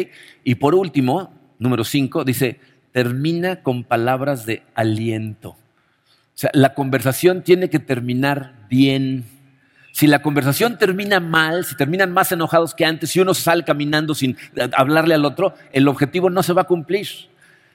Y 0.44 0.56
por 0.56 0.74
último, 0.74 1.32
número 1.60 1.84
cinco, 1.84 2.24
dice, 2.24 2.60
termina 2.92 3.62
con 3.62 3.84
palabras 3.84 4.46
de 4.46 4.64
aliento. 4.74 5.50
O 5.50 6.40
sea, 6.40 6.50
la 6.54 6.74
conversación 6.74 7.44
tiene 7.44 7.70
que 7.70 7.80
terminar 7.80 8.68
bien 8.70 9.26
si 9.98 10.06
la 10.06 10.22
conversación 10.22 10.78
termina 10.78 11.20
mal, 11.20 11.66
si 11.66 11.76
terminan 11.76 12.12
más 12.12 12.32
enojados 12.32 12.76
que 12.76 12.86
antes, 12.86 13.10
si 13.10 13.20
uno 13.20 13.34
sale 13.34 13.64
caminando 13.64 14.14
sin 14.14 14.38
hablarle 14.74 15.16
al 15.16 15.26
otro, 15.26 15.56
el 15.74 15.88
objetivo 15.88 16.30
no 16.30 16.44
se 16.44 16.54
va 16.54 16.62
a 16.62 16.66
cumplir. 16.66 17.08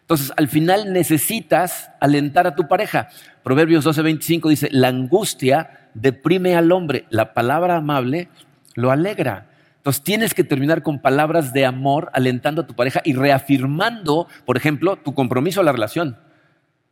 Entonces, 0.02 0.32
al 0.36 0.46
final 0.46 0.92
necesitas 0.92 1.90
alentar 1.98 2.46
a 2.46 2.54
tu 2.54 2.68
pareja. 2.68 3.08
Proverbios 3.42 3.84
12:25 3.84 4.50
dice, 4.50 4.68
la 4.70 4.86
angustia 4.86 5.88
deprime 5.94 6.54
al 6.54 6.70
hombre, 6.70 7.06
la 7.10 7.34
palabra 7.34 7.78
amable 7.78 8.28
lo 8.76 8.92
alegra. 8.92 9.48
Entonces 9.78 10.04
tienes 10.04 10.32
que 10.32 10.44
terminar 10.44 10.84
con 10.84 11.00
palabras 11.00 11.52
de 11.52 11.66
amor, 11.66 12.08
alentando 12.12 12.62
a 12.62 12.68
tu 12.68 12.74
pareja 12.74 13.00
y 13.04 13.14
reafirmando, 13.14 14.28
por 14.46 14.56
ejemplo, 14.56 14.94
tu 14.94 15.12
compromiso 15.12 15.60
a 15.60 15.64
la 15.64 15.72
relación. 15.72 16.16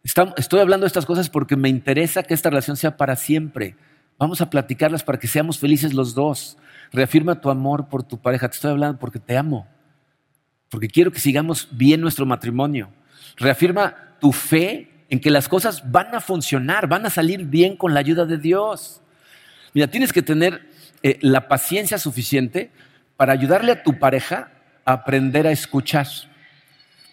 Estoy 0.02 0.58
hablando 0.58 0.86
de 0.86 0.88
estas 0.88 1.06
cosas 1.06 1.30
porque 1.30 1.54
me 1.54 1.68
interesa 1.68 2.24
que 2.24 2.34
esta 2.34 2.50
relación 2.50 2.76
sea 2.76 2.96
para 2.96 3.14
siempre. 3.14 3.76
Vamos 4.20 4.42
a 4.42 4.50
platicarlas 4.50 5.02
para 5.02 5.18
que 5.18 5.26
seamos 5.26 5.58
felices 5.58 5.94
los 5.94 6.14
dos. 6.14 6.58
Reafirma 6.92 7.40
tu 7.40 7.48
amor 7.48 7.88
por 7.88 8.02
tu 8.02 8.18
pareja. 8.18 8.50
Te 8.50 8.56
estoy 8.56 8.72
hablando 8.72 8.98
porque 8.98 9.18
te 9.18 9.34
amo. 9.34 9.66
Porque 10.68 10.88
quiero 10.88 11.10
que 11.10 11.18
sigamos 11.18 11.68
bien 11.70 12.02
nuestro 12.02 12.26
matrimonio. 12.26 12.90
Reafirma 13.38 13.96
tu 14.20 14.30
fe 14.30 14.90
en 15.08 15.20
que 15.20 15.30
las 15.30 15.48
cosas 15.48 15.90
van 15.90 16.14
a 16.14 16.20
funcionar, 16.20 16.86
van 16.86 17.06
a 17.06 17.10
salir 17.10 17.46
bien 17.46 17.78
con 17.78 17.94
la 17.94 18.00
ayuda 18.00 18.26
de 18.26 18.36
Dios. 18.36 19.00
Mira, 19.72 19.86
tienes 19.86 20.12
que 20.12 20.20
tener 20.20 20.68
eh, 21.02 21.18
la 21.22 21.48
paciencia 21.48 21.96
suficiente 21.96 22.70
para 23.16 23.32
ayudarle 23.32 23.72
a 23.72 23.82
tu 23.82 23.98
pareja 23.98 24.52
a 24.84 24.92
aprender 24.92 25.46
a 25.46 25.50
escuchar. 25.50 26.06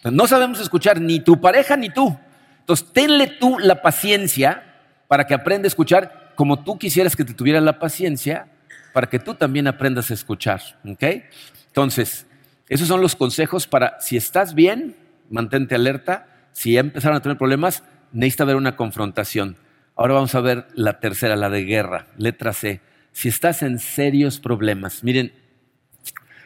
No 0.04 0.26
sabemos 0.26 0.60
escuchar 0.60 1.00
ni 1.00 1.20
tu 1.20 1.40
pareja 1.40 1.74
ni 1.74 1.88
tú. 1.88 2.18
Entonces, 2.60 2.92
tenle 2.92 3.28
tú 3.28 3.58
la 3.58 3.80
paciencia 3.80 4.62
para 5.08 5.26
que 5.26 5.32
aprenda 5.32 5.64
a 5.64 5.68
escuchar 5.68 6.27
como 6.38 6.62
tú 6.62 6.78
quisieras 6.78 7.16
que 7.16 7.24
te 7.24 7.34
tuviera 7.34 7.60
la 7.60 7.80
paciencia 7.80 8.46
para 8.92 9.08
que 9.08 9.18
tú 9.18 9.34
también 9.34 9.66
aprendas 9.66 10.12
a 10.12 10.14
escuchar. 10.14 10.62
Entonces, 10.84 12.26
esos 12.68 12.86
son 12.86 13.00
los 13.00 13.16
consejos 13.16 13.66
para 13.66 14.00
si 14.00 14.16
estás 14.16 14.54
bien, 14.54 14.94
mantente 15.30 15.74
alerta. 15.74 16.28
Si 16.52 16.76
empezaron 16.76 17.16
a 17.16 17.22
tener 17.22 17.38
problemas, 17.38 17.82
necesita 18.12 18.44
haber 18.44 18.54
una 18.54 18.76
confrontación. 18.76 19.56
Ahora 19.96 20.14
vamos 20.14 20.32
a 20.36 20.40
ver 20.40 20.68
la 20.74 21.00
tercera, 21.00 21.34
la 21.34 21.50
de 21.50 21.64
guerra, 21.64 22.06
letra 22.16 22.52
C. 22.52 22.82
Si 23.10 23.28
estás 23.28 23.64
en 23.64 23.80
serios 23.80 24.38
problemas, 24.38 25.02
miren, 25.02 25.32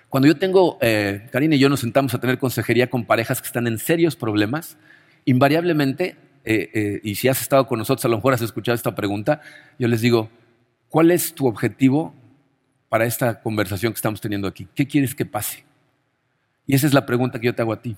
cuando 0.08 0.26
yo 0.26 0.38
tengo, 0.38 0.78
eh, 0.80 1.28
Karina 1.30 1.56
y 1.56 1.58
yo 1.58 1.68
nos 1.68 1.80
sentamos 1.80 2.14
a 2.14 2.18
tener 2.18 2.38
consejería 2.38 2.88
con 2.88 3.04
parejas 3.04 3.42
que 3.42 3.46
están 3.46 3.66
en 3.66 3.76
serios 3.76 4.16
problemas, 4.16 4.78
invariablemente 5.26 6.16
eh, 6.44 6.70
eh, 6.74 7.00
y 7.02 7.14
si 7.14 7.28
has 7.28 7.40
estado 7.40 7.66
con 7.66 7.78
nosotros, 7.78 8.04
a 8.04 8.08
lo 8.08 8.16
mejor 8.16 8.34
has 8.34 8.42
escuchado 8.42 8.74
esta 8.74 8.94
pregunta, 8.94 9.40
yo 9.78 9.88
les 9.88 10.00
digo, 10.00 10.30
¿cuál 10.88 11.10
es 11.10 11.34
tu 11.34 11.46
objetivo 11.46 12.14
para 12.88 13.06
esta 13.06 13.40
conversación 13.40 13.92
que 13.92 13.96
estamos 13.96 14.20
teniendo 14.20 14.48
aquí? 14.48 14.68
¿Qué 14.74 14.86
quieres 14.86 15.14
que 15.14 15.24
pase? 15.24 15.64
Y 16.66 16.74
esa 16.74 16.86
es 16.86 16.94
la 16.94 17.06
pregunta 17.06 17.40
que 17.40 17.46
yo 17.46 17.54
te 17.54 17.62
hago 17.62 17.72
a 17.72 17.80
ti. 17.80 17.96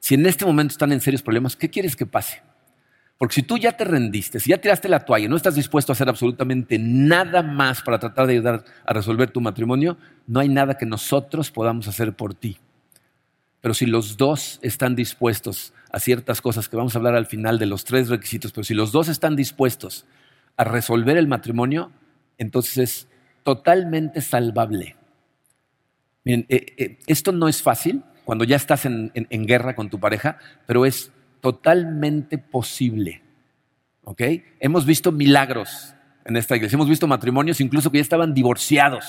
Si 0.00 0.14
en 0.14 0.26
este 0.26 0.44
momento 0.44 0.72
están 0.72 0.92
en 0.92 1.00
serios 1.00 1.22
problemas, 1.22 1.56
¿qué 1.56 1.68
quieres 1.68 1.96
que 1.96 2.06
pase? 2.06 2.42
Porque 3.18 3.34
si 3.34 3.42
tú 3.42 3.58
ya 3.58 3.72
te 3.72 3.84
rendiste, 3.84 4.38
si 4.38 4.50
ya 4.50 4.58
tiraste 4.58 4.88
la 4.88 5.00
toalla, 5.00 5.28
no 5.28 5.36
estás 5.36 5.56
dispuesto 5.56 5.90
a 5.90 5.94
hacer 5.94 6.08
absolutamente 6.08 6.78
nada 6.78 7.42
más 7.42 7.82
para 7.82 7.98
tratar 7.98 8.26
de 8.26 8.34
ayudar 8.34 8.64
a 8.84 8.92
resolver 8.92 9.30
tu 9.30 9.40
matrimonio, 9.40 9.98
no 10.26 10.38
hay 10.38 10.48
nada 10.48 10.78
que 10.78 10.86
nosotros 10.86 11.50
podamos 11.50 11.88
hacer 11.88 12.12
por 12.12 12.34
ti. 12.34 12.58
Pero 13.60 13.74
si 13.74 13.86
los 13.86 14.16
dos 14.16 14.60
están 14.62 14.94
dispuestos 14.94 15.72
a 15.90 16.00
ciertas 16.00 16.40
cosas 16.40 16.68
que 16.68 16.76
vamos 16.76 16.94
a 16.94 16.98
hablar 16.98 17.16
al 17.16 17.26
final 17.26 17.58
de 17.58 17.66
los 17.66 17.84
tres 17.84 18.08
requisitos, 18.08 18.52
pero 18.52 18.64
si 18.64 18.74
los 18.74 18.92
dos 18.92 19.08
están 19.08 19.36
dispuestos 19.36 20.06
a 20.56 20.64
resolver 20.64 21.16
el 21.16 21.28
matrimonio, 21.28 21.92
entonces 22.36 22.78
es 22.78 23.08
totalmente 23.42 24.20
salvable. 24.20 24.96
Miren, 26.24 26.46
eh, 26.48 26.66
eh, 26.76 26.98
esto 27.06 27.32
no 27.32 27.48
es 27.48 27.62
fácil 27.62 28.02
cuando 28.24 28.44
ya 28.44 28.56
estás 28.56 28.84
en, 28.84 29.12
guerra 29.46 29.74
con 29.74 29.88
tu 29.88 29.98
pareja, 29.98 30.38
pero 30.66 30.84
es 30.84 31.10
totalmente 31.40 32.36
posible. 32.36 33.22
¿Ok? 34.04 34.22
Hemos 34.60 34.84
visto 34.84 35.12
milagros 35.12 35.94
en 36.24 36.36
esta 36.36 36.56
iglesia, 36.56 36.76
hemos 36.76 36.88
visto 36.88 37.06
matrimonios 37.06 37.60
incluso 37.60 37.90
que 37.90 37.98
ya 37.98 38.02
estaban 38.02 38.34
divorciados 38.34 39.04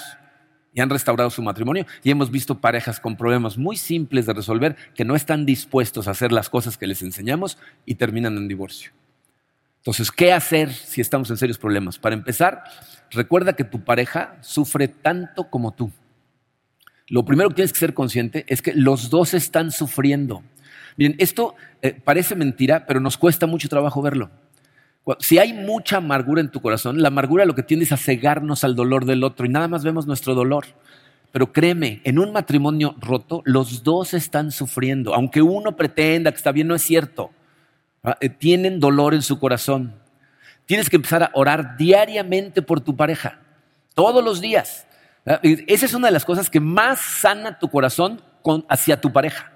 han 0.79 0.89
restaurado 0.89 1.29
su 1.29 1.41
matrimonio 1.41 1.85
y 2.03 2.11
hemos 2.11 2.31
visto 2.31 2.59
parejas 2.59 2.99
con 2.99 3.15
problemas 3.15 3.57
muy 3.57 3.75
simples 3.75 4.25
de 4.25 4.33
resolver 4.33 4.75
que 4.95 5.05
no 5.05 5.15
están 5.15 5.45
dispuestos 5.45 6.07
a 6.07 6.11
hacer 6.11 6.31
las 6.31 6.49
cosas 6.49 6.77
que 6.77 6.87
les 6.87 7.01
enseñamos 7.01 7.57
y 7.85 7.95
terminan 7.95 8.37
en 8.37 8.47
divorcio. 8.47 8.91
Entonces, 9.77 10.11
¿qué 10.11 10.33
hacer 10.33 10.73
si 10.73 11.01
estamos 11.01 11.29
en 11.29 11.37
serios 11.37 11.57
problemas? 11.57 11.97
Para 11.97 12.15
empezar, 12.15 12.63
recuerda 13.11 13.53
que 13.53 13.63
tu 13.63 13.83
pareja 13.83 14.37
sufre 14.41 14.87
tanto 14.87 15.49
como 15.49 15.71
tú. 15.71 15.91
Lo 17.07 17.25
primero 17.25 17.49
que 17.49 17.55
tienes 17.55 17.73
que 17.73 17.79
ser 17.79 17.93
consciente 17.93 18.45
es 18.47 18.61
que 18.61 18.73
los 18.73 19.09
dos 19.09 19.33
están 19.33 19.71
sufriendo. 19.71 20.43
Bien, 20.95 21.15
esto 21.17 21.55
eh, 21.81 21.93
parece 21.93 22.35
mentira, 22.35 22.85
pero 22.85 22.99
nos 22.99 23.17
cuesta 23.17 23.47
mucho 23.47 23.69
trabajo 23.69 24.01
verlo. 24.01 24.29
Si 25.19 25.39
hay 25.39 25.53
mucha 25.53 25.97
amargura 25.97 26.41
en 26.41 26.51
tu 26.51 26.61
corazón, 26.61 27.01
la 27.01 27.07
amargura 27.07 27.45
lo 27.45 27.55
que 27.55 27.63
tiende 27.63 27.85
es 27.85 27.91
a 27.91 27.97
cegarnos 27.97 28.63
al 28.63 28.75
dolor 28.75 29.05
del 29.05 29.23
otro 29.23 29.45
y 29.45 29.49
nada 29.49 29.67
más 29.67 29.83
vemos 29.83 30.05
nuestro 30.05 30.35
dolor. 30.35 30.65
Pero 31.31 31.51
créeme, 31.51 32.01
en 32.03 32.19
un 32.19 32.31
matrimonio 32.31 32.95
roto, 32.99 33.41
los 33.45 33.83
dos 33.83 34.13
están 34.13 34.51
sufriendo. 34.51 35.13
Aunque 35.13 35.41
uno 35.41 35.75
pretenda 35.75 36.31
que 36.31 36.37
está 36.37 36.51
bien, 36.51 36.67
no 36.67 36.75
es 36.75 36.81
cierto. 36.81 37.31
Eh, 38.21 38.29
tienen 38.29 38.79
dolor 38.79 39.13
en 39.13 39.21
su 39.21 39.39
corazón. 39.39 39.93
Tienes 40.65 40.89
que 40.89 40.97
empezar 40.97 41.23
a 41.23 41.31
orar 41.33 41.77
diariamente 41.77 42.61
por 42.61 42.81
tu 42.81 42.95
pareja, 42.95 43.39
todos 43.95 44.23
los 44.23 44.39
días. 44.39 44.85
Esa 45.41 45.85
es 45.85 45.93
una 45.93 46.07
de 46.07 46.13
las 46.13 46.25
cosas 46.25 46.49
que 46.49 46.59
más 46.59 46.99
sana 46.99 47.57
tu 47.57 47.69
corazón 47.69 48.21
hacia 48.67 49.01
tu 49.01 49.11
pareja. 49.11 49.51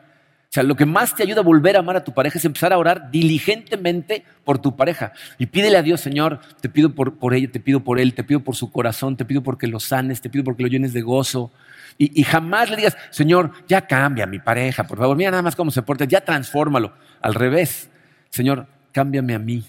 O 0.54 0.56
sea, 0.56 0.62
lo 0.62 0.76
que 0.76 0.86
más 0.86 1.16
te 1.16 1.24
ayuda 1.24 1.42
a 1.42 1.44
volver 1.44 1.76
a 1.76 1.80
amar 1.80 1.96
a 1.96 2.04
tu 2.04 2.14
pareja 2.14 2.38
es 2.38 2.46
empezar 2.46 2.72
a 2.74 2.78
orar 2.78 3.10
diligentemente 3.10 4.24
por 4.44 4.60
tu 4.60 4.76
pareja. 4.76 5.12
Y 5.40 5.48
pídele 5.48 5.78
a 5.78 5.82
Dios, 5.82 6.00
Señor, 6.00 6.42
te 6.62 6.70
pido 6.70 6.94
por, 6.94 7.34
ella, 7.34 7.50
te 7.52 7.60
pido 7.60 7.80
por 7.80 8.00
él, 8.00 8.14
te 8.14 8.24
pido 8.24 8.42
por 8.42 8.56
su 8.56 8.72
corazón, 8.72 9.18
te 9.18 9.26
pido 9.26 9.42
porque 9.42 9.66
lo 9.66 9.80
sanes, 9.80 10.22
te 10.22 10.30
pido 10.30 10.44
porque 10.44 10.62
lo 10.62 10.70
llenes 10.70 10.94
de 10.94 11.02
gozo. 11.02 11.52
Y, 11.98 12.22
y 12.22 12.24
jamás 12.24 12.70
le 12.70 12.76
digas, 12.76 12.96
Señor, 13.10 13.52
ya 13.68 13.88
cambia 13.88 14.28
mi 14.28 14.38
pareja, 14.38 14.84
por 14.84 15.00
favor, 15.00 15.18
mira 15.18 15.32
nada 15.32 15.42
más 15.42 15.56
cómo 15.56 15.72
se 15.72 15.82
porta, 15.82 16.06
ya 16.06 16.22
transfórmalo. 16.22 16.94
Al 17.20 17.34
revés, 17.34 17.90
Señor, 18.30 18.68
cámbiame 18.92 19.34
a 19.34 19.40
mí 19.40 19.64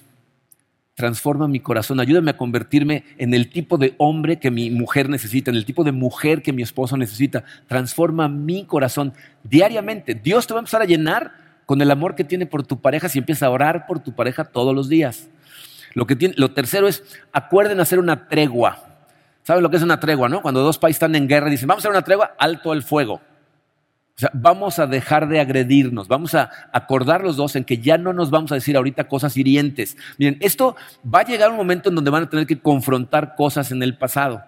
transforma 0.95 1.49
mi 1.49 1.61
corazón, 1.61 2.01
ayúdame 2.01 2.30
a 2.30 2.36
convertirme 2.36 3.05
en 3.18 3.34
el 3.34 3.51
tipo 3.51 3.78
de 3.78 3.95
hombre 3.99 4.38
que 4.38 4.51
mi 4.51 4.70
mujer 4.70 5.09
necesita, 5.09 5.51
en 5.51 5.57
el 5.57 5.64
tipo 5.64 5.84
de 5.84 5.92
mujer 5.92 6.42
que 6.42 6.53
mi 6.53 6.62
esposo 6.62 6.97
necesita. 6.97 7.45
Transforma 7.66 8.28
mi 8.28 8.64
corazón 8.64 9.12
diariamente. 9.42 10.14
Dios 10.14 10.47
te 10.47 10.55
va 10.55 10.61
a 10.61 10.62
empezar 10.62 10.82
a 10.82 10.86
llenar 10.86 11.32
con 11.66 11.80
el 11.82 11.90
amor 11.90 12.14
que 12.14 12.24
tiene 12.24 12.47
por 12.47 12.64
tu 12.64 12.80
pareja 12.80 13.09
si 13.09 13.18
empiezas 13.18 13.42
a 13.42 13.51
orar 13.51 13.86
por 13.86 13.99
tu 13.99 14.12
pareja 14.12 14.45
todos 14.45 14.74
los 14.74 14.88
días. 14.88 15.28
Lo, 15.95 16.07
que 16.07 16.16
tiene, 16.16 16.34
lo 16.36 16.53
tercero 16.53 16.86
es, 16.88 17.03
acuerden 17.32 17.80
hacer 17.80 17.99
una 17.99 18.28
tregua. 18.28 18.84
¿Saben 19.42 19.62
lo 19.62 19.70
que 19.70 19.76
es 19.76 19.82
una 19.82 20.01
tregua, 20.01 20.28
no? 20.28 20.42
Cuando 20.42 20.62
dos 20.62 20.78
países 20.78 20.97
están 20.97 21.14
en 21.14 21.28
guerra 21.28 21.49
y 21.49 21.53
dicen, 21.53 21.68
vamos 21.68 21.84
a 21.84 21.88
hacer 21.88 21.97
una 21.97 22.03
tregua, 22.03 22.34
alto 22.38 22.72
el 22.72 22.82
fuego. 22.82 23.20
O 24.16 24.20
sea, 24.20 24.30
vamos 24.32 24.78
a 24.78 24.86
dejar 24.86 25.28
de 25.28 25.40
agredirnos, 25.40 26.06
vamos 26.06 26.36
a 26.36 26.48
acordar 26.72 27.24
los 27.24 27.36
dos 27.36 27.56
en 27.56 27.64
que 27.64 27.78
ya 27.78 27.98
no 27.98 28.12
nos 28.12 28.30
vamos 28.30 28.52
a 28.52 28.54
decir 28.54 28.76
ahorita 28.76 29.08
cosas 29.08 29.36
hirientes. 29.36 29.96
Miren, 30.18 30.36
esto 30.40 30.76
va 31.12 31.20
a 31.20 31.24
llegar 31.24 31.50
un 31.50 31.56
momento 31.56 31.88
en 31.88 31.96
donde 31.96 32.12
van 32.12 32.22
a 32.22 32.30
tener 32.30 32.46
que 32.46 32.60
confrontar 32.60 33.34
cosas 33.34 33.72
en 33.72 33.82
el 33.82 33.98
pasado. 33.98 34.44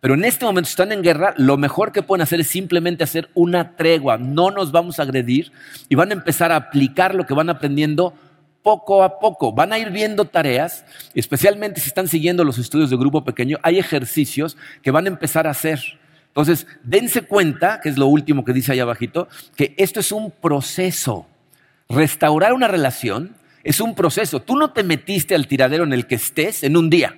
Pero 0.00 0.12
en 0.14 0.24
este 0.24 0.44
momento, 0.44 0.68
si 0.68 0.72
están 0.72 0.92
en 0.92 1.02
guerra, 1.02 1.32
lo 1.38 1.56
mejor 1.56 1.92
que 1.92 2.02
pueden 2.02 2.22
hacer 2.22 2.40
es 2.40 2.48
simplemente 2.48 3.04
hacer 3.04 3.30
una 3.32 3.74
tregua. 3.74 4.18
No 4.18 4.50
nos 4.50 4.70
vamos 4.70 4.98
a 4.98 5.04
agredir 5.04 5.50
y 5.88 5.94
van 5.94 6.10
a 6.10 6.14
empezar 6.14 6.52
a 6.52 6.56
aplicar 6.56 7.14
lo 7.14 7.24
que 7.24 7.32
van 7.32 7.48
aprendiendo 7.48 8.12
poco 8.62 9.02
a 9.02 9.18
poco. 9.18 9.52
Van 9.52 9.72
a 9.72 9.78
ir 9.78 9.90
viendo 9.90 10.26
tareas, 10.26 10.84
especialmente 11.14 11.80
si 11.80 11.88
están 11.88 12.06
siguiendo 12.06 12.44
los 12.44 12.58
estudios 12.58 12.90
de 12.90 12.96
grupo 12.96 13.24
pequeño, 13.24 13.58
hay 13.62 13.78
ejercicios 13.78 14.58
que 14.82 14.90
van 14.90 15.06
a 15.06 15.08
empezar 15.08 15.46
a 15.46 15.50
hacer. 15.50 15.80
Entonces, 16.36 16.66
dense 16.82 17.22
cuenta, 17.22 17.80
que 17.80 17.88
es 17.88 17.96
lo 17.96 18.08
último 18.08 18.44
que 18.44 18.52
dice 18.52 18.70
ahí 18.70 18.78
abajito, 18.78 19.26
que 19.56 19.74
esto 19.78 20.00
es 20.00 20.12
un 20.12 20.30
proceso. 20.30 21.26
Restaurar 21.88 22.52
una 22.52 22.68
relación 22.68 23.34
es 23.64 23.80
un 23.80 23.94
proceso. 23.94 24.40
Tú 24.40 24.54
no 24.54 24.70
te 24.72 24.82
metiste 24.82 25.34
al 25.34 25.46
tiradero 25.46 25.84
en 25.84 25.94
el 25.94 26.06
que 26.06 26.16
estés 26.16 26.62
en 26.62 26.76
un 26.76 26.90
día. 26.90 27.16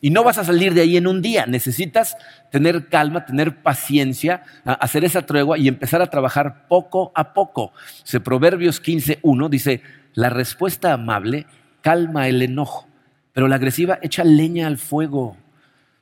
Y 0.00 0.10
no 0.10 0.22
vas 0.22 0.38
a 0.38 0.44
salir 0.44 0.72
de 0.72 0.82
ahí 0.82 0.96
en 0.96 1.08
un 1.08 1.20
día. 1.20 1.46
Necesitas 1.46 2.16
tener 2.52 2.86
calma, 2.86 3.26
tener 3.26 3.60
paciencia, 3.60 4.44
hacer 4.64 5.04
esa 5.04 5.22
tregua 5.22 5.58
y 5.58 5.66
empezar 5.66 6.00
a 6.00 6.06
trabajar 6.06 6.68
poco 6.68 7.10
a 7.16 7.34
poco. 7.34 7.72
Se 8.04 8.20
Proverbios 8.20 8.80
15.1 8.80 9.48
dice, 9.48 9.82
la 10.14 10.30
respuesta 10.30 10.92
amable 10.92 11.46
calma 11.80 12.28
el 12.28 12.40
enojo, 12.40 12.86
pero 13.32 13.48
la 13.48 13.56
agresiva 13.56 13.98
echa 14.00 14.22
leña 14.22 14.68
al 14.68 14.78
fuego. 14.78 15.36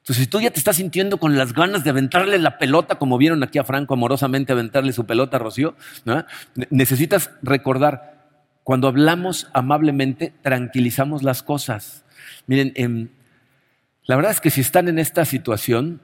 Entonces, 0.09 0.25
si 0.25 0.31
tú 0.31 0.41
ya 0.41 0.51
te 0.51 0.59
estás 0.59 0.77
sintiendo 0.77 1.19
con 1.19 1.37
las 1.37 1.53
ganas 1.53 1.85
de 1.85 1.91
aventarle 1.91 2.39
la 2.39 2.57
pelota, 2.57 2.95
como 2.95 3.19
vieron 3.19 3.43
aquí 3.43 3.59
a 3.59 3.65
Franco 3.65 3.93
amorosamente 3.93 4.55
aventarle 4.55 4.95
su 4.95 5.05
pelota 5.05 5.37
a 5.37 5.41
Rocío, 5.41 5.77
necesitas 6.71 7.31
recordar, 7.43 8.31
cuando 8.65 8.89
hablamos 8.89 9.51
amablemente, 9.53 10.33
tranquilizamos 10.41 11.23
las 11.23 11.43
cosas. 11.43 12.07
Miren, 12.47 12.73
em, 12.77 13.11
la 14.05 14.17
verdad 14.17 14.33
es 14.33 14.41
que 14.41 14.49
si 14.49 14.63
están 14.63 14.89
en 14.89 14.99
esta 14.99 15.27
situación, 15.27 16.01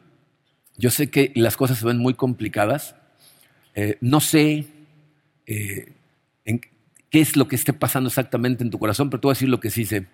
yo 0.77 0.91
sé 0.91 1.09
que 1.09 1.33
las 1.35 1.57
cosas 1.57 1.79
se 1.79 1.87
ven 1.87 1.97
muy 1.97 2.13
complicadas, 2.13 2.97
eh, 3.75 3.97
no 4.03 4.21
sé 4.21 4.67
eh, 5.47 5.95
qué 7.09 7.21
es 7.23 7.39
lo 7.39 7.49
que 7.49 7.57
esté 7.57 7.73
pasando 7.73 8.09
exactamente 8.09 8.65
en 8.65 8.71
tu 8.71 8.79
corazón, 8.79 9.09
pero 9.09 9.23
te 9.23 9.27
voy 9.29 9.33
a 9.33 9.37
decir 9.37 9.49
lo 9.49 9.61
que 9.61 9.71
sí 9.71 9.87
sé. 9.87 10.09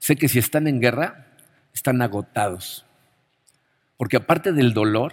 Sé 0.00 0.16
que 0.16 0.26
si 0.28 0.40
están 0.40 0.66
en 0.66 0.80
guerra, 0.80 1.28
están 1.72 2.02
agotados. 2.02 2.84
Porque 3.96 4.16
aparte 4.16 4.52
del 4.52 4.74
dolor, 4.74 5.12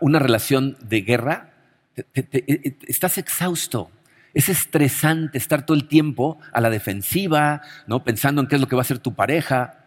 una 0.00 0.18
relación 0.18 0.76
de 0.80 1.00
guerra, 1.02 1.52
e, 1.96 2.04
e, 2.14 2.76
estás 2.86 3.18
exhausto. 3.18 3.90
Es 4.34 4.48
estresante 4.48 5.36
estar 5.36 5.66
todo 5.66 5.76
el 5.76 5.88
tiempo 5.88 6.38
a 6.52 6.60
la 6.60 6.70
defensiva, 6.70 7.62
¿no? 7.86 8.02
pensando 8.02 8.40
en 8.40 8.48
qué 8.48 8.54
es 8.54 8.60
lo 8.60 8.68
que 8.68 8.76
va 8.76 8.80
a 8.80 8.82
hacer 8.82 8.98
tu 8.98 9.14
pareja. 9.14 9.78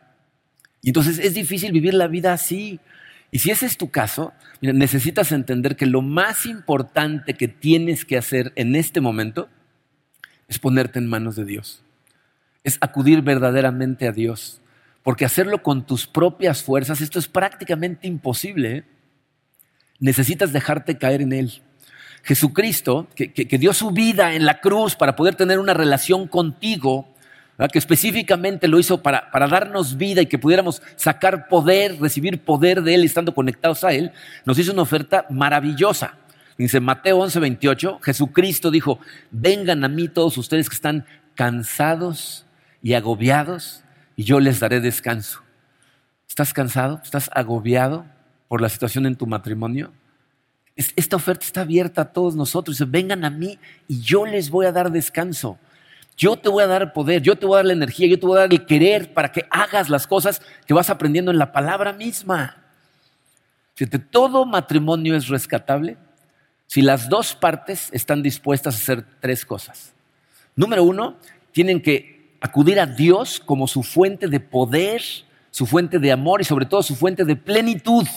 Y 0.82 0.90
entonces 0.90 1.18
es 1.18 1.34
difícil 1.34 1.72
vivir 1.72 1.96
la 1.96 2.08
vida 2.08 2.32
así. 2.34 2.80
Y 3.32 3.40
si 3.40 3.50
ese 3.50 3.66
es 3.66 3.78
tu 3.78 3.90
caso, 3.90 4.34
necesitas 4.62 5.32
entender 5.32 5.76
que 5.76 5.88
lo 5.88 6.02
más 6.02 6.46
importante 6.46 7.34
que 7.34 7.48
tienes 7.48 8.06
que 8.06 8.18
hacer 8.18 8.54
en 8.56 8.76
este 8.76 9.02
momento 9.02 9.50
es 10.48 10.60
ponerte 10.60 11.00
en 11.00 11.08
manos 11.08 11.36
de 11.36 11.46
Dios. 11.46 11.84
Es 12.64 12.78
acudir 12.82 13.24
verdaderamente 13.24 14.08
a 14.08 14.12
Dios. 14.12 14.62
Porque 15.06 15.24
hacerlo 15.24 15.62
con 15.62 15.86
tus 15.86 16.08
propias 16.08 16.64
fuerzas, 16.64 17.00
esto 17.00 17.20
es 17.20 17.28
prácticamente 17.28 18.08
imposible. 18.08 18.78
¿eh? 18.78 18.84
Necesitas 20.00 20.52
dejarte 20.52 20.98
caer 20.98 21.22
en 21.22 21.32
Él. 21.32 21.62
Jesucristo, 22.24 23.08
que, 23.16 23.30
dio 23.60 23.72
su 23.72 23.92
vida 23.92 24.34
en 24.34 24.48
la 24.48 24.62
cruz 24.62 24.96
para 24.96 25.16
poder 25.16 25.36
tener 25.36 25.60
una 25.60 25.76
relación 25.76 26.28
contigo, 26.28 27.08
que 27.72 27.78
específicamente 27.78 28.68
lo 28.68 28.80
hizo 28.80 29.04
para, 29.04 29.30
para, 29.30 29.48
darnos 29.48 29.96
vida 29.96 30.24
y 30.24 30.26
que 30.26 30.40
pudiéramos 30.40 30.82
sacar 30.96 31.50
poder, 31.50 32.02
recibir 32.02 32.40
poder 32.40 32.82
de 32.82 32.96
Él 32.96 33.04
estando 33.04 33.36
conectados 33.36 33.84
a 33.84 33.94
Él, 33.94 34.12
nos 34.44 34.58
hizo 34.58 34.74
una 34.74 34.82
oferta 34.82 35.28
maravillosa. 35.30 36.16
Dice 36.58 36.80
Mateo 36.80 37.20
11, 37.20 37.40
28, 37.42 38.00
Jesucristo 38.02 38.72
dijo, 38.72 39.00
vengan 39.30 39.84
a 39.84 39.88
mí 39.88 40.08
todos 40.08 40.36
ustedes 40.40 40.68
que 40.68 40.76
están 40.76 41.06
cansados 41.36 42.48
y 42.82 42.96
agobiados 42.96 43.85
y 44.16 44.24
yo 44.24 44.40
les 44.40 44.60
daré 44.60 44.82
descanso. 44.82 45.42
¿Estás 46.28 46.54
cansado? 46.54 47.00
¿Estás 47.04 47.30
agobiado 47.34 48.06
por 48.48 48.62
la 48.62 48.70
situación 48.70 49.06
en 49.06 49.16
tu 49.16 49.28
matrimonio? 49.28 49.92
Esta 50.76 51.16
oferta 51.16 51.46
está 51.46 51.62
abierta 51.62 52.02
a 52.02 52.12
todos 52.12 52.36
nosotros. 52.36 52.80
vengan 52.92 53.24
a 53.24 53.30
mí 53.30 53.60
y 53.88 54.02
yo 54.02 54.26
les 54.26 54.50
voy 54.50 54.66
a 54.66 54.72
dar 54.72 54.92
descanso. 54.92 55.58
Yo 56.18 56.38
te 56.38 56.50
voy 56.50 56.64
a 56.64 56.68
dar 56.68 56.94
poder, 56.94 57.22
yo 57.22 57.38
te 57.38 57.46
voy 57.46 57.56
a 57.56 57.58
dar 57.58 57.66
la 57.66 57.74
energía, 57.74 58.08
yo 58.08 58.20
te 58.20 58.26
voy 58.26 58.38
a 58.38 58.42
dar 58.42 58.52
el 58.52 58.66
querer 58.66 59.14
para 59.14 59.32
que 59.32 59.46
hagas 59.50 59.90
las 59.90 60.08
cosas 60.08 60.42
que 60.66 60.74
vas 60.74 60.90
aprendiendo 60.90 61.32
en 61.32 61.38
la 61.38 61.52
palabra 61.52 61.94
misma. 61.94 62.58
Si 63.76 63.86
todo 63.86 64.46
matrimonio 64.46 65.16
es 65.16 65.28
rescatable 65.28 65.98
si 66.68 66.82
las 66.82 67.10
dos 67.10 67.36
partes 67.36 67.90
están 67.92 68.22
dispuestas 68.24 68.76
a 68.76 68.78
hacer 68.78 69.06
tres 69.20 69.46
cosas. 69.46 69.94
Número 70.56 70.84
uno, 70.84 71.18
tienen 71.52 71.82
que 71.82 72.15
acudir 72.42 72.80
a 72.80 72.86
Dios 72.86 73.42
como 73.44 73.68
su 73.68 73.84
fuente 73.84 74.28
de 74.28 74.40
poder, 74.40 75.02
su 75.52 75.66
fuente 75.66 76.00
de 76.00 76.12
amor 76.12 76.42
y 76.42 76.44
sobre 76.44 76.66
todo 76.66 76.84
su 76.84 76.96
fuente 76.96 77.26
de 77.26 77.36
plenitud. 77.36 78.08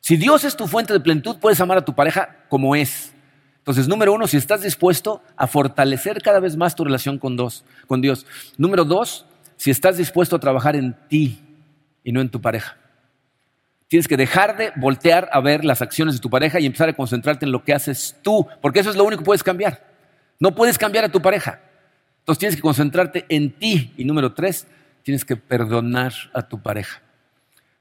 Si 0.00 0.16
Dios 0.16 0.44
es 0.44 0.56
tu 0.56 0.66
fuente 0.66 0.92
de 0.92 1.00
plenitud, 1.00 1.36
puedes 1.38 1.60
amar 1.60 1.78
a 1.78 1.84
tu 1.84 1.94
pareja 1.94 2.36
como 2.48 2.74
es. 2.74 3.12
Entonces, 3.58 3.86
número 3.86 4.12
uno, 4.12 4.26
si 4.26 4.36
estás 4.36 4.62
dispuesto 4.62 5.22
a 5.36 5.46
fortalecer 5.46 6.20
cada 6.20 6.40
vez 6.40 6.56
más 6.56 6.74
tu 6.74 6.84
relación 6.84 7.18
con, 7.18 7.36
con 7.86 8.00
Dios. 8.00 8.26
Número 8.56 8.84
dos, 8.84 9.24
si 9.56 9.70
estás 9.70 9.96
dispuesto 9.96 10.34
a 10.34 10.40
trabajar 10.40 10.74
en 10.74 10.96
ti 11.08 11.40
y 12.02 12.10
no 12.10 12.20
en 12.20 12.28
tu 12.28 12.40
pareja. 12.40 12.76
Tienes 13.86 14.08
que 14.08 14.16
dejar 14.16 14.56
de 14.56 14.72
voltear 14.74 15.28
a 15.32 15.40
ver 15.40 15.64
las 15.64 15.82
acciones 15.82 16.14
de 16.14 16.20
tu 16.20 16.30
pareja 16.30 16.58
y 16.58 16.66
empezar 16.66 16.88
a 16.88 16.94
concentrarte 16.94 17.44
en 17.44 17.52
lo 17.52 17.62
que 17.62 17.72
haces 17.72 18.16
tú, 18.22 18.48
porque 18.60 18.80
eso 18.80 18.90
es 18.90 18.96
lo 18.96 19.04
único 19.04 19.20
que 19.20 19.26
puedes 19.26 19.44
cambiar. 19.44 19.86
No 20.40 20.54
puedes 20.54 20.78
cambiar 20.78 21.04
a 21.04 21.08
tu 21.10 21.22
pareja. 21.22 21.60
Entonces 22.22 22.38
tienes 22.38 22.56
que 22.56 22.62
concentrarte 22.62 23.26
en 23.28 23.50
ti. 23.50 23.92
Y 23.96 24.04
número 24.04 24.32
tres, 24.32 24.68
tienes 25.02 25.24
que 25.24 25.36
perdonar 25.36 26.12
a 26.32 26.42
tu 26.42 26.62
pareja. 26.62 27.02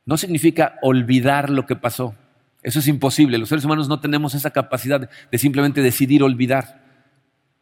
No 0.04 0.18
significa 0.18 0.80
olvidar 0.82 1.52
lo 1.52 1.68
que 1.68 1.76
pasó. 1.76 2.16
Eso 2.64 2.80
es 2.80 2.88
imposible. 2.88 3.38
Los 3.38 3.50
seres 3.50 3.66
humanos 3.66 3.88
no 3.88 4.00
tenemos 4.00 4.34
esa 4.34 4.50
capacidad 4.50 5.10
de 5.32 5.38
simplemente 5.38 5.82
decidir 5.82 6.24
olvidar. 6.24 6.82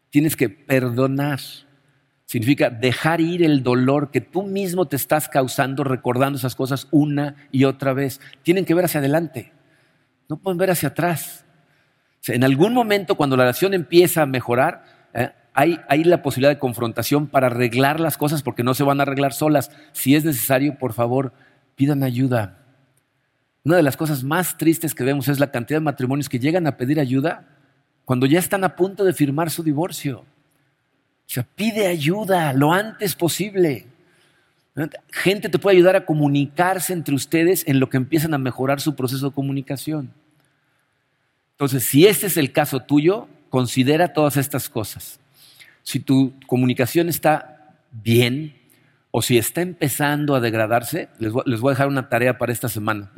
Tienes 0.09 0.37
que 0.37 0.47
perdonar. 0.49 1.39
Significa 2.25 2.69
dejar 2.69 3.19
ir 3.19 3.43
el 3.43 3.61
dolor 3.61 4.11
que 4.11 4.21
tú 4.21 4.43
mismo 4.43 4.87
te 4.87 4.95
estás 4.95 5.27
causando 5.27 5.83
recordando 5.83 6.37
esas 6.37 6.55
cosas 6.55 6.87
una 6.91 7.35
y 7.51 7.65
otra 7.65 7.91
vez. 7.91 8.21
Tienen 8.41 8.63
que 8.63 8.73
ver 8.73 8.85
hacia 8.85 8.99
adelante. 9.01 9.51
No 10.29 10.37
pueden 10.37 10.57
ver 10.57 10.71
hacia 10.71 10.89
atrás. 10.89 11.45
en 12.27 12.43
algún 12.43 12.73
momento 12.73 13.15
cuando 13.15 13.35
la 13.35 13.43
relación 13.43 13.73
empieza 13.73 14.21
a 14.21 14.25
mejorar, 14.25 14.83
eh, 15.13 15.31
hay, 15.59 16.03
la 16.05 16.21
posibilidad 16.21 16.51
de 16.51 16.59
confrontación 16.59 17.27
para 17.27 17.47
arreglar 17.47 17.99
las 17.99 18.17
cosas 18.17 18.43
porque 18.43 18.63
no 18.63 18.73
se 18.73 18.83
van 18.83 18.99
a 18.99 19.03
arreglar 19.03 19.33
solas. 19.33 19.71
Si 19.91 20.15
es 20.15 20.23
necesario, 20.23 20.77
por 20.77 20.93
favor, 20.93 21.33
pidan 21.75 22.01
ayuda. 22.03 22.59
Una 23.65 23.75
de 23.75 23.83
las 23.83 23.97
cosas 23.97 24.23
más 24.23 24.57
tristes 24.57 24.95
que 24.95 25.03
vemos 25.03 25.27
es 25.27 25.37
la 25.37 25.51
cantidad 25.51 25.79
de 25.79 25.83
matrimonios 25.83 26.29
que 26.29 26.39
llegan 26.39 26.65
a 26.65 26.77
pedir 26.77 26.97
ayuda 26.97 27.45
cuando 28.05 28.25
ya 28.25 28.39
están 28.39 28.63
a 28.63 28.77
punto 28.77 29.03
de 29.03 29.11
firmar 29.11 29.49
su 29.49 29.61
divorcio. 29.61 30.19
O 30.19 30.25
sea, 31.25 31.43
pide 31.43 31.87
ayuda 31.87 32.53
lo 32.53 32.71
antes 32.71 33.15
posible. 33.15 33.85
Gente 35.11 35.49
te 35.49 35.59
puede 35.59 35.75
ayudar 35.75 35.97
a 35.97 36.05
comunicarse 36.05 36.93
entre 36.93 37.13
ustedes 37.13 37.67
en 37.67 37.81
lo 37.81 37.89
que 37.89 37.97
empiezan 37.97 38.33
a 38.33 38.37
mejorar 38.37 38.79
su 38.79 38.95
proceso 38.95 39.29
de 39.29 39.35
comunicación. 39.35 40.13
Entonces, 41.51 41.83
si 41.83 42.07
este 42.07 42.27
es 42.27 42.37
el 42.37 42.53
caso 42.53 42.79
tuyo, 42.79 43.27
considera 43.49 44.13
todas 44.13 44.37
estas 44.37 44.69
cosas. 44.69 45.19
Si 45.83 45.99
tu 45.99 46.33
comunicación 46.47 47.09
está 47.09 47.77
bien, 47.91 48.59
o 49.11 49.21
si 49.21 49.37
está 49.37 49.61
empezando 49.61 50.35
a 50.35 50.39
degradarse, 50.39 51.09
les 51.17 51.31
voy, 51.31 51.43
a 51.47 51.69
dejar 51.69 51.87
una 51.87 52.09
tarea 52.09 52.37
para 52.37 52.51
esta 52.51 52.69
semana. 52.69 53.11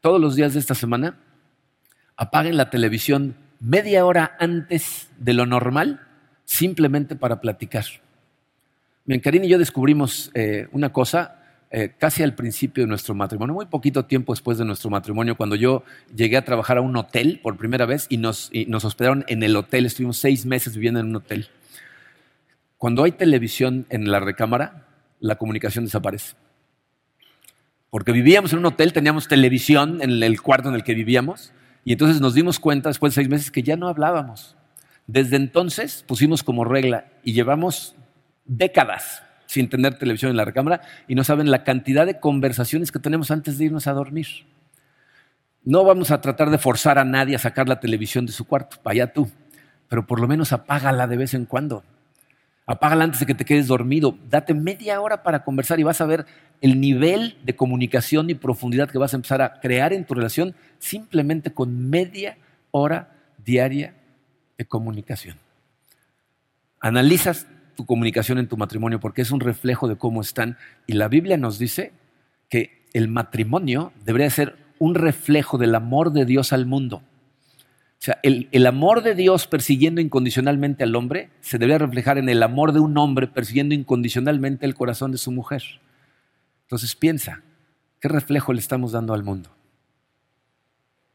todos 0.00 0.20
los 0.20 0.34
días 0.36 0.54
de 0.54 0.60
esta 0.60 0.74
semana, 0.74 1.18
apaguen 2.16 2.56
la 2.56 2.70
televisión 2.70 3.36
media 3.60 4.04
hora 4.04 4.36
antes 4.38 5.08
de 5.18 5.32
lo 5.32 5.46
normal, 5.46 6.00
simplemente 6.44 7.16
para 7.16 7.40
platicar. 7.40 7.84
Bien, 9.04 9.20
Karin 9.20 9.44
y 9.44 9.48
yo 9.48 9.58
descubrimos 9.58 10.30
eh, 10.34 10.68
una 10.72 10.92
cosa 10.92 11.45
eh, 11.78 11.92
casi 11.98 12.22
al 12.22 12.34
principio 12.34 12.84
de 12.84 12.88
nuestro 12.88 13.14
matrimonio, 13.14 13.52
muy 13.52 13.66
poquito 13.66 14.06
tiempo 14.06 14.32
después 14.32 14.56
de 14.56 14.64
nuestro 14.64 14.88
matrimonio, 14.88 15.36
cuando 15.36 15.56
yo 15.56 15.84
llegué 16.16 16.38
a 16.38 16.42
trabajar 16.42 16.78
a 16.78 16.80
un 16.80 16.96
hotel 16.96 17.38
por 17.42 17.58
primera 17.58 17.84
vez 17.84 18.06
y 18.08 18.16
nos, 18.16 18.48
y 18.50 18.64
nos 18.64 18.86
hospedaron 18.86 19.26
en 19.28 19.42
el 19.42 19.54
hotel, 19.54 19.84
estuvimos 19.84 20.16
seis 20.16 20.46
meses 20.46 20.74
viviendo 20.74 21.00
en 21.00 21.08
un 21.08 21.16
hotel. 21.16 21.50
Cuando 22.78 23.04
hay 23.04 23.12
televisión 23.12 23.84
en 23.90 24.10
la 24.10 24.20
recámara, 24.20 24.86
la 25.20 25.36
comunicación 25.36 25.84
desaparece. 25.84 26.34
Porque 27.90 28.12
vivíamos 28.12 28.54
en 28.54 28.60
un 28.60 28.64
hotel, 28.64 28.94
teníamos 28.94 29.28
televisión 29.28 30.00
en 30.00 30.22
el 30.22 30.40
cuarto 30.40 30.70
en 30.70 30.76
el 30.76 30.82
que 30.82 30.94
vivíamos, 30.94 31.52
y 31.84 31.92
entonces 31.92 32.22
nos 32.22 32.32
dimos 32.32 32.58
cuenta 32.58 32.88
después 32.88 33.12
de 33.12 33.16
seis 33.16 33.28
meses 33.28 33.50
que 33.50 33.62
ya 33.62 33.76
no 33.76 33.88
hablábamos. 33.88 34.56
Desde 35.06 35.36
entonces 35.36 36.06
pusimos 36.08 36.42
como 36.42 36.64
regla 36.64 37.04
y 37.22 37.34
llevamos 37.34 37.94
décadas 38.46 39.25
sin 39.46 39.68
tener 39.68 39.98
televisión 39.98 40.30
en 40.30 40.36
la 40.36 40.44
recámara 40.44 40.82
y 41.08 41.14
no 41.14 41.24
saben 41.24 41.50
la 41.50 41.64
cantidad 41.64 42.06
de 42.06 42.20
conversaciones 42.20 42.92
que 42.92 42.98
tenemos 42.98 43.30
antes 43.30 43.58
de 43.58 43.66
irnos 43.66 43.86
a 43.86 43.92
dormir. 43.92 44.26
No 45.64 45.84
vamos 45.84 46.10
a 46.10 46.20
tratar 46.20 46.50
de 46.50 46.58
forzar 46.58 46.98
a 46.98 47.04
nadie 47.04 47.34
a 47.34 47.40
sacar 47.40 47.68
la 47.68 47.80
televisión 47.80 48.26
de 48.26 48.32
su 48.32 48.44
cuarto, 48.44 48.76
vaya 48.84 49.12
tú, 49.12 49.30
pero 49.88 50.06
por 50.06 50.20
lo 50.20 50.28
menos 50.28 50.52
apágala 50.52 51.06
de 51.06 51.16
vez 51.16 51.34
en 51.34 51.44
cuando. 51.44 51.82
Apágala 52.66 53.04
antes 53.04 53.20
de 53.20 53.26
que 53.26 53.34
te 53.34 53.44
quedes 53.44 53.68
dormido. 53.68 54.18
Date 54.28 54.52
media 54.52 55.00
hora 55.00 55.22
para 55.22 55.44
conversar 55.44 55.78
y 55.78 55.84
vas 55.84 56.00
a 56.00 56.06
ver 56.06 56.26
el 56.60 56.80
nivel 56.80 57.36
de 57.44 57.54
comunicación 57.54 58.28
y 58.28 58.34
profundidad 58.34 58.90
que 58.90 58.98
vas 58.98 59.12
a 59.12 59.16
empezar 59.16 59.40
a 59.40 59.60
crear 59.60 59.92
en 59.92 60.04
tu 60.04 60.14
relación 60.14 60.54
simplemente 60.78 61.52
con 61.52 61.88
media 61.88 62.38
hora 62.72 63.12
diaria 63.44 63.94
de 64.58 64.64
comunicación. 64.64 65.36
Analizas 66.80 67.46
tu 67.76 67.86
comunicación 67.86 68.38
en 68.38 68.48
tu 68.48 68.56
matrimonio 68.56 68.98
porque 68.98 69.22
es 69.22 69.30
un 69.30 69.40
reflejo 69.40 69.86
de 69.86 69.96
cómo 69.96 70.20
están. 70.20 70.56
Y 70.86 70.94
la 70.94 71.08
Biblia 71.08 71.36
nos 71.36 71.58
dice 71.58 71.92
que 72.48 72.86
el 72.92 73.08
matrimonio 73.08 73.92
debería 74.04 74.30
ser 74.30 74.56
un 74.78 74.94
reflejo 74.94 75.58
del 75.58 75.74
amor 75.74 76.12
de 76.12 76.24
Dios 76.24 76.52
al 76.52 76.66
mundo. 76.66 77.02
O 77.98 78.04
sea, 78.06 78.18
el, 78.22 78.66
amor 78.66 79.02
de 79.02 79.14
Dios 79.14 79.46
persiguiendo 79.46 80.00
incondicionalmente 80.00 80.84
al 80.84 80.94
hombre 80.94 81.30
se 81.40 81.58
debe 81.58 81.78
reflejar 81.78 82.18
en 82.18 82.28
el 82.28 82.42
amor 82.42 82.72
de 82.72 82.80
un 82.80 82.96
hombre 82.98 83.26
persiguiendo 83.26 83.74
incondicionalmente 83.74 84.66
el 84.66 84.74
corazón 84.74 85.12
de 85.12 85.18
su 85.18 85.32
mujer. 85.32 85.62
Entonces 86.62 86.94
piensa, 86.94 87.42
¿qué 88.00 88.08
reflejo 88.08 88.52
le 88.52 88.60
estamos 88.60 88.92
dando 88.92 89.14
al 89.14 89.22
mundo? 89.22 89.50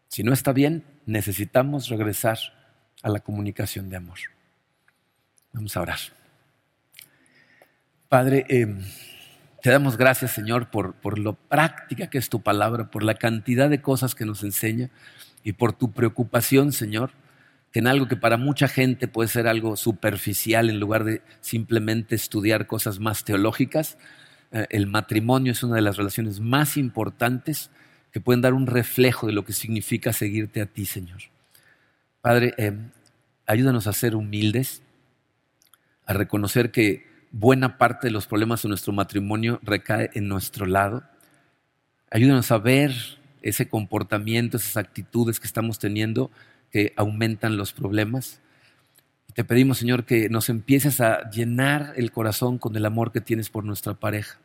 Si 0.08 0.24
no 0.24 0.34
está 0.34 0.54
bien, 0.54 0.84
necesitamos 1.06 1.88
regresar 1.88 2.38
a 3.04 3.10
la 3.10 3.20
comunicación 3.20 3.90
de 3.90 3.98
amor. 3.98 4.20
Vamos 5.54 5.78
a 5.78 5.82
orar. 5.82 6.00
Padre, 8.12 8.46
eh, 8.50 8.68
te 9.62 9.70
damos 9.70 9.96
gracias, 9.96 10.32
Señor, 10.32 10.70
por, 10.70 10.96
por 10.96 11.18
lo 11.18 11.32
práctica 11.32 12.10
que 12.10 12.18
es 12.18 12.28
tu 12.28 12.42
palabra, 12.42 12.92
por 12.92 13.04
la 13.04 13.14
cantidad 13.14 13.70
de 13.70 13.82
cosas 13.82 14.16
que 14.16 14.26
nos 14.26 14.44
enseña 14.44 14.90
y 15.46 15.54
por 15.54 15.72
tu 15.72 15.94
preocupación, 15.94 16.74
Señor, 16.74 17.12
que 17.72 17.80
en 17.80 17.88
algo 17.88 18.10
que 18.10 18.18
para 18.18 18.36
mucha 18.36 18.68
gente 18.68 19.08
puede 19.08 19.30
ser 19.30 19.48
algo 19.48 19.78
superficial 19.78 20.70
en 20.70 20.82
lugar 20.82 21.06
de 21.06 21.22
simplemente 21.40 22.16
estudiar 22.16 22.68
cosas 22.68 23.00
más 23.00 23.24
teológicas, 23.24 23.98
eh, 24.52 24.68
el 24.72 24.88
matrimonio 24.88 25.54
es 25.54 25.64
una 25.64 25.78
de 25.78 25.82
las 25.82 25.96
relaciones 25.96 26.42
más 26.42 26.76
importantes 26.76 27.72
que 28.12 28.20
pueden 28.20 28.42
dar 28.42 28.54
un 28.54 28.68
reflejo 28.68 29.26
de 29.26 29.32
lo 29.32 29.46
que 29.46 29.54
significa 29.54 30.12
seguirte 30.12 30.60
a 30.60 30.66
ti, 30.66 30.84
Señor. 30.86 31.22
Padre, 32.20 32.56
eh, 32.58 32.74
ayúdanos 33.46 33.88
a 33.88 33.94
ser 33.94 34.18
humildes, 34.18 34.82
a 36.06 36.12
reconocer 36.12 36.72
que 36.72 37.10
buena 37.32 37.78
parte 37.78 38.08
de 38.08 38.12
los 38.12 38.28
problemas 38.28 38.62
de 38.62 38.70
nuestro 38.70 38.94
matrimonio 38.94 39.60
recae 39.64 40.10
en 40.14 40.28
nuestro 40.28 40.66
lado. 40.66 41.04
Ayúdanos 42.10 42.52
a 42.52 42.58
ver 42.58 42.94
ese 43.42 43.68
comportamiento, 43.68 44.58
esas 44.58 44.78
actitudes 44.78 45.40
que 45.40 45.48
estamos 45.48 45.80
teniendo 45.80 46.30
que 46.72 46.94
aumentan 46.96 47.58
los 47.58 47.74
problemas. 47.74 48.42
te 49.34 49.46
pedimos, 49.46 49.78
Señor, 49.78 50.06
que 50.06 50.30
nos 50.30 50.50
empieces 50.50 51.00
a 51.00 51.30
llenar 51.30 51.94
el 51.96 52.12
corazón 52.12 52.58
con 52.58 52.76
el 52.76 52.86
amor 52.86 53.14
que 53.14 53.22
tienes 53.22 53.50
por 53.50 53.64
nuestra 53.64 53.94
pareja, 53.94 54.40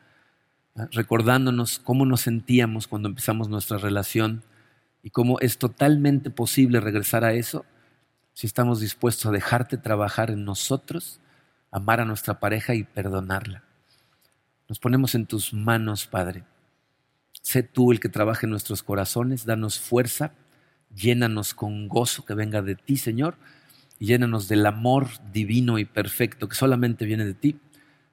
recordándonos 0.93 1.81
cómo 1.81 2.07
nos 2.07 2.21
sentíamos 2.21 2.87
cuando 2.87 3.09
empezamos 3.09 3.49
nuestra 3.49 3.79
relación 3.79 4.45
y 5.03 5.11
cómo 5.11 5.41
es 5.41 5.59
totalmente 5.59 6.31
posible 6.31 6.79
regresar 6.79 7.25
a 7.25 7.33
eso 7.33 7.65
si 8.33 8.47
estamos 8.47 8.81
dispuestos 8.81 9.27
a 9.27 9.31
dejarte 9.33 9.79
trabajar 9.79 10.31
en 10.31 10.45
nosotros, 10.45 11.21
amar 11.77 12.01
a 12.01 12.07
nuestra 12.07 12.41
pareja 12.41 12.75
y 12.75 12.85
perdonarla. 12.85 13.63
Nos 14.67 14.79
ponemos 14.79 15.15
en 15.15 15.27
tus 15.27 15.53
manos, 15.53 16.07
Padre. 16.07 16.43
Sé 17.43 17.63
tú 17.63 17.93
el 17.93 18.01
que 18.01 18.09
trabaje 18.09 18.47
en 18.47 18.51
nuestros 18.51 18.83
corazones, 18.83 19.45
danos 19.45 19.79
fuerza, 19.79 20.33
llénanos 20.95 21.53
con 21.53 21.87
gozo 21.87 22.25
que 22.25 22.33
venga 22.33 22.63
de 22.63 22.77
ti, 22.77 22.97
Señor, 22.97 23.37
y 23.99 24.07
llénanos 24.07 24.49
del 24.49 24.65
amor 24.65 25.09
divino 25.33 25.79
y 25.79 25.85
perfecto 25.85 26.49
que 26.49 26.57
solamente 26.57 27.05
viene 27.05 27.27
de 27.27 27.35
ti 27.35 27.61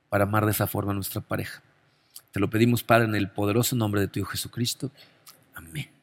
para 0.09 0.25
amar 0.25 0.43
de 0.43 0.51
esa 0.51 0.67
forma 0.67 0.91
a 0.91 0.95
nuestra 0.95 1.21
pareja. 1.21 1.63
Te 2.31 2.41
lo 2.41 2.49
pedimos, 2.49 2.83
Padre, 2.83 3.05
en 3.05 3.15
el 3.15 3.29
poderoso 3.29 3.77
nombre 3.77 4.01
de 4.01 4.09
tu 4.09 4.19
Hijo 4.19 4.31
Jesucristo. 4.31 4.91
Amén. 5.55 6.02